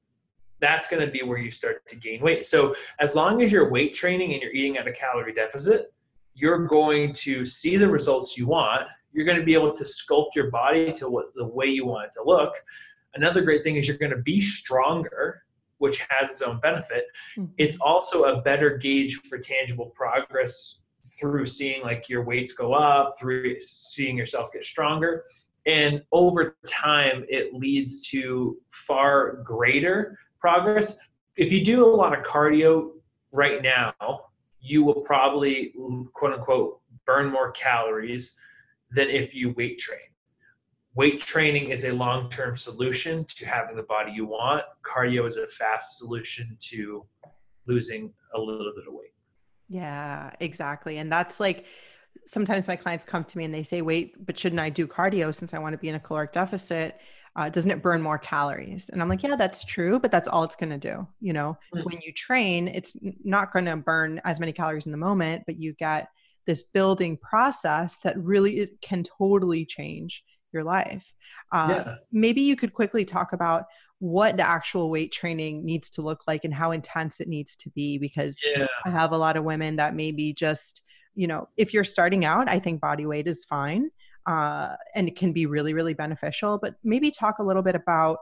that's 0.60 0.86
going 0.88 1.04
to 1.04 1.10
be 1.10 1.22
where 1.22 1.38
you 1.38 1.50
start 1.50 1.86
to 1.88 1.96
gain 1.96 2.20
weight. 2.20 2.46
So 2.46 2.74
as 3.00 3.16
long 3.16 3.42
as 3.42 3.50
you're 3.50 3.70
weight 3.70 3.94
training 3.94 4.32
and 4.32 4.40
you're 4.42 4.52
eating 4.52 4.78
at 4.78 4.86
a 4.86 4.92
calorie 4.92 5.34
deficit, 5.34 5.92
you're 6.34 6.66
going 6.66 7.12
to 7.12 7.44
see 7.44 7.76
the 7.76 7.88
results 7.88 8.36
you 8.36 8.46
want 8.46 8.86
you're 9.14 9.24
going 9.24 9.38
to 9.38 9.44
be 9.44 9.54
able 9.54 9.72
to 9.72 9.84
sculpt 9.84 10.34
your 10.34 10.50
body 10.50 10.92
to 10.92 11.08
what 11.08 11.26
the 11.34 11.46
way 11.46 11.66
you 11.66 11.86
want 11.86 12.06
it 12.06 12.12
to 12.12 12.22
look. 12.22 12.54
Another 13.14 13.42
great 13.42 13.62
thing 13.62 13.76
is 13.76 13.86
you're 13.86 13.96
going 13.96 14.10
to 14.10 14.22
be 14.22 14.40
stronger, 14.40 15.44
which 15.78 16.04
has 16.08 16.30
its 16.30 16.42
own 16.42 16.58
benefit. 16.58 17.04
Mm-hmm. 17.38 17.52
It's 17.56 17.78
also 17.80 18.24
a 18.24 18.42
better 18.42 18.76
gauge 18.76 19.14
for 19.22 19.38
tangible 19.38 19.86
progress 19.94 20.78
through 21.18 21.46
seeing 21.46 21.80
like 21.82 22.08
your 22.08 22.24
weights 22.24 22.54
go 22.54 22.74
up, 22.74 23.12
through 23.18 23.60
seeing 23.60 24.16
yourself 24.18 24.52
get 24.52 24.64
stronger. 24.64 25.22
And 25.64 26.02
over 26.10 26.56
time, 26.66 27.24
it 27.28 27.54
leads 27.54 28.02
to 28.08 28.58
far 28.70 29.36
greater 29.44 30.18
progress. 30.40 30.98
If 31.36 31.52
you 31.52 31.64
do 31.64 31.84
a 31.84 31.86
lot 31.86 32.18
of 32.18 32.24
cardio 32.24 32.90
right 33.30 33.62
now, 33.62 33.94
you 34.64 34.82
will 34.82 35.02
probably, 35.02 35.74
quote 36.14 36.32
unquote, 36.32 36.80
burn 37.06 37.30
more 37.30 37.52
calories 37.52 38.40
than 38.90 39.10
if 39.10 39.34
you 39.34 39.52
weight 39.52 39.78
train. 39.78 39.98
Weight 40.94 41.20
training 41.20 41.68
is 41.68 41.84
a 41.84 41.92
long 41.92 42.30
term 42.30 42.56
solution 42.56 43.26
to 43.36 43.44
having 43.44 43.76
the 43.76 43.82
body 43.82 44.12
you 44.12 44.24
want. 44.24 44.64
Cardio 44.82 45.26
is 45.26 45.36
a 45.36 45.46
fast 45.46 45.98
solution 45.98 46.56
to 46.70 47.04
losing 47.66 48.12
a 48.34 48.40
little 48.40 48.72
bit 48.74 48.86
of 48.88 48.94
weight. 48.94 49.12
Yeah, 49.68 50.30
exactly. 50.40 50.98
And 50.98 51.12
that's 51.12 51.40
like 51.40 51.66
sometimes 52.24 52.66
my 52.66 52.76
clients 52.76 53.04
come 53.04 53.24
to 53.24 53.38
me 53.38 53.44
and 53.44 53.52
they 53.52 53.64
say, 53.64 53.82
wait, 53.82 54.24
but 54.24 54.38
shouldn't 54.38 54.60
I 54.60 54.70
do 54.70 54.86
cardio 54.86 55.34
since 55.34 55.52
I 55.52 55.58
want 55.58 55.74
to 55.74 55.78
be 55.78 55.88
in 55.88 55.94
a 55.94 56.00
caloric 56.00 56.32
deficit? 56.32 56.98
Uh, 57.36 57.48
doesn't 57.48 57.70
it 57.70 57.82
burn 57.82 58.00
more 58.00 58.18
calories 58.18 58.88
and 58.90 59.02
i'm 59.02 59.08
like 59.08 59.22
yeah 59.22 59.36
that's 59.36 59.64
true 59.64 59.98
but 59.98 60.10
that's 60.10 60.28
all 60.28 60.44
it's 60.44 60.56
going 60.56 60.70
to 60.70 60.78
do 60.78 61.06
you 61.20 61.32
know 61.32 61.56
mm-hmm. 61.74 61.84
when 61.84 62.00
you 62.02 62.12
train 62.12 62.68
it's 62.68 62.96
not 63.24 63.52
going 63.52 63.64
to 63.64 63.76
burn 63.76 64.20
as 64.24 64.40
many 64.40 64.52
calories 64.52 64.86
in 64.86 64.92
the 64.92 64.98
moment 64.98 65.42
but 65.46 65.58
you 65.58 65.72
get 65.74 66.08
this 66.46 66.62
building 66.62 67.16
process 67.16 67.96
that 68.04 68.18
really 68.18 68.58
is, 68.58 68.72
can 68.82 69.02
totally 69.02 69.64
change 69.64 70.22
your 70.52 70.62
life 70.64 71.12
uh, 71.52 71.66
yeah. 71.70 71.94
maybe 72.12 72.40
you 72.42 72.54
could 72.54 72.72
quickly 72.72 73.04
talk 73.04 73.32
about 73.32 73.64
what 74.04 74.36
the 74.36 74.46
actual 74.46 74.90
weight 74.90 75.12
training 75.12 75.64
needs 75.64 75.88
to 75.88 76.02
look 76.02 76.24
like 76.26 76.44
and 76.44 76.52
how 76.52 76.72
intense 76.72 77.20
it 77.20 77.28
needs 77.28 77.56
to 77.56 77.70
be 77.70 77.96
because 77.96 78.38
yeah. 78.44 78.66
I 78.84 78.90
have 78.90 79.12
a 79.12 79.16
lot 79.16 79.38
of 79.38 79.44
women 79.44 79.76
that 79.76 79.94
maybe 79.94 80.34
just, 80.34 80.82
you 81.14 81.26
know, 81.26 81.48
if 81.56 81.72
you're 81.72 81.84
starting 81.84 82.22
out, 82.22 82.46
I 82.46 82.58
think 82.58 82.82
body 82.82 83.06
weight 83.06 83.26
is 83.26 83.46
fine 83.46 83.90
uh, 84.26 84.76
and 84.94 85.08
it 85.08 85.16
can 85.16 85.32
be 85.32 85.46
really, 85.46 85.74
really 85.74 85.94
beneficial. 85.94 86.58
But 86.60 86.74
maybe 86.82 87.10
talk 87.10 87.38
a 87.38 87.42
little 87.42 87.62
bit 87.62 87.74
about 87.74 88.18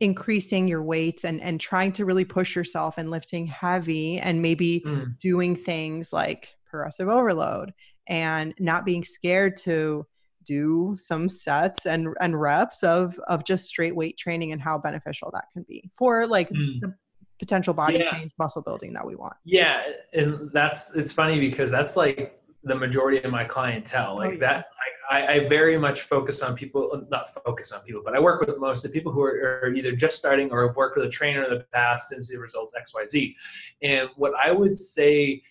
increasing 0.00 0.66
your 0.66 0.82
weights 0.82 1.24
and 1.24 1.40
and 1.40 1.60
trying 1.60 1.92
to 1.92 2.04
really 2.04 2.24
push 2.24 2.56
yourself 2.56 2.98
and 2.98 3.10
lifting 3.10 3.46
heavy 3.46 4.18
and 4.18 4.42
maybe 4.42 4.82
mm. 4.84 5.16
doing 5.18 5.54
things 5.54 6.12
like 6.12 6.56
progressive 6.66 7.08
overload 7.08 7.72
and 8.08 8.52
not 8.58 8.84
being 8.84 9.04
scared 9.04 9.56
to 9.56 10.04
do 10.44 10.92
some 10.96 11.28
sets 11.28 11.86
and 11.86 12.08
and 12.20 12.40
reps 12.40 12.82
of 12.82 13.16
of 13.28 13.44
just 13.44 13.66
straight 13.66 13.94
weight 13.94 14.18
training 14.18 14.50
and 14.50 14.60
how 14.60 14.76
beneficial 14.76 15.30
that 15.32 15.44
can 15.52 15.64
be 15.68 15.88
for 15.96 16.26
like 16.26 16.48
mm. 16.50 16.80
the 16.80 16.92
potential 17.38 17.72
body 17.72 17.98
yeah. 17.98 18.10
change 18.10 18.32
muscle 18.38 18.62
building 18.62 18.92
that 18.92 19.06
we 19.06 19.14
want 19.14 19.34
yeah 19.44 19.82
and 20.14 20.50
that's 20.52 20.94
it's 20.96 21.12
funny 21.12 21.38
because 21.38 21.70
that's 21.70 21.96
like 21.96 22.40
the 22.64 22.74
majority 22.74 23.18
of 23.22 23.30
my 23.30 23.44
clientele 23.44 24.16
like 24.16 24.30
oh, 24.30 24.32
yeah. 24.32 24.38
that 24.38 24.66
I, 25.10 25.26
I, 25.26 25.46
very 25.46 25.76
much 25.76 26.02
focus 26.02 26.42
on 26.42 26.54
people 26.54 27.06
not 27.10 27.28
focus 27.44 27.72
on 27.72 27.80
people 27.80 28.02
but 28.04 28.14
i 28.14 28.20
work 28.20 28.40
with 28.40 28.56
most 28.58 28.84
of 28.84 28.92
the 28.92 28.98
people 28.98 29.12
who 29.12 29.22
are, 29.22 29.60
are 29.64 29.74
either 29.74 29.92
just 29.92 30.16
starting 30.16 30.50
or 30.50 30.66
have 30.66 30.76
worked 30.76 30.96
with 30.96 31.06
a 31.06 31.10
trainer 31.10 31.42
in 31.42 31.50
the 31.50 31.64
past 31.72 32.12
and 32.12 32.24
see 32.24 32.36
results 32.36 32.72
xyz 32.74 33.34
and 33.82 34.08
what 34.16 34.32
i 34.42 34.52
would 34.52 34.76
say 34.76 35.42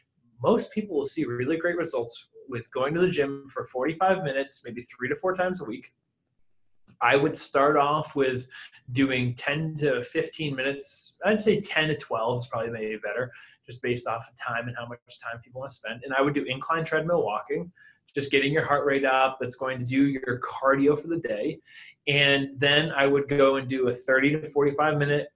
most 0.41 0.73
people 0.73 0.95
will 0.95 1.05
see 1.05 1.25
really 1.25 1.57
great 1.57 1.77
results 1.77 2.29
with 2.49 2.71
going 2.71 2.93
to 2.93 2.99
the 2.99 3.09
gym 3.09 3.47
for 3.49 3.65
45 3.65 4.23
minutes, 4.23 4.61
maybe 4.65 4.81
three 4.81 5.07
to 5.07 5.15
four 5.15 5.35
times 5.35 5.61
a 5.61 5.65
week. 5.65 5.93
I 7.01 7.15
would 7.15 7.35
start 7.35 7.77
off 7.77 8.15
with 8.15 8.47
doing 8.91 9.33
10 9.33 9.75
to 9.77 10.03
15 10.03 10.55
minutes. 10.55 11.17
I'd 11.25 11.41
say 11.41 11.59
10 11.59 11.87
to 11.87 11.97
12 11.97 12.37
is 12.37 12.47
probably 12.47 12.69
maybe 12.69 12.97
better, 12.97 13.31
just 13.65 13.81
based 13.81 14.05
off 14.05 14.27
of 14.29 14.35
time 14.35 14.67
and 14.67 14.77
how 14.77 14.85
much 14.85 14.99
time 15.19 15.41
people 15.43 15.61
want 15.61 15.71
to 15.71 15.77
spend. 15.77 16.01
And 16.03 16.13
I 16.13 16.21
would 16.21 16.35
do 16.35 16.43
incline 16.43 16.83
treadmill 16.83 17.23
walking, 17.23 17.71
just 18.13 18.31
getting 18.31 18.51
your 18.53 18.65
heart 18.65 18.85
rate 18.85 19.05
up. 19.05 19.37
That's 19.39 19.55
going 19.55 19.79
to 19.79 19.85
do 19.85 20.05
your 20.05 20.39
cardio 20.39 20.99
for 20.99 21.07
the 21.07 21.19
day. 21.19 21.59
And 22.07 22.59
then 22.59 22.91
I 22.91 23.07
would 23.07 23.27
go 23.27 23.57
and 23.57 23.69
do 23.69 23.87
a 23.87 23.93
30 23.93 24.41
to 24.41 24.49
45 24.49 24.97
minute 24.97 25.27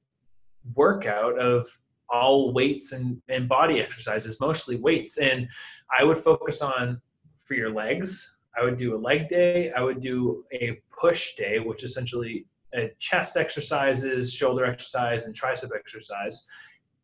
workout 0.73 1.37
of 1.39 1.65
all 2.09 2.53
weights 2.53 2.91
and, 2.91 3.21
and 3.29 3.47
body 3.47 3.81
exercises, 3.81 4.39
mostly 4.39 4.75
weights. 4.77 5.17
And 5.17 5.47
I 5.97 6.03
would 6.03 6.17
focus 6.17 6.61
on 6.61 7.01
for 7.45 7.53
your 7.53 7.71
legs, 7.71 8.35
I 8.57 8.63
would 8.63 8.77
do 8.77 8.95
a 8.95 8.97
leg 8.97 9.27
day. 9.27 9.71
I 9.71 9.81
would 9.81 10.01
do 10.01 10.45
a 10.53 10.79
push 10.97 11.35
day, 11.35 11.59
which 11.59 11.83
essentially 11.83 12.45
a 12.73 12.91
chest 12.99 13.37
exercises, 13.37 14.33
shoulder 14.33 14.65
exercise, 14.65 15.25
and 15.25 15.35
tricep 15.35 15.69
exercise, 15.75 16.47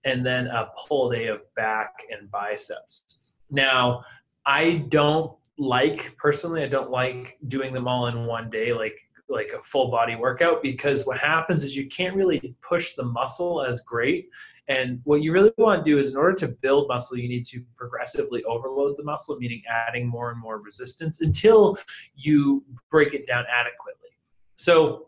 and 0.04 0.26
then 0.26 0.48
a 0.48 0.70
pull 0.78 1.10
day 1.10 1.28
of 1.28 1.42
back 1.56 2.04
and 2.10 2.30
biceps. 2.32 3.20
Now, 3.50 4.04
I 4.46 4.86
don't 4.90 5.36
like 5.62 6.16
personally, 6.18 6.64
I 6.64 6.68
don't 6.68 6.92
like 6.92 7.38
doing 7.48 7.74
them 7.74 7.88
all 7.88 8.08
in 8.08 8.26
one 8.26 8.50
day, 8.50 8.74
like 8.74 8.98
like 9.30 9.52
a 9.58 9.62
full 9.62 9.90
body 9.90 10.16
workout, 10.16 10.62
because 10.62 11.06
what 11.06 11.18
happens 11.18 11.64
is 11.64 11.76
you 11.78 11.88
can't 11.88 12.16
really 12.16 12.54
push 12.62 12.96
the 12.96 13.04
muscle 13.04 13.64
as 13.64 13.80
great 13.82 14.28
and 14.72 15.02
what 15.04 15.22
you 15.22 15.34
really 15.34 15.52
want 15.58 15.84
to 15.84 15.92
do 15.92 15.98
is, 15.98 16.12
in 16.12 16.18
order 16.18 16.36
to 16.36 16.48
build 16.48 16.88
muscle, 16.88 17.18
you 17.18 17.28
need 17.28 17.46
to 17.48 17.62
progressively 17.76 18.42
overload 18.46 18.96
the 18.96 19.04
muscle, 19.04 19.36
meaning 19.38 19.62
adding 19.70 20.08
more 20.08 20.32
and 20.32 20.40
more 20.40 20.60
resistance 20.60 21.20
until 21.20 21.78
you 22.16 22.64
break 22.90 23.14
it 23.14 23.28
down 23.28 23.44
adequately. 23.54 24.10
So, 24.56 25.08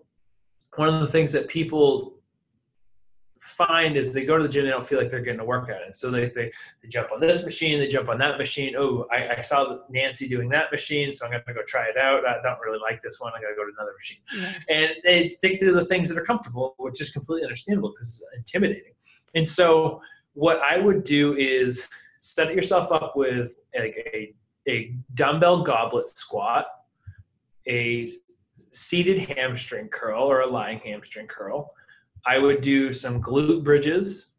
one 0.76 0.90
of 0.90 1.00
the 1.00 1.08
things 1.08 1.32
that 1.34 1.48
people 1.48 2.20
find 3.44 3.98
is 3.98 4.14
they 4.14 4.26
go 4.26 4.38
to 4.38 4.44
the 4.44 4.50
gym, 4.50 4.64
they 4.64 4.72
don't 4.72 4.86
feel 4.86 4.98
like 4.98 5.10
they're 5.10 5.20
getting 5.20 5.42
a 5.42 5.46
workout. 5.46 5.84
And 5.86 5.96
so 5.96 6.10
they, 6.10 6.30
they, 6.30 6.52
they 6.82 6.88
jump 6.88 7.12
on 7.12 7.20
this 7.20 7.44
machine, 7.44 7.78
they 7.78 7.88
jump 7.88 8.08
on 8.08 8.18
that 8.20 8.38
machine. 8.38 8.74
Oh, 8.78 9.06
I, 9.12 9.36
I 9.36 9.42
saw 9.42 9.80
Nancy 9.90 10.30
doing 10.30 10.48
that 10.50 10.72
machine, 10.72 11.12
so 11.12 11.26
I'm 11.26 11.32
going 11.32 11.44
to 11.46 11.54
go 11.54 11.62
try 11.68 11.86
it 11.86 11.98
out. 11.98 12.26
I 12.26 12.42
don't 12.42 12.60
really 12.62 12.80
like 12.80 13.04
this 13.04 13.20
one. 13.20 13.34
I 13.36 13.42
got 13.42 13.50
to 13.50 13.56
go 13.56 13.66
to 13.66 13.72
another 13.78 13.94
machine. 13.98 14.20
Yeah. 14.34 14.76
And 14.76 14.96
they 15.04 15.28
stick 15.28 15.60
to 15.60 15.74
the 15.74 15.84
things 15.86 16.08
that 16.08 16.18
are 16.18 16.24
comfortable, 16.24 16.74
which 16.78 17.02
is 17.02 17.10
completely 17.10 17.44
understandable 17.44 17.92
because 17.92 18.10
it's 18.10 18.38
intimidating. 18.38 18.94
And 19.36 19.46
so 19.46 20.02
what 20.34 20.62
I 20.62 20.80
would 20.80 21.04
do 21.04 21.36
is 21.36 21.88
set 22.20 22.56
yourself 22.56 22.92
up 22.94 23.18
with 23.18 23.56
like 23.78 24.10
a, 24.14 24.34
a 24.70 24.96
dumbbell 25.16 25.64
goblet 25.64 26.08
squat, 26.08 26.66
a 27.68 28.10
seated 28.72 29.30
hamstring 29.38 29.90
curl 29.90 30.24
or 30.24 30.42
a 30.42 30.48
lying 30.48 30.80
hamstring 30.80 31.28
curl. 31.28 31.74
I 32.26 32.40
would 32.40 32.62
do 32.62 32.92
some 32.92 33.22
glute 33.22 33.64
bridges 33.64 34.36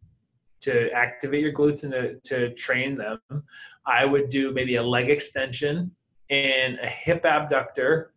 to 0.63 0.91
activate 0.93 1.43
your 1.43 1.53
glutes 1.53 1.85
and 1.85 1.93
to, 1.93 2.15
to 2.21 2.55
train 2.55 2.97
them. 2.97 3.21
I 3.87 4.05
would 4.05 4.31
do 4.31 4.53
maybe 4.53 4.77
a 4.77 4.83
leg 4.83 5.11
extension 5.11 5.91
and 6.31 6.79
a 6.83 6.87
hip 6.87 7.25
abductor 7.25 8.13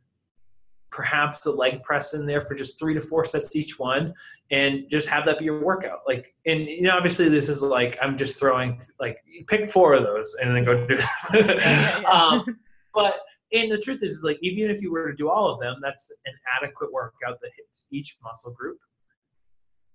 perhaps 0.89 1.45
a 1.45 1.51
leg 1.51 1.83
press 1.83 2.13
in 2.13 2.25
there 2.25 2.41
for 2.41 2.55
just 2.55 2.79
three 2.79 2.93
to 2.93 3.01
four 3.01 3.25
sets 3.25 3.55
each 3.55 3.77
one 3.77 4.13
and 4.51 4.89
just 4.89 5.09
have 5.09 5.25
that 5.25 5.37
be 5.37 5.45
your 5.45 5.61
workout. 5.61 5.99
Like 6.07 6.33
and 6.47 6.61
you 6.61 6.83
know 6.83 6.95
obviously 6.97 7.29
this 7.29 7.49
is 7.49 7.61
like 7.61 7.97
i'm 8.01 8.17
just 8.17 8.39
throwing 8.39 8.81
like 8.99 9.17
pick 9.47 9.67
four 9.67 9.93
of 9.93 10.03
those 10.03 10.35
and 10.41 10.55
then 10.55 10.63
go 10.63 10.87
do 10.87 10.97
um, 12.11 12.57
but 12.93 13.19
and 13.53 13.71
the 13.71 13.77
truth 13.77 14.01
is 14.01 14.21
like 14.23 14.39
even 14.41 14.71
if 14.71 14.81
you 14.81 14.91
were 14.91 15.11
to 15.11 15.15
do 15.15 15.29
all 15.29 15.49
of 15.49 15.59
them 15.59 15.75
that's 15.81 16.09
an 16.25 16.33
adequate 16.61 16.91
workout 16.91 17.39
that 17.41 17.51
hits 17.55 17.87
each 17.91 18.17
muscle 18.23 18.53
group 18.53 18.79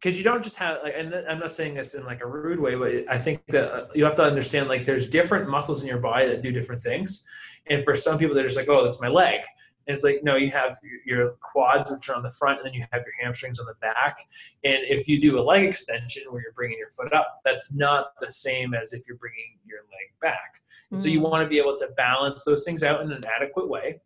because 0.02 0.18
you 0.18 0.24
don't 0.24 0.42
just 0.42 0.56
have 0.56 0.78
like 0.82 0.94
and 0.96 1.14
i'm 1.28 1.38
not 1.38 1.52
saying 1.52 1.74
this 1.74 1.94
in 1.94 2.04
like 2.04 2.20
a 2.22 2.26
rude 2.26 2.58
way 2.58 2.74
but 2.74 2.92
i 3.08 3.18
think 3.18 3.40
that 3.48 3.94
you 3.94 4.04
have 4.04 4.16
to 4.16 4.24
understand 4.24 4.68
like 4.68 4.84
there's 4.84 5.08
different 5.08 5.48
muscles 5.48 5.82
in 5.82 5.88
your 5.88 5.98
body 5.98 6.26
that 6.26 6.42
do 6.42 6.50
different 6.50 6.82
things 6.82 7.24
and 7.68 7.84
for 7.84 7.94
some 7.94 8.18
people 8.18 8.34
they're 8.34 8.46
just 8.46 8.56
like 8.56 8.68
oh 8.68 8.82
that's 8.82 9.00
my 9.00 9.08
leg 9.08 9.40
and 9.86 9.94
it's 9.94 10.04
like, 10.04 10.22
no, 10.22 10.36
you 10.36 10.50
have 10.52 10.78
your 11.04 11.36
quads, 11.40 11.90
which 11.90 12.08
are 12.08 12.14
on 12.14 12.22
the 12.22 12.30
front, 12.30 12.58
and 12.58 12.66
then 12.66 12.72
you 12.72 12.84
have 12.92 13.02
your 13.02 13.14
hamstrings 13.20 13.58
on 13.58 13.66
the 13.66 13.74
back. 13.80 14.16
And 14.64 14.78
if 14.88 15.08
you 15.08 15.20
do 15.20 15.40
a 15.40 15.42
leg 15.42 15.64
extension 15.64 16.22
where 16.30 16.40
you're 16.40 16.52
bringing 16.52 16.78
your 16.78 16.90
foot 16.90 17.12
up, 17.12 17.40
that's 17.44 17.74
not 17.74 18.12
the 18.20 18.30
same 18.30 18.74
as 18.74 18.92
if 18.92 19.02
you're 19.08 19.16
bringing 19.16 19.58
your 19.66 19.80
leg 19.80 20.12
back. 20.20 20.62
Mm-hmm. 20.92 20.98
So 20.98 21.08
you 21.08 21.18
mm. 21.18 21.28
want 21.28 21.42
to 21.42 21.48
be 21.48 21.58
able 21.58 21.76
to 21.78 21.88
balance 21.96 22.44
those 22.44 22.64
things 22.64 22.84
out 22.84 23.02
in 23.02 23.10
an 23.10 23.24
adequate 23.36 23.68
way. 23.68 24.00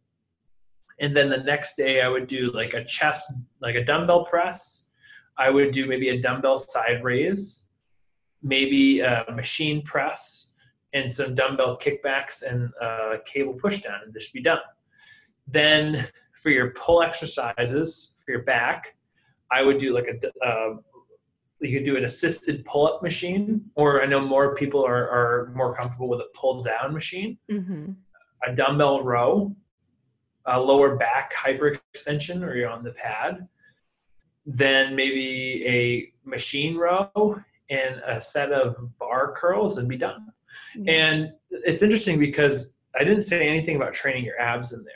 And 0.98 1.14
then 1.14 1.28
the 1.28 1.42
next 1.42 1.76
day, 1.76 2.00
I 2.00 2.08
would 2.08 2.26
do 2.26 2.50
like 2.52 2.72
a 2.72 2.82
chest, 2.82 3.34
like 3.60 3.74
a 3.74 3.84
dumbbell 3.84 4.24
press. 4.24 4.85
I 5.38 5.50
would 5.50 5.72
do 5.72 5.86
maybe 5.86 6.08
a 6.10 6.20
dumbbell 6.20 6.58
side 6.58 7.02
raise, 7.04 7.64
maybe 8.42 9.00
a 9.00 9.24
machine 9.34 9.82
press, 9.82 10.54
and 10.92 11.10
some 11.10 11.34
dumbbell 11.34 11.78
kickbacks 11.78 12.42
and 12.42 12.72
a 12.80 13.18
cable 13.26 13.54
pushdown, 13.54 14.02
and 14.04 14.14
this 14.14 14.24
just 14.24 14.34
be 14.34 14.40
done. 14.40 14.60
Then 15.46 16.08
for 16.42 16.50
your 16.50 16.70
pull 16.70 17.02
exercises 17.02 18.16
for 18.24 18.32
your 18.32 18.42
back, 18.42 18.96
I 19.50 19.62
would 19.62 19.78
do 19.78 19.94
like 19.94 20.08
a 20.08 20.46
uh, 20.46 20.76
you 21.60 21.78
could 21.78 21.86
do 21.86 21.96
an 21.96 22.04
assisted 22.04 22.64
pull 22.64 22.86
up 22.86 23.02
machine, 23.02 23.62
or 23.74 24.02
I 24.02 24.06
know 24.06 24.20
more 24.20 24.54
people 24.54 24.84
are, 24.84 25.08
are 25.08 25.52
more 25.54 25.74
comfortable 25.74 26.08
with 26.08 26.20
a 26.20 26.28
pull 26.34 26.62
down 26.62 26.92
machine, 26.92 27.38
mm-hmm. 27.50 27.92
a 28.46 28.54
dumbbell 28.54 29.02
row, 29.02 29.54
a 30.44 30.60
lower 30.60 30.96
back 30.96 31.32
hyperextension, 31.34 32.46
or 32.46 32.54
you're 32.54 32.68
on 32.68 32.84
the 32.84 32.92
pad, 32.92 33.48
then 34.46 34.94
maybe 34.94 35.66
a 35.66 36.12
machine 36.28 36.76
row 36.76 37.40
and 37.68 38.00
a 38.06 38.20
set 38.20 38.52
of 38.52 38.76
bar 38.98 39.34
curls 39.36 39.78
and 39.78 39.88
be 39.88 39.98
done. 39.98 40.28
Mm-hmm. 40.76 40.88
And 40.88 41.32
it's 41.50 41.82
interesting 41.82 42.18
because 42.18 42.76
I 42.98 43.04
didn't 43.04 43.22
say 43.22 43.48
anything 43.48 43.76
about 43.76 43.92
training 43.92 44.24
your 44.24 44.40
abs 44.40 44.72
in 44.72 44.84
there. 44.84 44.92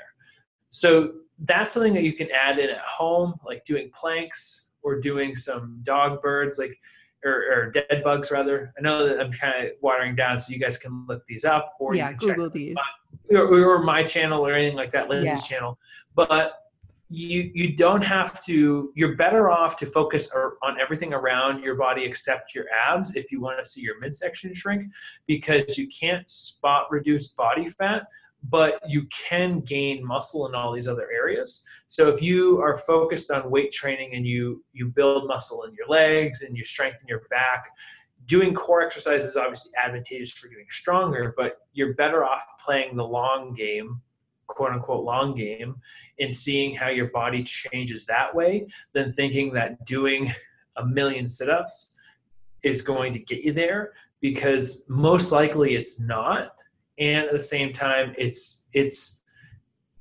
So 0.68 1.14
that's 1.40 1.72
something 1.72 1.94
that 1.94 2.04
you 2.04 2.12
can 2.12 2.28
add 2.30 2.58
in 2.58 2.70
at 2.70 2.78
home, 2.78 3.34
like 3.44 3.64
doing 3.64 3.90
planks 3.92 4.68
or 4.82 5.00
doing 5.00 5.34
some 5.34 5.80
dog 5.82 6.22
birds, 6.22 6.58
like 6.58 6.78
or, 7.24 7.32
or 7.32 7.70
dead 7.70 8.02
bugs 8.04 8.30
rather. 8.30 8.72
I 8.78 8.82
know 8.82 9.06
that 9.06 9.20
I'm 9.20 9.32
kind 9.32 9.66
of 9.66 9.72
watering 9.80 10.14
down, 10.14 10.38
so 10.38 10.52
you 10.52 10.58
guys 10.58 10.78
can 10.78 11.06
look 11.06 11.24
these 11.26 11.44
up 11.44 11.74
or 11.80 11.94
yeah, 11.94 12.12
Google 12.12 12.50
these 12.50 12.76
my, 12.76 13.38
or, 13.38 13.64
or, 13.64 13.82
my 13.82 14.02
channel 14.04 14.46
or 14.46 14.54
anything 14.54 14.76
like 14.76 14.92
that, 14.92 15.08
Lindsay's 15.08 15.42
yeah. 15.42 15.56
channel. 15.56 15.78
But 16.14 16.69
you 17.10 17.50
you 17.54 17.76
don't 17.76 18.02
have 18.02 18.42
to. 18.44 18.92
You're 18.94 19.16
better 19.16 19.50
off 19.50 19.76
to 19.78 19.86
focus 19.86 20.30
er, 20.34 20.56
on 20.62 20.80
everything 20.80 21.12
around 21.12 21.62
your 21.62 21.74
body 21.74 22.04
except 22.04 22.54
your 22.54 22.66
abs 22.70 23.16
if 23.16 23.32
you 23.32 23.40
want 23.40 23.58
to 23.58 23.64
see 23.64 23.82
your 23.82 23.98
midsection 23.98 24.54
shrink, 24.54 24.84
because 25.26 25.76
you 25.76 25.88
can't 25.88 26.28
spot 26.28 26.86
reduce 26.90 27.28
body 27.28 27.66
fat 27.66 28.04
but 28.44 28.80
you 28.88 29.06
can 29.10 29.60
gain 29.60 30.04
muscle 30.04 30.48
in 30.48 30.54
all 30.54 30.72
these 30.72 30.88
other 30.88 31.08
areas. 31.12 31.62
So 31.88 32.08
if 32.08 32.22
you 32.22 32.60
are 32.60 32.76
focused 32.76 33.30
on 33.30 33.50
weight 33.50 33.72
training 33.72 34.14
and 34.14 34.26
you 34.26 34.64
you 34.72 34.86
build 34.86 35.26
muscle 35.26 35.64
in 35.64 35.74
your 35.74 35.88
legs 35.88 36.42
and 36.42 36.56
you 36.56 36.64
strengthen 36.64 37.06
your 37.06 37.22
back, 37.30 37.68
doing 38.26 38.54
core 38.54 38.82
exercise 38.82 39.24
is 39.24 39.36
obviously 39.36 39.72
advantageous 39.82 40.32
for 40.32 40.48
getting 40.48 40.66
stronger, 40.70 41.34
but 41.36 41.58
you're 41.72 41.94
better 41.94 42.24
off 42.24 42.44
playing 42.64 42.96
the 42.96 43.04
long 43.04 43.54
game, 43.54 44.00
quote 44.50 44.72
unquote 44.72 45.04
long 45.04 45.34
game, 45.34 45.76
and 46.18 46.34
seeing 46.34 46.74
how 46.74 46.88
your 46.88 47.08
body 47.10 47.42
changes 47.42 48.04
that 48.06 48.34
way 48.34 48.66
than 48.92 49.12
thinking 49.12 49.52
that 49.52 49.84
doing 49.84 50.32
a 50.76 50.84
million 50.84 51.28
sit-ups 51.28 51.96
is 52.62 52.82
going 52.82 53.12
to 53.12 53.18
get 53.18 53.42
you 53.42 53.52
there 53.52 53.92
because 54.20 54.84
most 54.88 55.32
likely 55.32 55.74
it's 55.74 56.00
not. 56.00 56.54
And 56.98 57.26
at 57.26 57.32
the 57.32 57.42
same 57.42 57.72
time 57.72 58.14
it's 58.18 58.66
it's 58.72 59.22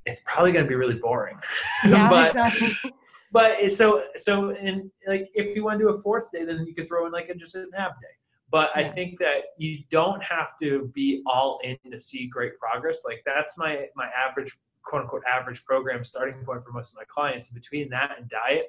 it's 0.04 0.20
probably 0.26 0.52
going 0.52 0.64
to 0.64 0.68
be 0.68 0.74
really 0.74 0.94
boring. 0.94 1.38
Yeah, 1.86 2.10
but 2.10 2.30
exactly. 2.30 2.92
but 3.32 3.72
so 3.72 4.04
so 4.16 4.50
and 4.50 4.90
like 5.06 5.30
if 5.34 5.56
you 5.56 5.64
want 5.64 5.78
to 5.78 5.86
do 5.86 5.90
a 5.90 6.00
fourth 6.02 6.30
day 6.32 6.44
then 6.44 6.66
you 6.66 6.74
could 6.74 6.86
throw 6.86 7.06
in 7.06 7.12
like 7.12 7.28
a 7.28 7.34
just 7.34 7.54
an 7.54 7.70
ab 7.76 7.92
day 8.02 8.19
but 8.50 8.70
i 8.74 8.82
think 8.82 9.18
that 9.18 9.42
you 9.56 9.78
don't 9.90 10.22
have 10.22 10.56
to 10.58 10.90
be 10.94 11.22
all 11.26 11.60
in 11.62 11.76
to 11.90 11.98
see 11.98 12.26
great 12.26 12.58
progress. 12.58 13.02
Like 13.06 13.22
that's 13.24 13.58
my 13.58 13.86
my 13.96 14.08
average 14.08 14.56
quote 14.84 15.02
unquote 15.02 15.22
average 15.30 15.64
program 15.64 16.04
starting 16.04 16.42
point 16.44 16.64
for 16.64 16.72
most 16.72 16.92
of 16.92 16.98
my 16.98 17.04
clients. 17.08 17.48
Between 17.48 17.90
that 17.90 18.16
and 18.18 18.28
diet 18.28 18.66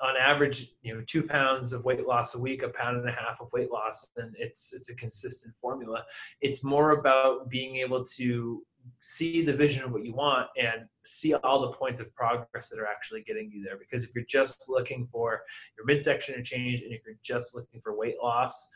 on 0.00 0.16
average, 0.16 0.72
you 0.82 0.94
know, 0.94 1.02
two 1.06 1.22
pounds 1.22 1.72
of 1.72 1.84
weight 1.84 2.06
loss 2.06 2.34
a 2.34 2.40
week, 2.40 2.62
a 2.62 2.68
pound 2.68 2.98
and 2.98 3.08
a 3.08 3.12
half 3.12 3.40
of 3.40 3.48
weight 3.52 3.70
loss, 3.70 4.06
and 4.16 4.34
it's 4.38 4.72
it's 4.74 4.90
a 4.90 4.96
consistent 4.96 5.54
formula. 5.56 6.04
It's 6.40 6.62
more 6.64 6.92
about 6.92 7.48
being 7.48 7.76
able 7.76 8.04
to 8.16 8.62
see 9.00 9.42
the 9.44 9.52
vision 9.52 9.84
of 9.84 9.92
what 9.92 10.04
you 10.04 10.14
want 10.14 10.48
and 10.56 10.86
see 11.04 11.34
all 11.34 11.60
the 11.60 11.72
points 11.72 12.00
of 12.00 12.14
progress 12.14 12.68
that 12.68 12.78
are 12.78 12.86
actually 12.86 13.22
getting 13.22 13.50
you 13.52 13.64
there. 13.64 13.76
Because 13.78 14.04
if 14.04 14.14
you're 14.14 14.24
just 14.24 14.66
looking 14.68 15.08
for 15.10 15.42
your 15.76 15.86
midsection 15.86 16.34
to 16.36 16.42
change, 16.42 16.82
and 16.82 16.92
if 16.92 17.00
you're 17.06 17.16
just 17.22 17.54
looking 17.54 17.80
for 17.80 17.96
weight 17.96 18.16
loss, 18.22 18.68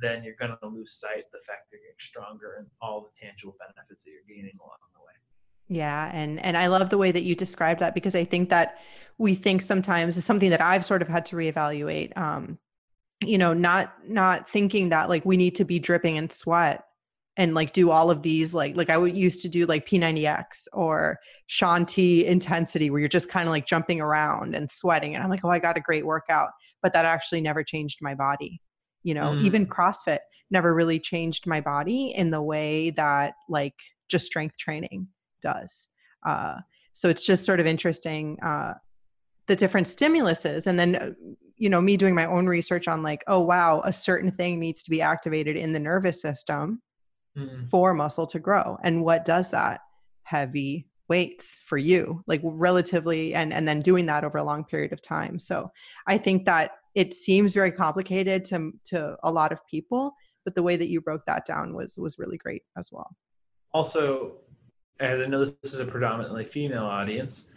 then 0.00 0.22
you're 0.22 0.36
going 0.38 0.56
to 0.60 0.68
lose 0.68 0.92
sight 0.92 1.18
of 1.18 1.32
the 1.32 1.38
fact 1.38 1.70
that 1.70 1.76
you're 1.76 1.80
getting 1.80 1.98
stronger 1.98 2.56
and 2.58 2.66
all 2.80 3.02
the 3.02 3.20
tangible 3.20 3.56
benefits 3.58 4.04
that 4.04 4.10
you're 4.10 4.36
gaining 4.36 4.56
along 4.60 4.78
the 4.94 5.00
way. 5.00 5.12
Yeah, 5.68 6.10
and 6.12 6.40
and 6.44 6.56
I 6.56 6.66
love 6.66 6.90
the 6.90 6.98
way 6.98 7.12
that 7.12 7.22
you 7.22 7.34
described 7.34 7.80
that 7.80 7.94
because 7.94 8.14
I 8.14 8.24
think 8.24 8.50
that 8.50 8.78
we 9.18 9.34
think 9.34 9.62
sometimes 9.62 10.16
is 10.16 10.24
something 10.24 10.50
that 10.50 10.60
I've 10.60 10.84
sort 10.84 11.02
of 11.02 11.08
had 11.08 11.26
to 11.26 11.36
reevaluate. 11.36 12.16
Um, 12.16 12.58
you 13.20 13.38
know, 13.38 13.52
not 13.52 13.94
not 14.08 14.48
thinking 14.48 14.88
that 14.88 15.08
like 15.08 15.24
we 15.24 15.36
need 15.36 15.56
to 15.56 15.64
be 15.64 15.78
dripping 15.78 16.16
in 16.16 16.28
sweat 16.30 16.84
and 17.40 17.54
like 17.54 17.72
do 17.72 17.90
all 17.90 18.10
of 18.10 18.20
these 18.20 18.52
like 18.52 18.76
like 18.76 18.90
I 18.90 18.98
would 18.98 19.16
used 19.16 19.40
to 19.42 19.48
do 19.48 19.64
like 19.64 19.88
P90X 19.88 20.68
or 20.74 21.18
Shaun 21.46 21.86
T 21.86 22.26
intensity 22.26 22.90
where 22.90 23.00
you're 23.00 23.08
just 23.08 23.30
kind 23.30 23.48
of 23.48 23.50
like 23.50 23.64
jumping 23.64 23.98
around 23.98 24.54
and 24.54 24.70
sweating 24.70 25.14
and 25.14 25.24
I'm 25.24 25.30
like, 25.30 25.42
oh, 25.42 25.48
I 25.48 25.58
got 25.58 25.78
a 25.78 25.80
great 25.80 26.04
workout, 26.04 26.50
but 26.82 26.92
that 26.92 27.06
actually 27.06 27.40
never 27.40 27.64
changed 27.64 28.00
my 28.02 28.14
body. 28.14 28.60
You 29.04 29.14
know, 29.14 29.34
even 29.38 29.66
CrossFit 29.66 30.18
never 30.50 30.74
really 30.74 31.00
changed 31.00 31.46
my 31.46 31.62
body 31.62 32.12
in 32.14 32.30
the 32.30 32.42
way 32.42 32.90
that 32.90 33.32
like 33.48 33.74
just 34.10 34.26
strength 34.26 34.58
training 34.58 35.08
does. 35.40 35.88
Uh, 36.26 36.60
so 36.92 37.08
it's 37.08 37.24
just 37.24 37.46
sort 37.46 37.58
of 37.58 37.66
interesting 37.66 38.38
uh, 38.42 38.74
the 39.46 39.56
different 39.56 39.86
stimuluses, 39.86 40.66
and 40.66 40.78
then 40.78 40.94
uh, 40.94 41.10
you 41.56 41.70
know 41.70 41.80
me 41.80 41.96
doing 41.96 42.14
my 42.14 42.26
own 42.26 42.44
research 42.44 42.86
on 42.86 43.02
like, 43.02 43.24
oh 43.28 43.40
wow, 43.40 43.80
a 43.82 43.94
certain 43.94 44.30
thing 44.30 44.60
needs 44.60 44.82
to 44.82 44.90
be 44.90 45.00
activated 45.00 45.56
in 45.56 45.72
the 45.72 45.80
nervous 45.80 46.20
system 46.20 46.82
Mm. 47.36 47.70
for 47.70 47.94
muscle 47.94 48.26
to 48.26 48.38
grow, 48.40 48.76
and 48.82 49.04
what 49.04 49.24
does 49.24 49.50
that? 49.52 49.80
Heavy 50.24 50.86
weights 51.08 51.60
for 51.64 51.78
you, 51.78 52.22
like 52.26 52.40
relatively, 52.44 53.34
and 53.34 53.52
and 53.52 53.66
then 53.68 53.80
doing 53.80 54.06
that 54.06 54.24
over 54.24 54.38
a 54.38 54.44
long 54.44 54.64
period 54.64 54.92
of 54.92 55.00
time. 55.02 55.38
So 55.38 55.70
I 56.06 56.18
think 56.18 56.44
that 56.46 56.72
it 56.94 57.14
seems 57.14 57.54
very 57.54 57.70
complicated 57.72 58.44
to 58.46 58.72
to 58.86 59.16
a 59.22 59.30
lot 59.30 59.52
of 59.52 59.64
people, 59.66 60.12
but 60.44 60.54
the 60.54 60.62
way 60.62 60.76
that 60.76 60.88
you 60.88 61.00
broke 61.00 61.24
that 61.26 61.44
down 61.44 61.74
was 61.74 61.96
was 61.98 62.18
really 62.18 62.36
great 62.38 62.62
as 62.76 62.90
well. 62.92 63.14
Also, 63.72 64.38
as 64.98 65.20
I 65.20 65.26
know 65.26 65.40
this 65.44 65.56
is 65.62 65.78
a 65.80 65.84
predominantly 65.86 66.44
female 66.44 66.84
audience, 66.84 67.48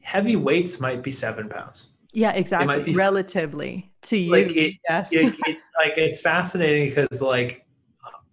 heavy 0.00 0.36
weights 0.36 0.78
might 0.80 1.02
be 1.02 1.10
seven 1.10 1.48
pounds. 1.48 1.88
Yeah, 2.14 2.32
exactly. 2.32 2.82
be- 2.82 2.94
Relatively 2.94 3.90
to 4.02 4.16
you, 4.18 4.32
Like, 4.32 4.50
it- 4.54 4.74
yes. 4.88 5.10
It, 5.12 5.34
it, 5.46 5.56
like 5.78 5.94
it's 5.96 6.20
fascinating 6.20 6.90
because 6.94 7.22
like 7.22 7.64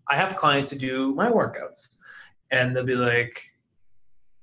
I 0.09 0.15
have 0.15 0.35
clients 0.35 0.71
who 0.71 0.77
do 0.77 1.13
my 1.15 1.29
workouts, 1.29 1.97
and 2.51 2.75
they'll 2.75 2.83
be 2.85 2.95
like, 2.95 3.51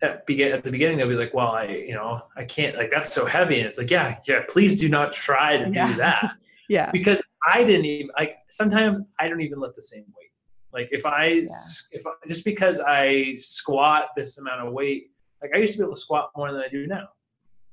at 0.02 0.28
at 0.30 0.62
the 0.64 0.70
beginning 0.70 0.98
they'll 0.98 1.08
be 1.08 1.14
like, 1.14 1.34
well, 1.34 1.48
I 1.48 1.64
you 1.66 1.94
know 1.94 2.22
I 2.36 2.44
can't 2.44 2.76
like 2.76 2.90
that's 2.90 3.12
so 3.12 3.26
heavy, 3.26 3.58
and 3.58 3.66
it's 3.66 3.78
like 3.78 3.90
yeah 3.90 4.18
yeah 4.26 4.42
please 4.48 4.78
do 4.78 4.88
not 4.88 5.12
try 5.12 5.56
to 5.58 5.70
Yeah. 5.70 5.88
do 5.88 5.94
that 5.96 6.30
yeah, 6.68 6.90
because 6.90 7.22
I 7.50 7.64
didn't 7.64 7.86
even 7.86 8.10
like 8.18 8.36
sometimes 8.48 9.00
I 9.18 9.28
don't 9.28 9.40
even 9.40 9.60
lift 9.60 9.76
the 9.76 9.82
same 9.82 10.04
weight. 10.16 10.30
Like 10.72 10.88
if 10.92 11.06
I 11.06 11.46
if 11.92 12.06
I, 12.06 12.12
just 12.28 12.44
because 12.44 12.80
I 12.80 13.36
squat 13.38 14.08
this 14.16 14.38
amount 14.38 14.66
of 14.66 14.72
weight, 14.72 15.10
like 15.42 15.52
I 15.54 15.58
used 15.58 15.72
to 15.74 15.78
be 15.78 15.84
able 15.84 15.94
to 15.94 16.00
squat 16.00 16.30
more 16.36 16.52
than 16.52 16.60
I 16.60 16.68
do 16.68 16.86
now. 16.86 17.08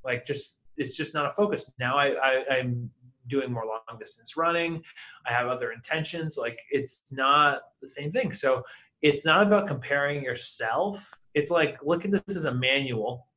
Like 0.04 0.24
just 0.24 0.58
it's 0.76 0.96
just 0.96 1.14
not 1.14 1.26
a 1.26 1.30
focus 1.30 1.72
now. 1.78 1.96
I, 1.96 2.14
I 2.14 2.44
I'm 2.56 2.90
doing 3.28 3.52
more 3.52 3.64
long 3.66 3.98
distance 3.98 4.36
running. 4.36 4.82
I 5.26 5.32
have 5.32 5.46
other 5.48 5.72
intentions. 5.72 6.36
Like 6.36 6.58
it's 6.70 7.12
not 7.12 7.62
the 7.80 7.88
same 7.88 8.12
thing. 8.12 8.32
So 8.32 8.62
it's 9.02 9.24
not 9.24 9.46
about 9.46 9.66
comparing 9.66 10.22
yourself. 10.22 11.10
It's 11.34 11.50
like 11.50 11.78
look 11.82 12.04
at 12.04 12.10
this 12.10 12.36
as 12.36 12.44
a 12.44 12.54
manual 12.54 13.28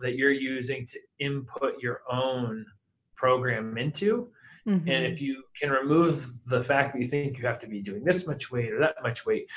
that 0.00 0.16
you're 0.16 0.32
using 0.32 0.84
to 0.86 0.98
input 1.20 1.80
your 1.80 2.00
own 2.10 2.66
program 3.14 3.76
into 3.78 4.30
Mhm. 4.66 4.88
and 4.88 5.04
if 5.04 5.20
you 5.20 5.42
can 5.60 5.70
remove 5.70 6.32
the 6.46 6.64
fact 6.64 6.94
that 6.94 6.98
you 6.98 7.04
think 7.04 7.36
you 7.36 7.46
have 7.46 7.58
to 7.60 7.66
be 7.66 7.82
doing 7.82 8.02
this 8.02 8.26
much 8.26 8.50
weight 8.50 8.72
or 8.72 8.78
that 8.80 8.96
much 9.02 9.26
weight, 9.26 9.50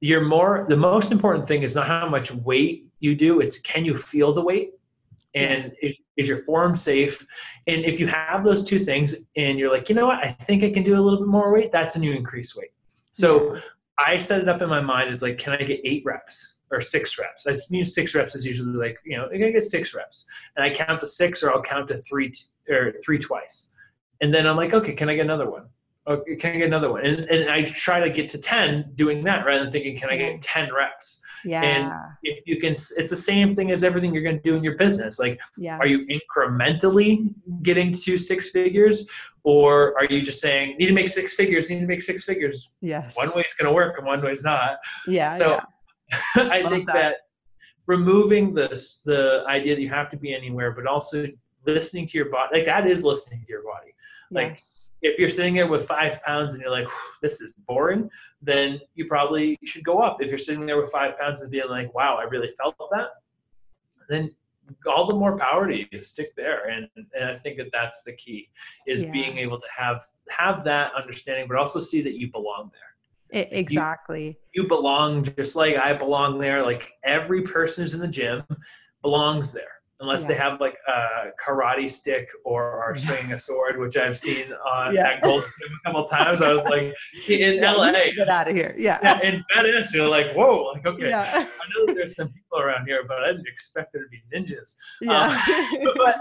you're 0.00 0.24
more, 0.24 0.64
the 0.66 0.76
most 0.76 1.12
important 1.12 1.46
thing 1.46 1.62
is 1.62 1.76
not 1.76 1.86
how 1.86 2.08
much 2.08 2.32
weight 2.32 2.88
you 2.98 3.14
do, 3.14 3.40
it's 3.40 3.60
can 3.60 3.84
you 3.84 3.94
feel 3.96 4.32
the 4.32 4.44
weight? 4.44 4.72
And 5.34 5.72
is, 5.80 5.94
is 6.20 6.28
your 6.28 6.38
form 6.38 6.76
safe? 6.76 7.26
And 7.66 7.84
if 7.84 7.98
you 7.98 8.06
have 8.06 8.44
those 8.44 8.64
two 8.64 8.78
things 8.78 9.14
and 9.36 9.58
you're 9.58 9.72
like, 9.72 9.88
you 9.88 9.94
know 9.94 10.06
what, 10.06 10.24
I 10.24 10.28
think 10.30 10.62
I 10.62 10.70
can 10.70 10.82
do 10.82 10.94
a 10.98 11.02
little 11.02 11.20
bit 11.20 11.28
more 11.28 11.52
weight, 11.52 11.72
that's 11.72 11.94
when 11.94 12.04
you 12.04 12.12
increase 12.12 12.56
weight. 12.56 12.72
So 13.12 13.58
I 13.98 14.18
set 14.18 14.40
it 14.40 14.48
up 14.48 14.62
in 14.62 14.68
my 14.68 14.80
mind. 14.80 15.12
It's 15.12 15.22
like, 15.22 15.38
can 15.38 15.52
I 15.52 15.62
get 15.62 15.80
eight 15.84 16.02
reps 16.04 16.54
or 16.70 16.80
six 16.80 17.18
reps? 17.18 17.46
I 17.46 17.54
mean, 17.68 17.84
six 17.84 18.14
reps 18.14 18.34
is 18.34 18.46
usually 18.46 18.72
like, 18.72 18.98
you 19.04 19.16
know, 19.16 19.28
I 19.32 19.36
get 19.36 19.62
six 19.64 19.94
reps, 19.94 20.26
and 20.56 20.64
I 20.64 20.70
count 20.70 21.00
to 21.00 21.06
six, 21.06 21.42
or 21.42 21.50
I'll 21.50 21.62
count 21.62 21.88
to 21.88 21.96
three 21.98 22.32
or 22.68 22.94
three 23.04 23.18
twice, 23.18 23.74
and 24.20 24.32
then 24.32 24.46
I'm 24.46 24.56
like, 24.56 24.72
okay, 24.72 24.94
can 24.94 25.08
I 25.08 25.16
get 25.16 25.24
another 25.24 25.50
one? 25.50 25.66
Okay, 26.06 26.36
can 26.36 26.54
I 26.54 26.58
get 26.58 26.68
another 26.68 26.90
one? 26.90 27.04
And, 27.04 27.24
and 27.26 27.50
I 27.50 27.64
try 27.64 28.00
to 28.00 28.10
get 28.10 28.28
to 28.30 28.38
ten 28.38 28.90
doing 28.94 29.24
that 29.24 29.44
rather 29.44 29.62
than 29.64 29.72
thinking, 29.72 29.96
can 29.96 30.10
I 30.10 30.16
get 30.16 30.30
mm-hmm. 30.30 30.40
ten 30.40 30.72
reps? 30.72 31.19
Yeah, 31.44 31.62
And 31.62 31.92
If 32.22 32.46
you 32.46 32.60
can, 32.60 32.70
it's 32.70 33.10
the 33.10 33.16
same 33.16 33.54
thing 33.54 33.70
as 33.70 33.84
everything 33.84 34.12
you're 34.12 34.22
going 34.22 34.36
to 34.36 34.42
do 34.42 34.56
in 34.56 34.64
your 34.64 34.76
business. 34.76 35.18
Like, 35.18 35.40
yeah. 35.56 35.78
are 35.78 35.86
you 35.86 36.06
incrementally 36.06 37.18
mm-hmm. 37.18 37.62
getting 37.62 37.92
to 37.92 38.18
six 38.18 38.50
figures, 38.50 39.08
or 39.42 39.94
are 39.98 40.04
you 40.04 40.20
just 40.20 40.40
saying, 40.40 40.76
need 40.78 40.86
to 40.86 40.92
make 40.92 41.08
six 41.08 41.34
figures, 41.34 41.70
need 41.70 41.80
to 41.80 41.86
make 41.86 42.02
six 42.02 42.24
figures? 42.24 42.72
Yes. 42.80 43.16
one 43.16 43.30
way 43.34 43.42
is 43.42 43.54
going 43.54 43.68
to 43.68 43.74
work 43.74 43.96
and 43.98 44.06
one 44.06 44.22
way 44.22 44.32
is 44.32 44.44
not. 44.44 44.78
Yeah. 45.06 45.28
so 45.28 45.60
yeah. 46.10 46.20
I 46.36 46.60
Love 46.62 46.72
think 46.72 46.86
that. 46.86 46.94
that. 46.94 47.16
removing 47.86 48.54
this, 48.54 49.02
the 49.04 49.44
idea 49.46 49.74
that 49.74 49.80
you 49.80 49.88
have 49.88 50.08
to 50.10 50.16
be 50.16 50.34
anywhere, 50.34 50.72
but 50.72 50.86
also 50.86 51.26
listening 51.66 52.06
to 52.08 52.18
your 52.18 52.30
body, 52.30 52.58
like 52.58 52.64
that 52.66 52.86
is 52.86 53.04
listening 53.04 53.40
to 53.40 53.46
your 53.48 53.62
body. 53.62 53.94
Like, 54.30 54.48
yes. 54.48 54.86
If 55.02 55.18
you're 55.18 55.30
sitting 55.30 55.54
there 55.54 55.66
with 55.66 55.86
five 55.86 56.22
pounds 56.22 56.52
and 56.52 56.62
you're 56.62 56.70
like, 56.70 56.86
this 57.22 57.40
is 57.40 57.54
boring, 57.66 58.10
then 58.42 58.78
you 58.94 59.06
probably 59.06 59.58
should 59.64 59.82
go 59.82 59.98
up. 60.00 60.22
If 60.22 60.28
you're 60.28 60.38
sitting 60.38 60.66
there 60.66 60.78
with 60.80 60.92
five 60.92 61.18
pounds 61.18 61.40
and 61.40 61.50
being 61.50 61.68
like, 61.70 61.94
wow, 61.94 62.16
I 62.20 62.24
really 62.24 62.50
felt 62.50 62.76
that, 62.92 63.08
then 64.10 64.34
all 64.86 65.06
the 65.06 65.14
more 65.14 65.38
power 65.38 65.66
to 65.66 65.76
you 65.90 66.00
stick 66.00 66.32
there 66.36 66.68
and 66.68 66.86
and 66.96 67.24
i 67.28 67.34
think 67.34 67.56
that 67.56 67.70
that's 67.72 68.04
the 68.04 68.12
key 68.12 68.48
is 68.86 69.02
Yeah. 69.02 69.10
being 69.10 69.38
able 69.38 69.58
to 69.58 69.66
have 69.76 70.04
have 70.28 70.62
that 70.62 70.94
understanding 70.94 71.48
but 71.48 71.56
also 71.56 71.80
see 71.80 72.02
that 72.02 72.16
you 72.20 72.30
belong 72.30 72.70
there 72.72 73.42
E- 73.42 73.48
exactly. 73.50 74.38
you 74.54 74.68
belong 74.68 75.24
just 75.24 75.56
like 75.56 75.76
I 75.76 75.92
belong 75.92 76.38
there. 76.38 76.62
Like 76.62 76.92
every 77.04 77.42
person 77.42 77.82
who's 77.82 77.94
in 77.94 78.00
the 78.00 78.08
gym 78.08 78.42
belongs 79.02 79.52
there, 79.52 79.79
unless 80.00 80.24
they 80.24 80.34
have 80.34 80.60
like 80.60 80.76
a 80.88 81.28
karate 81.42 81.88
stick 81.88 82.28
or 82.44 82.82
are 82.82 82.96
swinging 82.96 83.32
a 83.32 83.38
sword, 83.38 83.78
which 83.78 83.96
I've 83.96 84.16
seen 84.16 84.52
on 84.52 84.94
Yeah. 84.94 85.08
at 85.10 85.22
Gold's 85.22 85.52
Gym 85.60 85.68
a 85.84 85.88
couple 85.88 86.04
times. 86.06 86.40
I 86.40 86.52
was 86.52 86.64
like 86.64 86.94
in 87.28 87.56
Yeah, 87.56 87.72
LA. 87.72 87.92
Get 88.16 88.28
out 88.28 88.48
of 88.48 88.56
here. 88.56 88.74
Yeah. 88.78 88.98
Yeah, 89.02 89.20
in 89.22 89.44
Venice, 89.54 89.94
you're 89.94 90.08
like, 90.08 90.28
whoa, 90.32 90.72
like 90.74 90.86
okay, 90.86 91.10
Yeah. 91.10 91.30
I 91.34 91.40
know 91.76 91.86
that 91.86 91.94
there's 91.94 92.16
some 92.16 92.28
people 92.32 92.58
around 92.60 92.86
here, 92.86 93.04
but 93.06 93.22
I 93.22 93.32
didn't 93.32 93.46
expect 93.48 93.92
there 93.92 94.02
to 94.04 94.08
be 94.08 94.22
ninjas. 94.34 94.74
Yeah. 95.02 95.38
Um, 95.74 95.88
but 95.96 96.20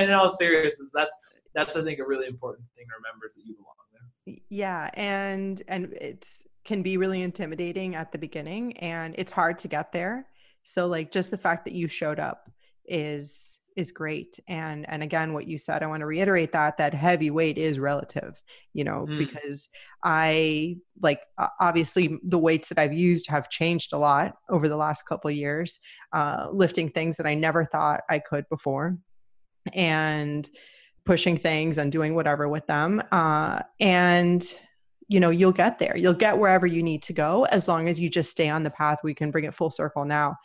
in 0.00 0.10
all 0.12 0.28
seriousness, 0.30 0.90
that's 0.94 1.16
that's 1.54 1.76
I 1.76 1.82
think 1.82 1.98
a 1.98 2.06
really 2.06 2.26
important 2.28 2.66
thing 2.76 2.86
to 2.86 2.94
remember 2.96 3.26
is 3.26 3.34
that 3.34 3.42
you 3.44 3.54
belong 3.56 3.74
there. 3.92 4.36
Yeah, 4.50 4.90
and 4.94 5.60
and 5.68 5.92
it's 6.00 6.46
can 6.64 6.82
be 6.82 6.96
really 6.96 7.22
intimidating 7.22 7.94
at 7.94 8.10
the 8.12 8.18
beginning 8.18 8.76
and 8.78 9.14
it's 9.18 9.30
hard 9.32 9.56
to 9.56 9.68
get 9.68 9.92
there. 9.92 10.26
So 10.64 10.86
like 10.88 11.12
just 11.12 11.30
the 11.30 11.38
fact 11.38 11.64
that 11.64 11.72
you 11.74 11.86
showed 11.86 12.18
up 12.18 12.50
is 12.88 13.58
is 13.76 13.92
great. 13.92 14.40
And 14.48 14.88
and 14.88 15.02
again 15.02 15.32
what 15.34 15.46
you 15.46 15.58
said 15.58 15.82
i 15.82 15.86
want 15.86 16.00
to 16.00 16.06
reiterate 16.06 16.52
that 16.52 16.78
that 16.78 16.94
heavy 16.94 17.30
weight 17.30 17.58
is 17.58 17.78
relative 17.78 18.42
you 18.72 18.84
know 18.84 19.06
mm. 19.08 19.18
because 19.18 19.68
i 20.02 20.76
like 21.02 21.20
obviously 21.60 22.18
the 22.24 22.38
weights 22.38 22.68
that 22.70 22.78
i've 22.78 22.92
used 22.92 23.28
have 23.28 23.50
changed 23.50 23.92
a 23.92 23.98
lot 23.98 24.34
over 24.48 24.68
the 24.68 24.76
last 24.76 25.02
couple 25.02 25.30
of 25.30 25.36
years 25.36 25.78
uh, 26.12 26.48
lifting 26.50 26.90
things 26.90 27.16
that 27.16 27.26
i 27.26 27.34
never 27.34 27.64
thought 27.64 28.00
i 28.08 28.18
could 28.18 28.48
before 28.48 28.96
and 29.74 30.48
pushing 31.04 31.36
things 31.36 31.78
and 31.78 31.92
doing 31.92 32.14
whatever 32.14 32.48
with 32.48 32.66
them 32.66 33.02
uh, 33.12 33.60
and 33.80 34.42
you 35.08 35.20
know 35.20 35.30
you'll 35.30 35.52
get 35.52 35.78
there. 35.78 35.96
You'll 35.96 36.14
get 36.14 36.36
wherever 36.36 36.66
you 36.66 36.82
need 36.82 37.02
to 37.02 37.12
go 37.12 37.44
as 37.44 37.68
long 37.68 37.88
as 37.88 38.00
you 38.00 38.10
just 38.10 38.30
stay 38.30 38.48
on 38.48 38.64
the 38.64 38.70
path 38.70 38.98
we 39.04 39.14
can 39.14 39.30
bring 39.30 39.44
it 39.44 39.54
full 39.54 39.70
circle 39.70 40.04
now 40.04 40.36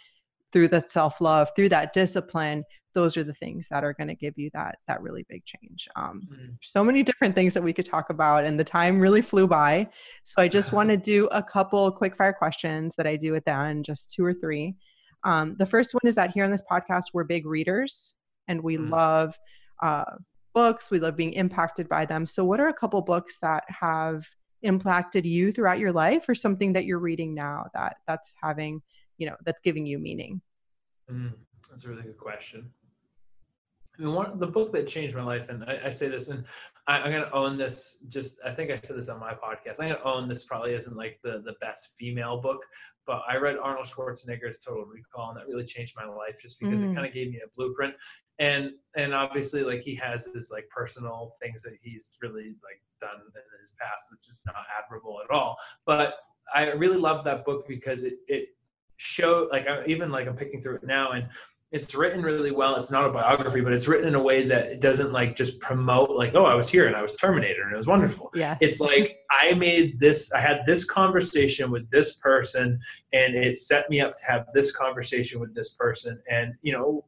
through 0.52 0.68
that 0.68 0.92
self-love 0.92 1.50
through 1.56 1.70
that 1.70 1.94
discipline 1.94 2.64
those 2.94 3.16
are 3.16 3.24
the 3.24 3.34
things 3.34 3.68
that 3.70 3.84
are 3.84 3.94
going 3.94 4.08
to 4.08 4.16
give 4.16 4.38
you 4.38 4.50
that 4.54 4.78
that 4.88 5.02
really 5.02 5.26
big 5.30 5.44
change 5.46 5.88
um, 5.96 6.22
mm-hmm. 6.32 6.52
so 6.62 6.84
many 6.84 7.04
different 7.04 7.36
things 7.36 7.54
that 7.54 7.64
we 7.64 7.74
could 7.74 7.86
talk 7.86 8.10
about 8.10 8.44
and 8.44 8.60
the 8.60 8.64
time 8.64 9.00
really 9.00 9.22
flew 9.22 9.48
by 9.48 9.88
so 10.24 10.42
i 10.42 10.48
just 10.48 10.74
want 10.74 10.90
to 10.90 10.98
do 10.98 11.28
a 11.28 11.42
couple 11.42 11.92
quick 11.92 12.16
fire 12.16 12.34
questions 12.34 12.96
that 12.96 13.08
i 13.08 13.16
do 13.16 13.36
at 13.36 13.46
the 13.46 13.52
end 13.52 13.86
just 13.86 14.14
two 14.14 14.26
or 14.26 14.34
three 14.34 14.76
um, 15.24 15.56
the 15.60 15.68
first 15.68 15.94
one 15.94 16.02
is 16.06 16.16
that 16.16 16.32
here 16.32 16.44
on 16.44 16.50
this 16.50 16.64
podcast 16.70 17.06
we're 17.14 17.24
big 17.24 17.46
readers 17.46 18.16
and 18.48 18.62
we 18.62 18.76
mm-hmm. 18.76 18.92
love 18.92 19.38
uh, 19.82 20.16
books 20.54 20.92
we 20.92 21.00
love 21.00 21.16
being 21.16 21.34
impacted 21.34 21.88
by 21.88 22.06
them 22.06 22.26
so 22.26 22.44
what 22.44 22.60
are 22.60 22.70
a 22.70 22.74
couple 22.74 23.02
books 23.02 23.38
that 23.42 23.64
have 23.68 24.26
impacted 24.64 25.26
you 25.26 25.52
throughout 25.52 25.80
your 25.80 25.92
life 25.92 26.28
or 26.30 26.36
something 26.36 26.74
that 26.74 26.86
you're 26.86 27.00
reading 27.00 27.34
now 27.34 27.66
that 27.74 27.98
that's 28.08 28.36
having 28.42 28.82
you 29.22 29.28
know 29.28 29.38
that's 29.46 29.62
giving 29.62 29.86
you 29.86 30.00
meaning 30.00 30.42
mm, 31.10 31.32
that's 31.70 31.86
a 31.86 31.90
really 31.90 32.02
good 32.02 32.18
question 32.18 32.70
I 34.00 34.04
mean, 34.04 34.14
one 34.14 34.40
the 34.40 34.48
book 34.48 34.72
that 34.74 34.88
changed 34.88 35.16
my 35.16 35.24
life, 35.24 35.48
and 35.50 35.64
I, 35.66 35.80
I 35.86 35.90
say 35.90 36.08
this, 36.08 36.30
and 36.30 36.46
I, 36.88 37.06
am 37.06 37.12
gonna 37.12 37.30
own 37.34 37.58
this. 37.58 38.04
Just 38.08 38.40
I 38.46 38.52
think 38.52 38.72
I 38.72 38.80
said 38.82 38.98
this 38.98 39.10
on 39.10 39.20
my 39.20 39.34
podcast. 39.34 39.80
I'm 39.80 39.90
gonna 39.90 40.00
own 40.04 40.30
this. 40.30 40.46
Probably 40.46 40.74
isn't 40.74 40.96
like 40.96 41.20
the 41.24 41.42
the 41.46 41.56
best 41.62 41.90
female 42.00 42.40
book, 42.42 42.62
but 43.06 43.22
I 43.28 43.36
read 43.38 43.58
Arnold 43.58 43.88
Schwarzenegger's 43.88 44.60
Total 44.60 44.86
Recall, 44.86 45.32
and 45.32 45.38
that 45.38 45.48
really 45.48 45.66
changed 45.66 45.94
my 45.98 46.06
life 46.06 46.42
just 46.42 46.60
because 46.60 46.82
mm. 46.82 46.92
it 46.92 46.96
kind 46.96 47.06
of 47.06 47.14
gave 47.14 47.32
me 47.32 47.42
a 47.46 47.50
blueprint. 47.56 47.94
And 48.40 48.72
and 48.96 49.14
obviously, 49.14 49.64
like 49.64 49.82
he 49.82 49.94
has 49.96 50.26
his 50.26 50.50
like 50.52 50.68
personal 50.70 51.34
things 51.42 51.62
that 51.64 51.74
he's 51.82 52.18
really 52.22 52.56
like 52.64 52.82
done 53.02 53.20
in 53.20 53.60
his 53.60 53.74
past. 53.80 54.06
It's 54.14 54.28
just 54.28 54.46
not 54.46 54.56
admirable 54.80 55.20
at 55.24 55.36
all. 55.36 55.58
But 55.86 56.16
I 56.54 56.72
really 56.72 56.98
love 56.98 57.24
that 57.26 57.46
book 57.46 57.68
because 57.68 58.04
it 58.04 58.20
it 58.28 58.50
showed 59.02 59.50
like 59.50 59.68
even 59.88 60.12
like 60.12 60.28
I'm 60.28 60.36
picking 60.36 60.62
through 60.62 60.76
it 60.76 60.84
now 60.84 61.12
and 61.12 61.28
it's 61.72 61.96
written 61.96 62.22
really 62.22 62.52
well. 62.52 62.76
It's 62.76 62.92
not 62.92 63.06
a 63.06 63.10
biography, 63.10 63.62
but 63.62 63.72
it's 63.72 63.88
written 63.88 64.10
in 64.10 64.16
a 64.16 64.22
way 64.22 64.46
that 64.46 64.66
it 64.68 64.82
doesn't 64.82 65.14
like 65.14 65.38
just 65.38 65.60
promote 65.62 66.10
like, 66.12 66.36
oh, 66.36 66.44
I 66.44 66.54
was 66.54 66.68
here 66.68 66.88
and 66.88 66.96
I 66.98 67.02
was 67.02 67.16
Terminator 67.16 67.64
and 67.64 67.74
it 67.74 67.78
was 67.78 67.88
wonderful. 67.88 68.30
Yeah. 68.36 68.58
It's 68.60 68.82
like 68.82 69.20
I 69.32 69.54
made 69.54 69.98
this, 69.98 70.34
I 70.34 70.42
had 70.42 70.66
this 70.66 70.84
conversation 70.84 71.72
with 71.72 71.90
this 71.90 72.16
person 72.16 72.78
and 73.14 73.36
it 73.36 73.58
set 73.58 73.90
me 73.90 74.02
up 74.02 74.18
to 74.18 74.26
have 74.26 74.48
this 74.54 74.76
conversation 74.76 75.40
with 75.40 75.56
this 75.56 75.70
person. 75.70 76.22
And, 76.30 76.54
you 76.62 76.74
know, 76.74 77.06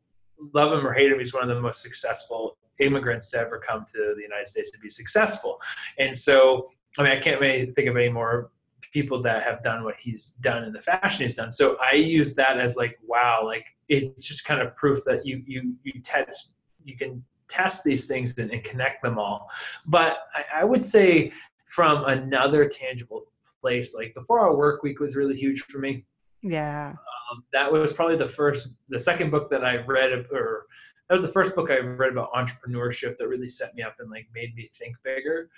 love 0.54 0.72
him 0.72 0.88
or 0.88 0.94
hate 0.94 1.12
him, 1.12 1.20
he's 1.20 1.34
one 1.34 1.44
of 1.44 1.54
the 1.54 1.62
most 1.62 1.82
successful 1.82 2.58
immigrants 2.80 3.32
to 3.32 3.40
ever 3.40 3.60
come 3.60 3.86
to 3.94 4.14
the 4.16 4.22
United 4.22 4.48
States 4.48 4.72
to 4.72 4.80
be 4.80 4.90
successful. 4.90 5.60
And 6.00 6.16
so, 6.16 6.70
I 6.98 7.04
mean, 7.04 7.12
I 7.12 7.20
can't 7.20 7.42
really 7.42 7.66
think 7.74 7.90
of 7.90 7.98
any 7.98 8.10
more 8.10 8.50
people 8.94 9.22
that 9.24 9.44
have 9.44 9.62
done 9.64 9.84
what 9.84 10.00
he's 10.00 10.34
done 10.42 10.64
and 10.64 10.74
the 10.74 10.80
fashion 10.80 11.24
he's 11.24 11.34
done. 11.34 11.52
So 11.52 11.78
I 11.82 11.96
use 11.96 12.36
that 12.36 12.60
as 12.60 12.78
like, 12.78 12.98
wow, 13.06 13.42
like 13.44 13.66
it's 13.90 14.26
just 14.26 14.46
kind 14.46 14.62
of 14.62 14.76
proof 14.76 15.04
that 15.06 15.26
you 15.26 15.44
you 15.46 15.76
you 15.84 16.00
test 16.02 16.56
you 16.86 16.96
can 16.96 17.24
test 17.50 17.84
these 17.84 18.08
things 18.08 18.38
and, 18.38 18.52
and 18.52 18.64
connect 18.64 19.04
them 19.04 19.18
all. 19.18 19.50
But 19.86 20.20
I, 20.34 20.62
I, 20.62 20.64
would 20.64 20.84
say 20.84 21.32
from 21.66 22.04
another 22.06 22.68
tangible 22.68 23.26
place, 23.62 23.94
like 23.94 24.14
the 24.16 24.22
four 24.22 24.40
hour 24.40 24.56
work 24.56 24.82
week 24.84 25.00
was 25.00 25.16
really 25.16 25.36
huge 25.36 25.62
for 25.62 25.78
me. 25.78 26.06
Yeah. 26.42 26.94
Um, 27.32 27.44
that 27.54 27.72
was 27.72 27.94
probably 27.94 28.18
the 28.18 28.28
first, 28.28 28.70
the 28.90 29.00
second 29.00 29.30
book 29.30 29.50
that 29.52 29.64
I 29.64 29.78
read, 29.78 30.12
or 30.32 30.66
that 31.08 31.14
was 31.14 31.22
the 31.22 31.28
first 31.30 31.56
book 31.56 31.70
I 31.70 31.80
read 31.80 32.12
about 32.12 32.34
entrepreneurship 32.34 33.18
that 33.18 33.28
really 33.28 33.48
set 33.48 33.76
me 33.76 33.84
up 33.84 33.96
and 34.00 34.10
like 34.10 34.28
made 34.34 34.56
me 34.56 34.70
think 34.74 34.96
bigger. 35.04 35.50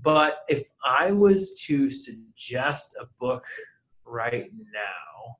But 0.00 0.44
if 0.48 0.64
I 0.84 1.10
was 1.10 1.60
to 1.66 1.90
suggest 1.90 2.96
a 3.00 3.06
book 3.18 3.44
right 4.04 4.50
now, 4.72 5.36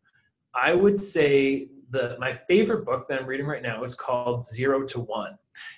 I 0.55 0.75
would 0.75 0.99
say 0.99 1.69
the 1.91 2.17
my 2.19 2.33
favorite 2.49 2.85
book 2.85 3.09
that 3.09 3.21
I'm 3.21 3.27
reading 3.27 3.47
right 3.47 3.63
now 3.63 3.83
is 3.83 3.95
called 3.95 4.45
Zero 4.45 4.85
to 4.87 5.01
One. 5.01 5.37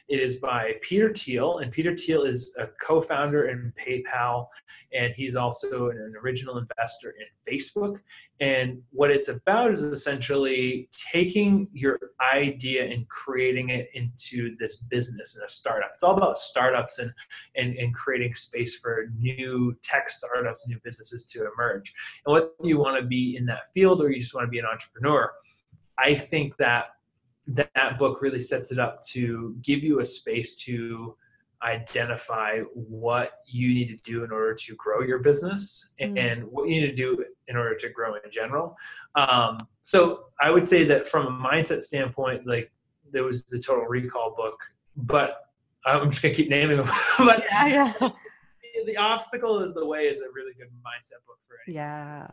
It 0.09 0.21
is 0.21 0.39
by 0.39 0.75
Peter 0.83 1.13
Thiel, 1.15 1.59
and 1.59 1.73
Peter 1.73 1.97
Thiel 1.97 2.25
is 2.25 2.55
a 2.59 2.67
co-founder 2.85 3.49
in 3.49 3.73
PayPal, 3.79 4.47
and 4.93 5.15
he's 5.15 5.37
also 5.37 5.89
an 5.89 6.15
original 6.23 6.59
investor 6.59 7.15
in 7.19 7.27
Facebook. 7.51 8.01
And 8.41 8.83
what 8.91 9.11
it's 9.11 9.29
about 9.29 9.71
is 9.71 9.83
essentially 9.83 10.89
taking 11.13 11.69
your 11.73 11.99
idea 12.33 12.91
and 12.91 13.09
creating 13.09 13.71
it 13.71 13.89
into 13.95 14.57
this 14.59 14.77
business 14.77 15.37
and 15.37 15.45
a 15.45 15.49
startup. 15.49 15.91
It's 15.95 16.03
all 16.03 16.17
about 16.17 16.37
startups 16.37 16.99
and, 16.99 17.13
and, 17.57 17.77
and 17.77 17.95
creating 17.95 18.35
space 18.35 18.79
for 18.79 19.11
new 19.17 19.77
tech 19.83 20.11
startups, 20.11 20.67
new 20.69 20.79
businesses 20.83 21.27
to 21.27 21.49
emerge. 21.53 21.93
And 22.27 22.35
whether 22.35 22.51
you 22.63 22.79
want 22.79 23.01
to 23.01 23.07
be 23.07 23.37
in 23.37 23.47
that 23.47 23.73
field 23.73 24.03
or 24.03 24.11
you 24.11 24.21
just 24.21 24.35
want 24.35 24.47
to 24.47 24.51
be 24.51 24.59
an 24.59 24.67
entrepreneur, 24.67 25.31
I 26.03 26.15
think 26.15 26.57
that 26.57 26.87
that 27.47 27.99
book 27.99 28.23
really 28.23 28.41
sets 28.41 28.71
it 28.73 28.79
up 28.79 29.03
to 29.09 29.57
give 29.63 29.83
you 29.83 30.01
a 30.01 30.05
space 30.05 30.57
to 30.65 31.17
identify 31.63 32.61
what 32.75 33.33
you 33.47 33.69
need 33.69 33.89
to 33.89 33.97
do 33.99 34.25
in 34.25 34.31
order 34.31 34.55
to 34.55 34.75
grow 34.77 35.03
your 35.03 35.19
business 35.19 35.93
mm. 36.01 36.19
and 36.19 36.45
what 36.45 36.69
you 36.69 36.81
need 36.81 36.87
to 36.87 36.95
do 36.95 37.23
in 37.49 37.57
order 37.57 37.75
to 37.75 37.89
grow 37.91 38.15
in 38.15 38.31
general. 38.31 38.77
Um, 39.15 39.67
so 39.83 40.25
I 40.41 40.51
would 40.51 40.67
say 40.67 40.85
that 40.85 41.07
from 41.07 41.27
a 41.27 41.31
mindset 41.31 41.83
standpoint, 41.83 42.47
like 42.47 42.73
there 43.13 43.25
was 43.25 43.45
the 43.45 43.59
Total 43.59 43.85
Recall 43.85 44.35
book, 44.35 44.59
but 44.97 45.41
I'm 45.85 46.11
just 46.11 46.23
gonna 46.23 46.35
keep 46.35 46.49
naming 46.49 46.79
them. 46.79 46.89
but 47.19 47.45
yeah, 47.51 47.93
yeah. 48.01 48.11
The 48.87 48.97
obstacle 48.97 49.59
is 49.59 49.75
the 49.75 49.85
way 49.85 50.07
is 50.07 50.21
a 50.21 50.31
really 50.33 50.53
good 50.55 50.69
mindset 50.69 51.27
book 51.27 51.39
for 51.47 51.57
anyone. 51.67 51.85
Yeah, 51.85 52.29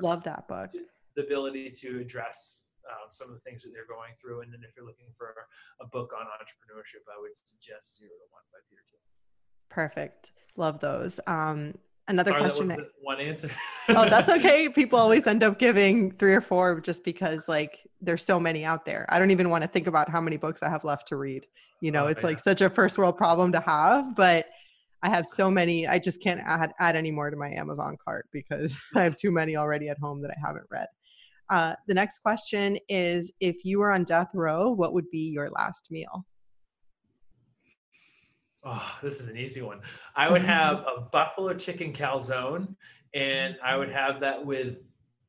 love 0.00 0.22
that 0.24 0.46
book. 0.46 0.70
The 1.16 1.22
ability 1.22 1.70
to 1.80 1.98
address 1.98 2.67
um, 2.90 3.10
some 3.10 3.28
of 3.28 3.34
the 3.34 3.40
things 3.40 3.62
that 3.62 3.70
they're 3.72 3.88
going 3.88 4.12
through. 4.20 4.42
And 4.42 4.52
then 4.52 4.60
if 4.64 4.74
you're 4.76 4.86
looking 4.86 5.12
for 5.16 5.34
a 5.80 5.86
book 5.86 6.12
on 6.18 6.26
entrepreneurship, 6.26 7.04
I 7.08 7.20
would 7.20 7.36
suggest 7.36 7.98
Zero 7.98 8.10
to 8.10 8.26
One 8.30 8.42
by 8.52 8.58
Peter 8.68 8.82
Thiel. 8.90 9.00
Perfect. 9.68 10.32
Love 10.56 10.80
those. 10.80 11.20
Um, 11.26 11.74
another 12.08 12.32
Sorry, 12.32 12.42
question. 12.42 12.68
That 12.68 12.80
one 13.02 13.20
answer. 13.20 13.50
oh, 13.88 14.08
that's 14.08 14.28
okay. 14.28 14.68
People 14.74 14.98
always 14.98 15.26
end 15.26 15.42
up 15.42 15.58
giving 15.58 16.12
three 16.12 16.34
or 16.34 16.40
four 16.40 16.80
just 16.80 17.04
because 17.04 17.48
like 17.48 17.86
there's 18.00 18.24
so 18.24 18.40
many 18.40 18.64
out 18.64 18.84
there. 18.84 19.06
I 19.08 19.18
don't 19.18 19.30
even 19.30 19.50
want 19.50 19.62
to 19.62 19.68
think 19.68 19.86
about 19.86 20.08
how 20.08 20.20
many 20.20 20.36
books 20.36 20.62
I 20.62 20.68
have 20.68 20.84
left 20.84 21.08
to 21.08 21.16
read. 21.16 21.46
You 21.80 21.92
know, 21.92 22.04
oh, 22.04 22.08
it's 22.08 22.22
yeah. 22.22 22.28
like 22.28 22.38
such 22.38 22.60
a 22.60 22.70
first 22.70 22.98
world 22.98 23.16
problem 23.16 23.52
to 23.52 23.60
have, 23.60 24.16
but 24.16 24.46
I 25.02 25.10
have 25.10 25.26
so 25.26 25.50
many. 25.50 25.86
I 25.86 25.98
just 25.98 26.22
can't 26.22 26.40
add 26.44 26.72
add 26.80 26.96
any 26.96 27.10
more 27.10 27.30
to 27.30 27.36
my 27.36 27.50
Amazon 27.50 27.96
cart 28.04 28.26
because 28.32 28.76
I 28.96 29.02
have 29.02 29.16
too 29.16 29.30
many 29.30 29.56
already 29.56 29.88
at 29.88 29.98
home 29.98 30.22
that 30.22 30.30
I 30.30 30.36
haven't 30.44 30.66
read. 30.70 30.86
Uh, 31.50 31.74
the 31.86 31.94
next 31.94 32.18
question 32.18 32.78
is 32.88 33.32
If 33.40 33.64
you 33.64 33.78
were 33.78 33.90
on 33.90 34.04
death 34.04 34.30
row, 34.34 34.70
what 34.70 34.92
would 34.92 35.10
be 35.10 35.30
your 35.30 35.48
last 35.50 35.90
meal? 35.90 36.24
Oh, 38.64 38.98
this 39.02 39.20
is 39.20 39.28
an 39.28 39.36
easy 39.36 39.62
one. 39.62 39.80
I 40.16 40.30
would 40.30 40.42
have 40.42 40.78
a 40.96 41.00
buffalo 41.12 41.54
chicken 41.54 41.92
calzone, 41.92 42.74
and 43.14 43.56
I 43.64 43.76
would 43.76 43.90
have 43.90 44.20
that 44.20 44.44
with 44.44 44.78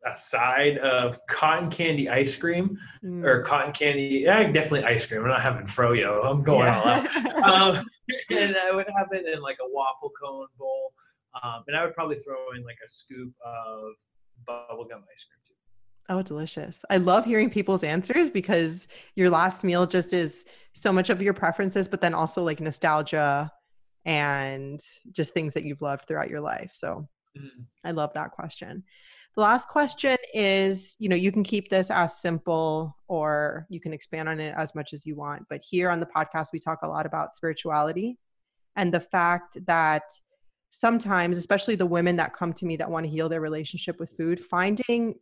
a 0.06 0.16
side 0.16 0.78
of 0.78 1.20
cotton 1.28 1.70
candy 1.70 2.10
ice 2.10 2.36
cream 2.36 2.78
mm. 3.04 3.24
or 3.24 3.44
cotton 3.44 3.74
candy. 3.74 4.22
Yeah, 4.24 4.50
definitely 4.52 4.86
ice 4.86 5.06
cream. 5.06 5.22
I'm 5.22 5.28
not 5.28 5.42
having 5.42 5.66
froyo. 5.66 6.26
I'm 6.26 6.44
going 6.44 6.68
yeah. 6.68 6.80
all 6.80 6.88
out. 6.88 7.78
um, 7.78 7.86
and 8.32 8.56
I 8.56 8.72
would 8.72 8.88
have 8.96 9.08
it 9.12 9.26
in 9.26 9.42
like 9.42 9.58
a 9.62 9.68
waffle 9.70 10.12
cone 10.22 10.48
bowl. 10.58 10.94
Um, 11.44 11.64
and 11.68 11.76
I 11.76 11.86
would 11.86 11.94
probably 11.94 12.18
throw 12.18 12.38
in 12.56 12.64
like 12.64 12.78
a 12.84 12.90
scoop 12.90 13.32
of 13.46 13.94
bubblegum 14.48 15.04
ice 15.14 15.26
cream. 15.26 15.39
Oh, 16.10 16.24
delicious. 16.24 16.84
I 16.90 16.98
love 16.98 17.24
hearing 17.24 17.52
people's 17.52 17.84
answers 17.84 18.32
because 18.32 18.88
your 19.16 19.30
last 19.30 19.64
meal 19.64 19.86
just 19.86 20.12
is 20.12 20.48
so 20.74 20.92
much 20.92 21.12
of 21.12 21.22
your 21.22 21.36
preferences, 21.36 21.88
but 21.88 22.02
then 22.02 22.16
also 22.16 22.44
like 22.44 22.60
nostalgia 22.60 23.52
and 24.06 24.80
just 25.12 25.34
things 25.34 25.54
that 25.54 25.66
you've 25.66 25.84
loved 25.84 26.08
throughout 26.08 26.30
your 26.30 26.42
life. 26.42 26.72
So 26.74 27.08
mm. 27.38 27.66
I 27.84 27.92
love 27.92 28.12
that 28.16 28.32
question. 28.32 28.84
The 29.36 29.42
last 29.42 29.70
question 29.70 30.18
is 30.34 30.96
you 30.98 31.10
know, 31.10 31.16
you 31.16 31.32
can 31.32 31.44
keep 31.44 31.70
this 31.70 31.92
as 31.92 32.20
simple 32.20 32.98
or 33.08 33.68
you 33.70 33.80
can 33.80 33.94
expand 33.94 34.28
on 34.28 34.40
it 34.40 34.56
as 34.58 34.74
much 34.74 34.94
as 34.94 35.06
you 35.06 35.16
want. 35.16 35.44
But 35.48 35.62
here 35.64 35.92
on 35.92 36.00
the 36.00 36.08
podcast, 36.08 36.48
we 36.52 36.60
talk 36.60 36.80
a 36.82 36.90
lot 36.90 37.06
about 37.06 37.36
spirituality 37.36 38.18
and 38.76 38.92
the 38.92 39.00
fact 39.00 39.64
that 39.68 40.04
sometimes, 40.72 41.38
especially 41.38 41.76
the 41.76 41.86
women 41.86 42.16
that 42.16 42.34
come 42.34 42.54
to 42.54 42.66
me 42.66 42.78
that 42.78 42.90
want 42.90 43.06
to 43.06 43.12
heal 43.12 43.30
their 43.30 43.42
relationship 43.42 44.00
with 44.00 44.10
food, 44.18 44.40
finding 44.40 45.16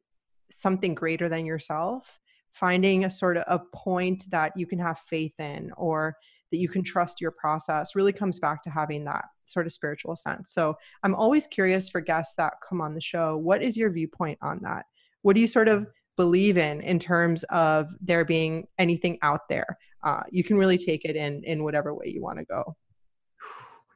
something 0.50 0.95
greater 0.95 1.30
than 1.30 1.45
yourself, 1.45 2.20
finding 2.52 3.06
a 3.06 3.12
sort 3.12 3.38
of 3.38 3.43
a 3.48 3.64
point 3.76 4.26
that 4.30 4.54
you 4.56 4.66
can 4.66 4.80
have 4.80 5.00
faith 5.00 5.39
in 5.39 5.72
or 5.78 6.16
that 6.52 6.58
you 6.58 6.70
can 6.70 6.84
trust 6.84 7.22
your 7.22 7.32
process 7.32 7.95
really 7.95 8.14
comes 8.14 8.39
back 8.39 8.62
to 8.64 8.70
having 8.70 9.04
that 9.06 9.26
sort 9.45 9.66
of 9.66 9.74
spiritual 9.74 10.16
sense. 10.16 10.52
So 10.52 10.76
I'm 11.04 11.16
always 11.16 11.48
curious 11.48 11.89
for 11.89 12.02
guests 12.02 12.36
that 12.36 12.54
come 12.68 12.82
on 12.82 12.93
the 12.93 13.02
show, 13.02 13.38
what 13.38 13.62
is 13.62 13.78
your 13.78 13.91
viewpoint 13.91 14.38
on 14.41 14.60
that? 14.64 14.86
What 15.22 15.36
do 15.36 15.41
you 15.41 15.48
sort 15.48 15.68
of 15.68 15.88
believe 16.16 16.58
in 16.58 16.82
in 16.82 17.00
terms 17.00 17.43
of 17.45 17.89
there 18.02 18.26
being 18.26 18.68
anything 18.78 19.18
out 19.22 19.48
there? 19.50 19.78
Uh, 20.04 20.24
you 20.30 20.43
can 20.43 20.58
really 20.58 20.78
take 20.78 21.06
it 21.06 21.16
in 21.16 21.43
in 21.43 21.64
whatever 21.64 21.93
way 21.93 22.08
you 22.08 22.22
want 22.22 22.39
to 22.39 22.45
go. 22.45 22.76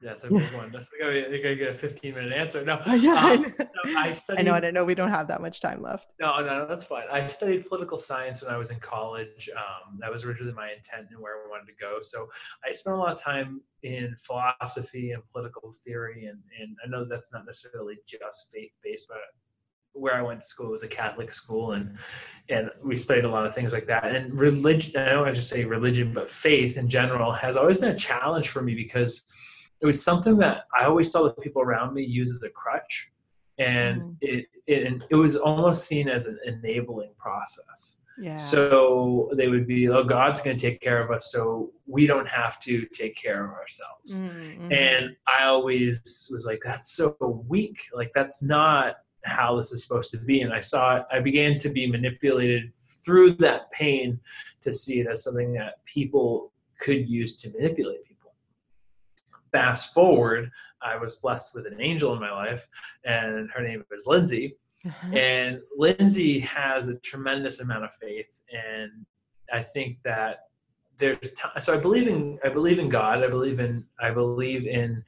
That's 0.02 0.24
a 0.24 0.30
big 0.30 0.52
one. 0.54 0.72
That's 0.72 0.89
gonna 0.99 1.12
be 1.12 1.20
you're 1.20 1.43
gonna 1.43 1.56
get 1.56 1.70
a 1.70 1.74
15 1.74 2.16
minute 2.16 2.34
answer. 2.34 2.66
No, 2.66 2.82
yeah, 2.95 3.14
um, 3.14 3.54
no, 3.60 3.97
I 3.97 4.12
studied. 4.12 4.39
I 4.39 4.43
know, 4.43 4.56
and 4.56 4.66
I 4.66 4.72
know 4.72 4.84
we 4.84 4.95
don't 4.95 5.12
have 5.12 5.28
that 5.28 5.41
much 5.41 5.60
time 5.62 5.82
left. 5.82 6.08
No, 6.20 6.39
no, 6.43 6.66
that's 6.68 6.84
fine. 6.84 7.04
I 7.12 7.28
studied 7.28 7.68
political 7.68 7.99
science 7.99 8.41
when 8.41 8.52
I 8.52 8.58
was 8.58 8.72
in 8.72 8.80
college. 8.80 9.49
Um, 9.56 9.99
that 9.99 10.12
was 10.12 10.24
originally 10.24 10.54
my 10.54 10.72
intent 10.72 11.08
and 11.12 11.20
where 11.20 11.45
I 11.45 11.49
wanted 11.49 11.68
to 11.68 11.74
go. 11.80 11.99
So 12.02 12.28
I 12.68 12.72
spent 12.72 12.95
a 12.95 12.99
lot 12.99 13.12
of 13.12 13.22
time 13.22 13.62
in 13.84 14.16
philosophy 14.18 15.12
and 15.12 15.22
political 15.32 15.72
theory, 15.86 16.26
and 16.26 16.39
and 16.60 16.76
I 16.84 16.89
know 16.89 17.06
that's 17.06 17.32
not 17.32 17.45
necessarily 17.45 17.97
just 18.08 18.52
faith 18.52 18.72
based, 18.84 19.08
but 19.08 19.20
where 19.93 20.16
I 20.16 20.22
went 20.22 20.41
to 20.41 20.47
school 20.47 20.72
was 20.72 20.82
a 20.82 20.88
Catholic 20.88 21.32
school, 21.32 21.74
and 21.74 21.95
and 22.49 22.72
we 22.84 22.97
studied 22.97 23.26
a 23.26 23.30
lot 23.30 23.45
of 23.45 23.54
things 23.54 23.72
like 23.72 23.86
that. 23.86 24.16
And 24.16 24.39
religion, 24.39 24.99
I 24.99 25.10
don't 25.10 25.22
want 25.22 25.36
to 25.36 25.39
just 25.39 25.49
say 25.49 25.64
religion, 25.64 26.12
but 26.12 26.28
faith 26.28 26.78
in 26.78 26.89
general 26.89 27.32
has 27.32 27.56
always 27.56 27.78
been 27.78 27.91
a 27.91 27.97
challenge 27.97 28.49
for 28.49 28.64
me 28.64 28.74
because 28.74 29.24
it 29.82 29.86
was 29.86 30.03
something 30.03 30.38
that 30.38 30.65
I 30.77 30.86
always 30.86 31.11
saw 31.11 31.23
the 31.23 31.34
people 31.34 31.61
around 31.61 31.93
me 31.93 32.03
use 32.03 32.29
as 32.29 32.43
a 32.43 32.49
crutch, 32.49 33.11
and 33.57 34.01
mm. 34.01 34.15
it, 34.21 34.45
it 34.67 35.03
it 35.09 35.15
was 35.15 35.36
almost 35.36 35.88
seen 35.88 36.07
as 36.07 36.27
an 36.27 36.39
enabling 36.45 37.11
process. 37.17 37.97
Yeah. 38.17 38.36
So 38.36 39.32
they 39.36 39.47
would 39.47 39.65
be, 39.65 39.89
oh, 39.89 40.03
God's 40.03 40.41
going 40.41 40.55
to 40.55 40.61
take 40.61 40.82
care 40.82 41.01
of 41.01 41.09
us, 41.09 41.32
so 41.32 41.71
we 41.88 42.05
don't 42.05 42.27
have 42.27 42.59
to 42.61 42.86
take 42.88 43.15
care 43.15 43.43
of 43.45 43.51
ourselves. 43.51 44.19
Mm-hmm. 44.19 44.71
And 44.71 45.15
I 45.27 45.45
always 45.45 46.29
was 46.32 46.45
like, 46.45 46.61
that's 46.63 46.91
so 46.91 47.15
weak. 47.47 47.82
Like 47.93 48.11
that's 48.13 48.43
not 48.43 48.97
how 49.23 49.55
this 49.55 49.71
is 49.71 49.84
supposed 49.84 50.11
to 50.11 50.17
be. 50.17 50.41
And 50.41 50.53
I 50.53 50.59
saw 50.59 50.97
it. 50.97 51.03
I 51.11 51.19
began 51.19 51.57
to 51.59 51.69
be 51.69 51.88
manipulated 51.88 52.71
through 53.03 53.34
that 53.34 53.71
pain 53.71 54.19
to 54.61 54.73
see 54.73 54.99
it 54.99 55.07
as 55.07 55.23
something 55.23 55.53
that 55.53 55.84
people 55.86 56.51
could 56.79 57.07
use 57.09 57.38
to 57.38 57.49
manipulate 57.51 58.03
people 58.03 58.11
fast 59.52 59.93
forward, 59.93 60.49
I 60.82 60.97
was 60.97 61.16
blessed 61.16 61.54
with 61.56 61.68
an 61.68 61.80
angel 61.80 62.14
in 62.14 62.20
my 62.20 62.32
life, 62.32 62.68
and 63.06 63.49
her 63.52 63.62
name 63.62 63.84
is 63.91 64.06
Lindsay. 64.08 64.58
Uh-huh. 64.86 65.16
And 65.16 65.62
Lindsay 65.78 66.39
has 66.39 66.88
a 66.88 66.97
tremendous 66.99 67.62
amount 67.62 67.86
of 67.86 67.93
faith, 67.93 68.41
and 68.52 68.91
I 69.54 69.62
think 69.62 69.97
that 70.04 70.45
there's 70.97 71.34
t- 71.34 71.60
so 71.60 71.74
I 71.74 71.78
believe 71.78 72.08
in 72.08 72.39
I 72.43 72.49
believe 72.49 72.80
in 72.80 72.89
God. 72.89 73.24
I 73.24 73.28
believe 73.28 73.60
in 73.60 73.84
I 73.99 74.12
believe 74.12 74.66
in 74.66 75.04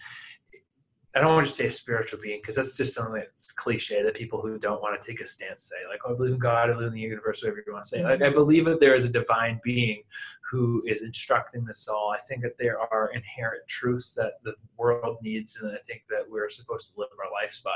I 1.16 1.20
don't 1.20 1.34
want 1.34 1.46
to 1.46 1.54
say 1.54 1.68
a 1.68 1.72
spiritual 1.72 2.20
being 2.20 2.40
because 2.42 2.56
that's 2.56 2.76
just 2.76 2.96
something 2.96 3.14
that's 3.14 3.52
cliche 3.52 4.02
that 4.02 4.16
people 4.16 4.42
who 4.42 4.58
don't 4.58 4.82
want 4.82 5.00
to 5.00 5.08
take 5.08 5.22
a 5.22 5.28
stance 5.28 5.64
say. 5.64 5.88
Like, 5.88 6.00
oh, 6.06 6.14
I 6.14 6.18
believe 6.18 6.34
in 6.34 6.40
God, 6.40 6.72
I 6.72 6.74
believe 6.74 6.88
in 6.88 6.94
the 6.94 7.02
universe, 7.02 7.44
whatever 7.44 7.64
you 7.66 7.72
want 7.72 7.84
to 7.84 7.90
say. 7.90 8.04
Like, 8.04 8.24
I 8.24 8.26
mm-hmm. 8.26 8.34
believe 8.34 8.66
that 8.66 8.80
there 8.80 8.96
is 8.96 9.06
a 9.06 9.10
divine 9.10 9.62
being 9.64 10.02
who 10.50 10.84
is 10.88 11.04
instructing 11.04 11.66
this 11.66 11.88
all. 11.88 12.12
I 12.12 12.20
think 12.28 12.42
that 12.42 12.58
there 12.58 12.80
are 12.80 13.12
inherent 13.14 13.68
truths 13.68 14.16
that 14.16 14.34
the 14.44 14.56
world 14.78 15.18
needs, 15.22 15.60
and 15.62 15.72
I 15.72 15.78
think 15.86 16.02
that 16.10 16.28
we're 16.28 16.50
supposed 16.50 16.94
to 16.94 17.00
live 17.00 17.10
our 17.24 17.32
lives 17.32 17.60
by. 17.60 17.72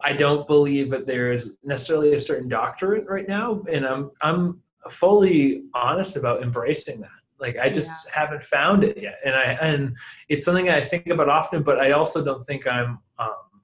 I 0.00 0.14
don't 0.14 0.46
believe 0.46 0.90
that 0.90 1.06
there 1.06 1.30
is 1.30 1.58
necessarily 1.62 2.14
a 2.14 2.20
certain 2.20 2.48
doctrine 2.48 3.04
right 3.04 3.28
now, 3.28 3.62
and 3.70 3.86
I'm 3.86 4.10
I'm 4.22 4.62
fully 4.90 5.64
honest 5.74 6.16
about 6.16 6.42
embracing 6.42 7.00
that 7.00 7.23
like 7.44 7.58
I 7.58 7.68
just 7.68 8.06
yeah. 8.06 8.20
haven't 8.20 8.44
found 8.44 8.84
it 8.84 9.00
yet, 9.00 9.18
and 9.24 9.34
I 9.34 9.58
and 9.60 9.96
it's 10.30 10.46
something 10.46 10.70
I 10.70 10.80
think 10.80 11.08
about 11.08 11.28
often. 11.28 11.62
But 11.62 11.78
I 11.78 11.90
also 11.90 12.24
don't 12.24 12.42
think 12.42 12.66
I'm 12.66 12.98
um, 13.18 13.60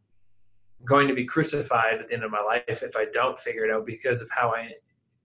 going 0.85 1.09
to 1.09 1.15
be 1.15 1.25
crucified 1.25 1.99
at 1.99 2.09
the 2.09 2.15
end 2.15 2.25
of 2.25 2.31
my 2.31 2.43
life 2.43 2.83
if 2.83 2.95
I 2.95 3.07
don't 3.07 3.39
figure 3.39 3.65
it 3.65 3.71
out 3.71 3.87
because 3.87 4.21
of 4.21 4.29
how 4.31 4.55
I 4.55 4.73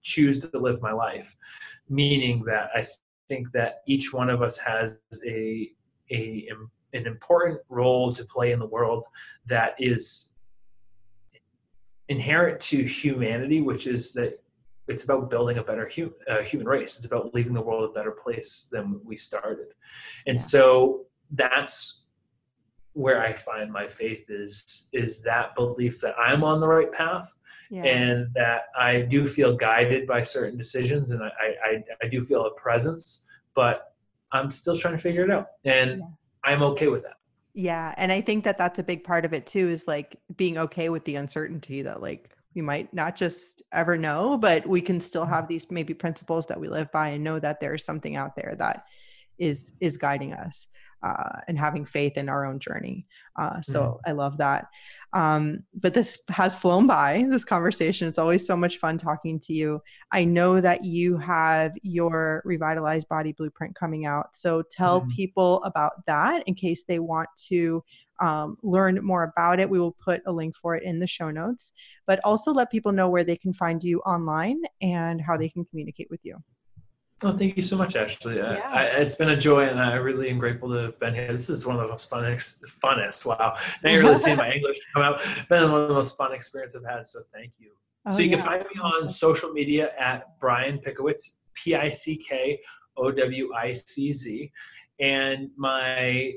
choose 0.04 0.40
to 0.40 0.58
live 0.58 0.82
my 0.82 0.94
life. 0.94 1.36
Meaning 1.90 2.46
that 2.46 2.70
I 2.74 2.86
think 3.28 3.52
that 3.52 3.82
each 3.88 4.14
one 4.14 4.30
of 4.30 4.42
us 4.42 4.58
has 4.60 5.00
a 5.28 5.70
a 6.12 6.48
an 6.94 7.06
important 7.06 7.60
role 7.68 8.14
to 8.14 8.24
play 8.24 8.54
in 8.54 8.60
the 8.60 8.68
world 8.68 9.04
that 9.48 9.76
is 9.80 10.34
inherent 12.08 12.62
to 12.62 12.84
humanity, 12.84 13.62
which 13.62 13.86
is 13.86 14.14
that 14.14 14.42
it's 14.88 15.04
about 15.04 15.30
building 15.30 15.58
a 15.58 15.64
better 15.64 15.88
human, 15.88 16.14
uh, 16.30 16.42
human 16.42 16.68
race. 16.68 16.96
It's 16.96 17.06
about 17.06 17.34
leaving 17.34 17.54
the 17.54 17.62
world 17.62 17.90
a 17.90 17.94
better 17.94 18.12
place 18.12 18.68
than 18.72 19.00
we 19.04 19.18
started. 19.18 19.68
And 20.28 20.40
so 20.40 21.06
that's 21.32 22.04
where 22.94 23.22
I 23.22 23.34
find 23.34 23.72
my 23.72 23.88
faith 23.88 24.26
is 24.30 24.88
is 24.94 25.22
that 25.24 25.54
belief 25.56 26.00
that 26.02 26.16
I'm 26.18 26.44
on 26.44 26.62
the 26.62 26.68
right 26.68 26.92
path 26.92 27.36
yeah. 27.70 27.84
and 27.84 28.34
that 28.36 28.68
I 28.78 29.02
do 29.02 29.26
feel 29.26 29.56
guided 29.56 30.08
by 30.08 30.24
certain 30.24 30.58
decisions 30.58 31.12
and 31.12 31.22
I, 31.22 31.30
I, 31.66 31.84
I 32.02 32.08
do 32.08 32.22
feel 32.22 32.46
a 32.46 32.52
presence, 32.52 33.26
but 33.54 33.94
I'm 34.32 34.50
still 34.50 34.78
trying 34.78 34.96
to 34.96 35.02
figure 35.02 35.24
it 35.24 35.32
out. 35.32 35.48
And 35.66 36.00
yeah. 36.00 36.06
I'm 36.44 36.64
okay 36.64 36.88
with 36.88 37.04
that. 37.04 37.18
Yeah. 37.54 37.94
And 37.98 38.12
I 38.12 38.22
think 38.22 38.44
that 38.44 38.58
that's 38.58 38.80
a 38.80 38.84
big 38.84 39.04
part 39.04 39.26
of 39.26 39.34
it 39.34 39.46
too, 39.46 39.70
is 39.70 39.88
like 39.88 40.18
being 40.36 40.58
okay 40.58 40.90
with 40.90 41.04
the 41.06 41.16
uncertainty 41.16 41.82
that 41.82 42.02
like 42.02 42.35
we 42.56 42.62
might 42.62 42.94
not 42.94 43.16
just 43.16 43.62
ever 43.74 43.98
know, 43.98 44.38
but 44.38 44.66
we 44.66 44.82
can 44.82 45.00
still 45.00 45.24
mm-hmm. 45.24 45.34
have 45.34 45.48
these 45.48 45.70
maybe 45.70 45.94
principles 45.94 46.46
that 46.48 46.60
we 46.60 46.70
live 46.70 46.92
by 46.92 47.10
and 47.10 47.24
know 47.24 47.40
that 47.40 47.60
there's 47.60 47.84
something 47.84 48.16
out 48.16 48.36
there 48.36 48.56
that 48.58 48.86
is 49.38 49.74
is 49.82 49.98
guiding 49.98 50.34
us 50.34 50.68
uh, 51.04 51.40
and 51.48 51.60
having 51.60 51.86
faith 51.86 52.18
in 52.18 52.30
our 52.30 52.46
own 52.46 52.60
journey. 52.60 53.06
Uh, 53.36 53.62
so 53.62 53.82
mm-hmm. 53.82 54.10
I 54.10 54.14
love 54.14 54.38
that. 54.38 54.68
Um, 55.14 55.64
but 55.74 55.94
this 55.94 56.20
has 56.30 56.56
flown 56.56 56.88
by 56.88 57.26
this 57.30 57.46
conversation. 57.46 58.08
It's 58.08 58.18
always 58.18 58.46
so 58.46 58.58
much 58.58 58.78
fun 58.80 58.98
talking 58.98 59.40
to 59.42 59.54
you. 59.54 59.82
I 60.12 60.26
know 60.26 60.60
that 60.60 60.84
you 60.84 61.18
have 61.18 61.74
your 61.84 62.42
revitalized 62.44 63.08
body 63.08 63.32
blueprint 63.32 63.76
coming 63.76 64.06
out. 64.06 64.36
So 64.36 64.62
tell 64.70 65.02
mm-hmm. 65.02 65.12
people 65.12 65.64
about 65.64 66.06
that 66.08 66.44
in 66.48 66.54
case 66.54 66.84
they 66.84 67.00
want 67.00 67.30
to 67.48 67.84
um, 68.20 68.58
learn 68.64 69.04
more 69.04 69.24
about 69.24 69.60
it. 69.60 69.70
We 69.70 69.80
will 69.80 69.96
put 70.04 70.22
a 70.26 70.32
link 70.32 70.56
for 70.56 70.76
it 70.76 70.84
in 70.84 71.00
the 71.00 71.08
show 71.08 71.32
notes, 71.32 71.74
but 72.08 72.20
also 72.24 72.52
let 72.52 72.72
people 72.72 72.92
know 72.92 73.10
where 73.10 73.24
they 73.24 73.38
can 73.38 73.54
find 73.54 73.84
you 73.84 74.00
online 74.00 74.62
and 74.82 75.22
how 75.22 75.38
they 75.38 75.50
can 75.50 75.66
communicate 75.66 76.10
with 76.10 76.22
you. 76.24 76.38
Oh, 77.22 77.36
thank 77.36 77.56
you 77.56 77.64
so 77.64 77.78
much, 77.78 77.96
Ashley. 77.96 78.38
Yeah. 78.38 78.62
I, 78.66 78.84
it's 78.84 79.16
been 79.16 79.30
a 79.30 79.38
joy, 79.38 79.66
and 79.66 79.80
I 79.80 79.96
really 79.96 80.30
am 80.30 80.38
grateful 80.38 80.70
to 80.70 80.76
have 80.76 81.00
been 81.00 81.14
here. 81.14 81.32
This 81.32 81.50
is 81.50 81.66
one 81.66 81.78
of 81.78 81.82
the 81.82 81.88
most 81.88 82.10
funnest, 82.12 82.60
funnest. 82.84 83.26
Wow! 83.26 83.56
Now 83.84 83.92
you're 83.92 84.02
really 84.02 84.18
seeing 84.18 84.36
my 84.36 84.52
English 84.56 84.78
come 84.94 85.02
out. 85.02 85.26
Been 85.48 85.72
one 85.72 85.82
of 85.82 85.88
the 85.88 85.94
most 85.94 86.18
fun 86.18 86.34
experiences 86.34 86.84
I've 86.84 86.98
had. 86.98 87.06
So 87.06 87.22
thank 87.34 87.54
you. 87.58 87.72
Oh, 88.06 88.12
so 88.12 88.20
you 88.20 88.30
yeah. 88.30 88.36
can 88.36 88.46
find 88.46 88.64
me 88.64 88.82
on 88.82 89.08
social 89.08 89.52
media 89.54 89.94
at 89.98 90.38
Brian 90.42 90.78
Pickowicz, 90.78 91.38
P 91.54 91.74
I 91.74 91.90
C 91.90 92.18
K 92.18 92.60
O 92.98 93.12
W 93.12 93.54
I 93.54 93.72
C 93.72 94.12
Z, 94.12 94.52
and 95.00 95.50
my 95.56 96.34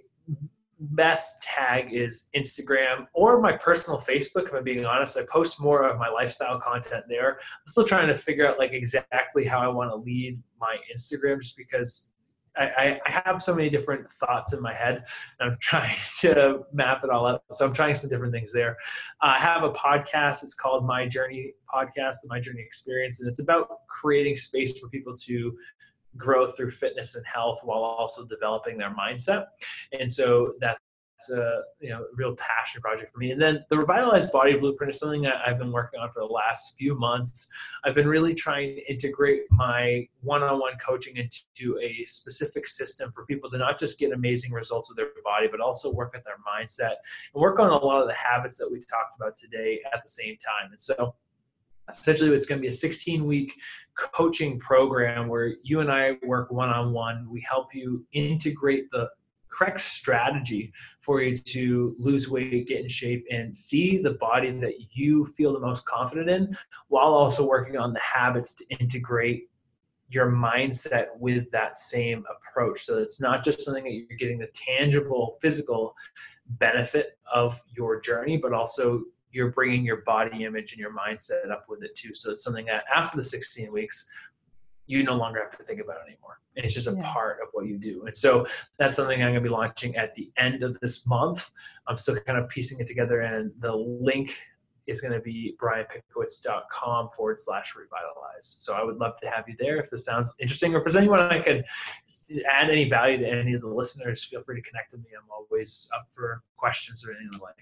best 0.80 1.42
tag 1.42 1.92
is 1.92 2.28
Instagram 2.36 3.06
or 3.12 3.40
my 3.40 3.52
personal 3.56 3.98
Facebook. 4.00 4.46
If 4.46 4.54
I'm 4.54 4.64
being 4.64 4.84
honest, 4.84 5.16
I 5.16 5.22
post 5.30 5.60
more 5.60 5.84
of 5.84 5.98
my 5.98 6.08
lifestyle 6.08 6.58
content 6.60 7.04
there. 7.08 7.32
I'm 7.32 7.66
still 7.66 7.84
trying 7.84 8.08
to 8.08 8.14
figure 8.14 8.46
out 8.46 8.58
like 8.58 8.72
exactly 8.72 9.44
how 9.44 9.58
I 9.58 9.68
want 9.68 9.90
to 9.90 9.96
lead 9.96 10.40
my 10.60 10.76
Instagram, 10.94 11.40
just 11.40 11.56
because 11.56 12.10
I, 12.56 13.00
I, 13.06 13.10
have 13.24 13.40
so 13.40 13.54
many 13.54 13.70
different 13.70 14.10
thoughts 14.10 14.52
in 14.52 14.60
my 14.60 14.74
head, 14.74 15.04
and 15.38 15.50
I'm 15.50 15.58
trying 15.60 15.96
to 16.20 16.64
map 16.72 17.04
it 17.04 17.10
all 17.10 17.26
out. 17.26 17.42
So 17.52 17.64
I'm 17.64 17.72
trying 17.72 17.94
some 17.94 18.10
different 18.10 18.32
things 18.32 18.52
there. 18.52 18.76
Uh, 19.22 19.34
I 19.36 19.40
have 19.40 19.62
a 19.62 19.70
podcast. 19.70 20.42
It's 20.42 20.54
called 20.54 20.84
My 20.84 21.06
Journey 21.06 21.52
Podcast, 21.72 22.16
the 22.22 22.28
My 22.28 22.40
Journey 22.40 22.62
Experience, 22.62 23.20
and 23.20 23.28
it's 23.28 23.38
about 23.38 23.68
creating 23.88 24.36
space 24.36 24.78
for 24.78 24.88
people 24.88 25.14
to 25.14 25.56
grow 26.16 26.46
through 26.46 26.70
fitness 26.70 27.14
and 27.14 27.24
health 27.26 27.60
while 27.62 27.80
also 27.80 28.26
developing 28.26 28.78
their 28.78 28.94
mindset. 28.94 29.46
And 29.98 30.10
so 30.10 30.54
that's 30.60 30.78
a 31.30 31.62
you 31.80 31.90
know 31.90 32.04
real 32.14 32.36
passion 32.36 32.80
project 32.80 33.10
for 33.10 33.18
me. 33.18 33.32
And 33.32 33.40
then 33.40 33.64
the 33.70 33.76
revitalized 33.76 34.30
body 34.32 34.56
blueprint 34.56 34.94
is 34.94 35.00
something 35.00 35.22
that 35.22 35.36
I've 35.44 35.58
been 35.58 35.72
working 35.72 36.00
on 36.00 36.10
for 36.12 36.20
the 36.20 36.32
last 36.32 36.76
few 36.78 36.94
months. 36.94 37.48
I've 37.84 37.94
been 37.94 38.08
really 38.08 38.34
trying 38.34 38.76
to 38.76 38.90
integrate 38.90 39.42
my 39.50 40.06
one-on-one 40.20 40.74
coaching 40.84 41.16
into 41.16 41.78
a 41.80 42.04
specific 42.04 42.66
system 42.66 43.10
for 43.12 43.24
people 43.26 43.50
to 43.50 43.58
not 43.58 43.78
just 43.78 43.98
get 43.98 44.12
amazing 44.12 44.52
results 44.52 44.88
with 44.88 44.96
their 44.96 45.08
body, 45.24 45.48
but 45.50 45.60
also 45.60 45.92
work 45.92 46.14
at 46.14 46.24
their 46.24 46.38
mindset 46.46 46.94
and 47.34 47.40
work 47.40 47.58
on 47.58 47.70
a 47.70 47.76
lot 47.76 48.00
of 48.00 48.06
the 48.06 48.14
habits 48.14 48.56
that 48.58 48.70
we 48.70 48.78
talked 48.78 49.16
about 49.18 49.36
today 49.36 49.80
at 49.92 50.02
the 50.04 50.08
same 50.08 50.36
time. 50.36 50.70
And 50.70 50.80
so 50.80 51.14
essentially 51.88 52.34
it's 52.34 52.46
going 52.46 52.58
to 52.58 52.62
be 52.62 52.68
a 52.68 52.72
16 52.72 53.24
week 53.24 53.54
coaching 54.12 54.58
program 54.58 55.28
where 55.28 55.54
you 55.62 55.80
and 55.80 55.90
I 55.90 56.18
work 56.24 56.50
one 56.50 56.70
on 56.70 56.92
one. 56.92 57.28
We 57.30 57.44
help 57.48 57.74
you 57.74 58.04
integrate 58.12 58.90
the 58.90 59.08
correct 59.50 59.80
strategy 59.80 60.72
for 61.00 61.20
you 61.20 61.36
to 61.36 61.96
lose 61.98 62.28
weight, 62.28 62.68
get 62.68 62.80
in 62.80 62.88
shape, 62.88 63.26
and 63.30 63.56
see 63.56 63.98
the 63.98 64.14
body 64.14 64.50
that 64.50 64.74
you 64.92 65.24
feel 65.24 65.52
the 65.52 65.60
most 65.60 65.84
confident 65.84 66.30
in, 66.30 66.56
while 66.88 67.12
also 67.12 67.46
working 67.46 67.76
on 67.76 67.92
the 67.92 68.00
habits 68.00 68.54
to 68.54 68.64
integrate 68.78 69.48
your 70.10 70.30
mindset 70.30 71.08
with 71.18 71.50
that 71.50 71.76
same 71.76 72.24
approach. 72.36 72.84
So 72.84 72.98
it's 72.98 73.20
not 73.20 73.44
just 73.44 73.60
something 73.60 73.84
that 73.84 73.92
you're 73.92 74.16
getting 74.18 74.38
the 74.38 74.48
tangible 74.54 75.38
physical 75.42 75.94
benefit 76.46 77.18
of 77.32 77.60
your 77.76 78.00
journey, 78.00 78.36
but 78.36 78.52
also 78.52 79.02
you're 79.38 79.52
bringing 79.52 79.84
your 79.84 79.98
body 79.98 80.44
image 80.44 80.72
and 80.72 80.80
your 80.80 80.92
mindset 80.92 81.50
up 81.50 81.66
with 81.68 81.84
it 81.84 81.94
too. 81.94 82.12
So 82.12 82.32
it's 82.32 82.42
something 82.42 82.66
that 82.66 82.82
after 82.94 83.16
the 83.16 83.22
16 83.22 83.72
weeks, 83.72 84.08
you 84.86 85.04
no 85.04 85.14
longer 85.14 85.40
have 85.40 85.56
to 85.56 85.62
think 85.62 85.80
about 85.80 85.98
it 85.98 86.10
anymore. 86.10 86.40
It's 86.56 86.74
just 86.74 86.88
a 86.88 86.94
yeah. 86.94 87.12
part 87.12 87.38
of 87.40 87.50
what 87.52 87.66
you 87.66 87.78
do. 87.78 88.04
And 88.06 88.16
so 88.16 88.46
that's 88.78 88.96
something 88.96 89.22
I'm 89.22 89.32
going 89.32 89.34
to 89.34 89.40
be 89.40 89.48
launching 89.48 89.94
at 89.94 90.12
the 90.16 90.32
end 90.36 90.64
of 90.64 90.76
this 90.80 91.06
month. 91.06 91.50
I'm 91.86 91.96
still 91.96 92.16
kind 92.16 92.36
of 92.36 92.48
piecing 92.48 92.80
it 92.80 92.88
together, 92.88 93.20
and 93.20 93.52
the 93.60 93.76
link 93.76 94.34
is 94.88 95.00
going 95.00 95.12
to 95.12 95.20
be 95.20 95.54
brianpickowicz.com 95.62 97.10
forward 97.10 97.38
slash 97.38 97.76
revitalize. 97.76 98.56
So 98.58 98.74
I 98.74 98.82
would 98.82 98.96
love 98.96 99.20
to 99.20 99.30
have 99.30 99.44
you 99.46 99.54
there. 99.56 99.76
If 99.76 99.90
this 99.90 100.04
sounds 100.04 100.34
interesting, 100.40 100.74
or 100.74 100.78
if 100.78 100.84
there's 100.84 100.96
anyone 100.96 101.20
I 101.20 101.38
could 101.38 101.64
add 102.50 102.70
any 102.70 102.88
value 102.88 103.18
to 103.18 103.28
any 103.28 103.52
of 103.52 103.60
the 103.60 103.68
listeners, 103.68 104.24
feel 104.24 104.42
free 104.42 104.60
to 104.60 104.68
connect 104.68 104.90
with 104.90 105.02
me. 105.02 105.10
I'm 105.16 105.30
always 105.30 105.88
up 105.94 106.06
for 106.10 106.42
questions 106.56 107.06
or 107.06 107.12
anything 107.12 107.38
like. 107.40 107.54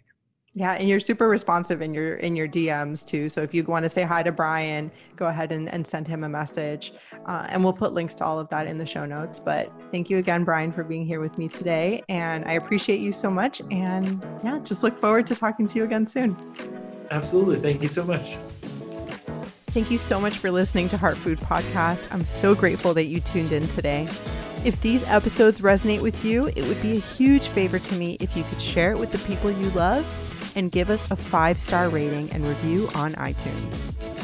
Yeah, 0.59 0.73
and 0.73 0.89
you're 0.89 1.01
super 1.01 1.29
responsive 1.29 1.83
in 1.83 1.93
your 1.93 2.15
in 2.15 2.35
your 2.35 2.49
DMs 2.49 3.07
too. 3.07 3.29
So 3.29 3.43
if 3.43 3.53
you 3.53 3.63
want 3.65 3.83
to 3.83 3.91
say 3.91 4.05
hi 4.05 4.23
to 4.23 4.33
Brian, 4.33 4.91
go 5.15 5.27
ahead 5.27 5.53
and, 5.53 5.69
and 5.69 5.87
send 5.87 6.09
him 6.09 6.25
a 6.25 6.31
message, 6.31 6.95
uh, 7.27 7.47
and 7.51 7.63
we'll 7.63 7.75
put 7.75 7.93
links 7.93 8.15
to 8.17 8.25
all 8.25 8.41
of 8.41 8.49
that 8.49 8.67
in 8.67 8.79
the 8.79 8.87
show 8.87 9.05
notes. 9.05 9.39
But 9.39 9.71
thank 9.93 10.09
you 10.09 10.17
again, 10.17 10.45
Brian, 10.45 10.73
for 10.73 10.83
being 10.83 11.05
here 11.05 11.21
with 11.21 11.37
me 11.37 11.47
today, 11.47 12.03
and 12.09 12.43
I 12.47 12.55
appreciate 12.55 13.01
you 13.01 13.13
so 13.13 13.31
much. 13.31 13.61
And 13.71 14.25
yeah, 14.43 14.59
just 14.65 14.83
look 14.83 14.99
forward 14.99 15.27
to 15.27 15.35
talking 15.35 15.67
to 15.67 15.77
you 15.77 15.85
again 15.85 16.07
soon. 16.07 16.35
Absolutely, 17.11 17.57
thank 17.57 17.83
you 17.83 17.89
so 17.89 18.03
much. 18.03 18.39
Thank 19.67 19.91
you 19.91 19.99
so 19.99 20.19
much 20.19 20.39
for 20.39 20.51
listening 20.51 20.89
to 20.89 20.97
Heart 20.97 21.19
Food 21.19 21.37
Podcast. 21.37 22.11
I'm 22.11 22.25
so 22.25 22.55
grateful 22.55 22.95
that 22.95 23.05
you 23.05 23.21
tuned 23.21 23.53
in 23.53 23.69
today. 23.69 24.09
If 24.65 24.81
these 24.81 25.05
episodes 25.05 25.61
resonate 25.61 26.01
with 26.01 26.25
you, 26.25 26.47
it 26.47 26.67
would 26.67 26.81
be 26.81 26.97
a 26.97 27.01
huge 27.01 27.49
favor 27.49 27.79
to 27.79 27.95
me 27.97 28.17
if 28.21 28.35
you 28.35 28.43
could 28.45 28.63
share 28.63 28.93
it 28.93 28.99
with 28.99 29.13
the 29.13 29.19
people 29.19 29.51
you 29.51 29.69
love 29.73 30.26
and 30.57 30.73
give 30.73 30.91
us 30.91 31.09
a 31.11 31.17
five 31.17 31.61
star 31.61 31.89
rating 31.89 32.31
and 32.33 32.45
review 32.47 32.89
on 32.95 33.13
iTunes. 33.15 34.16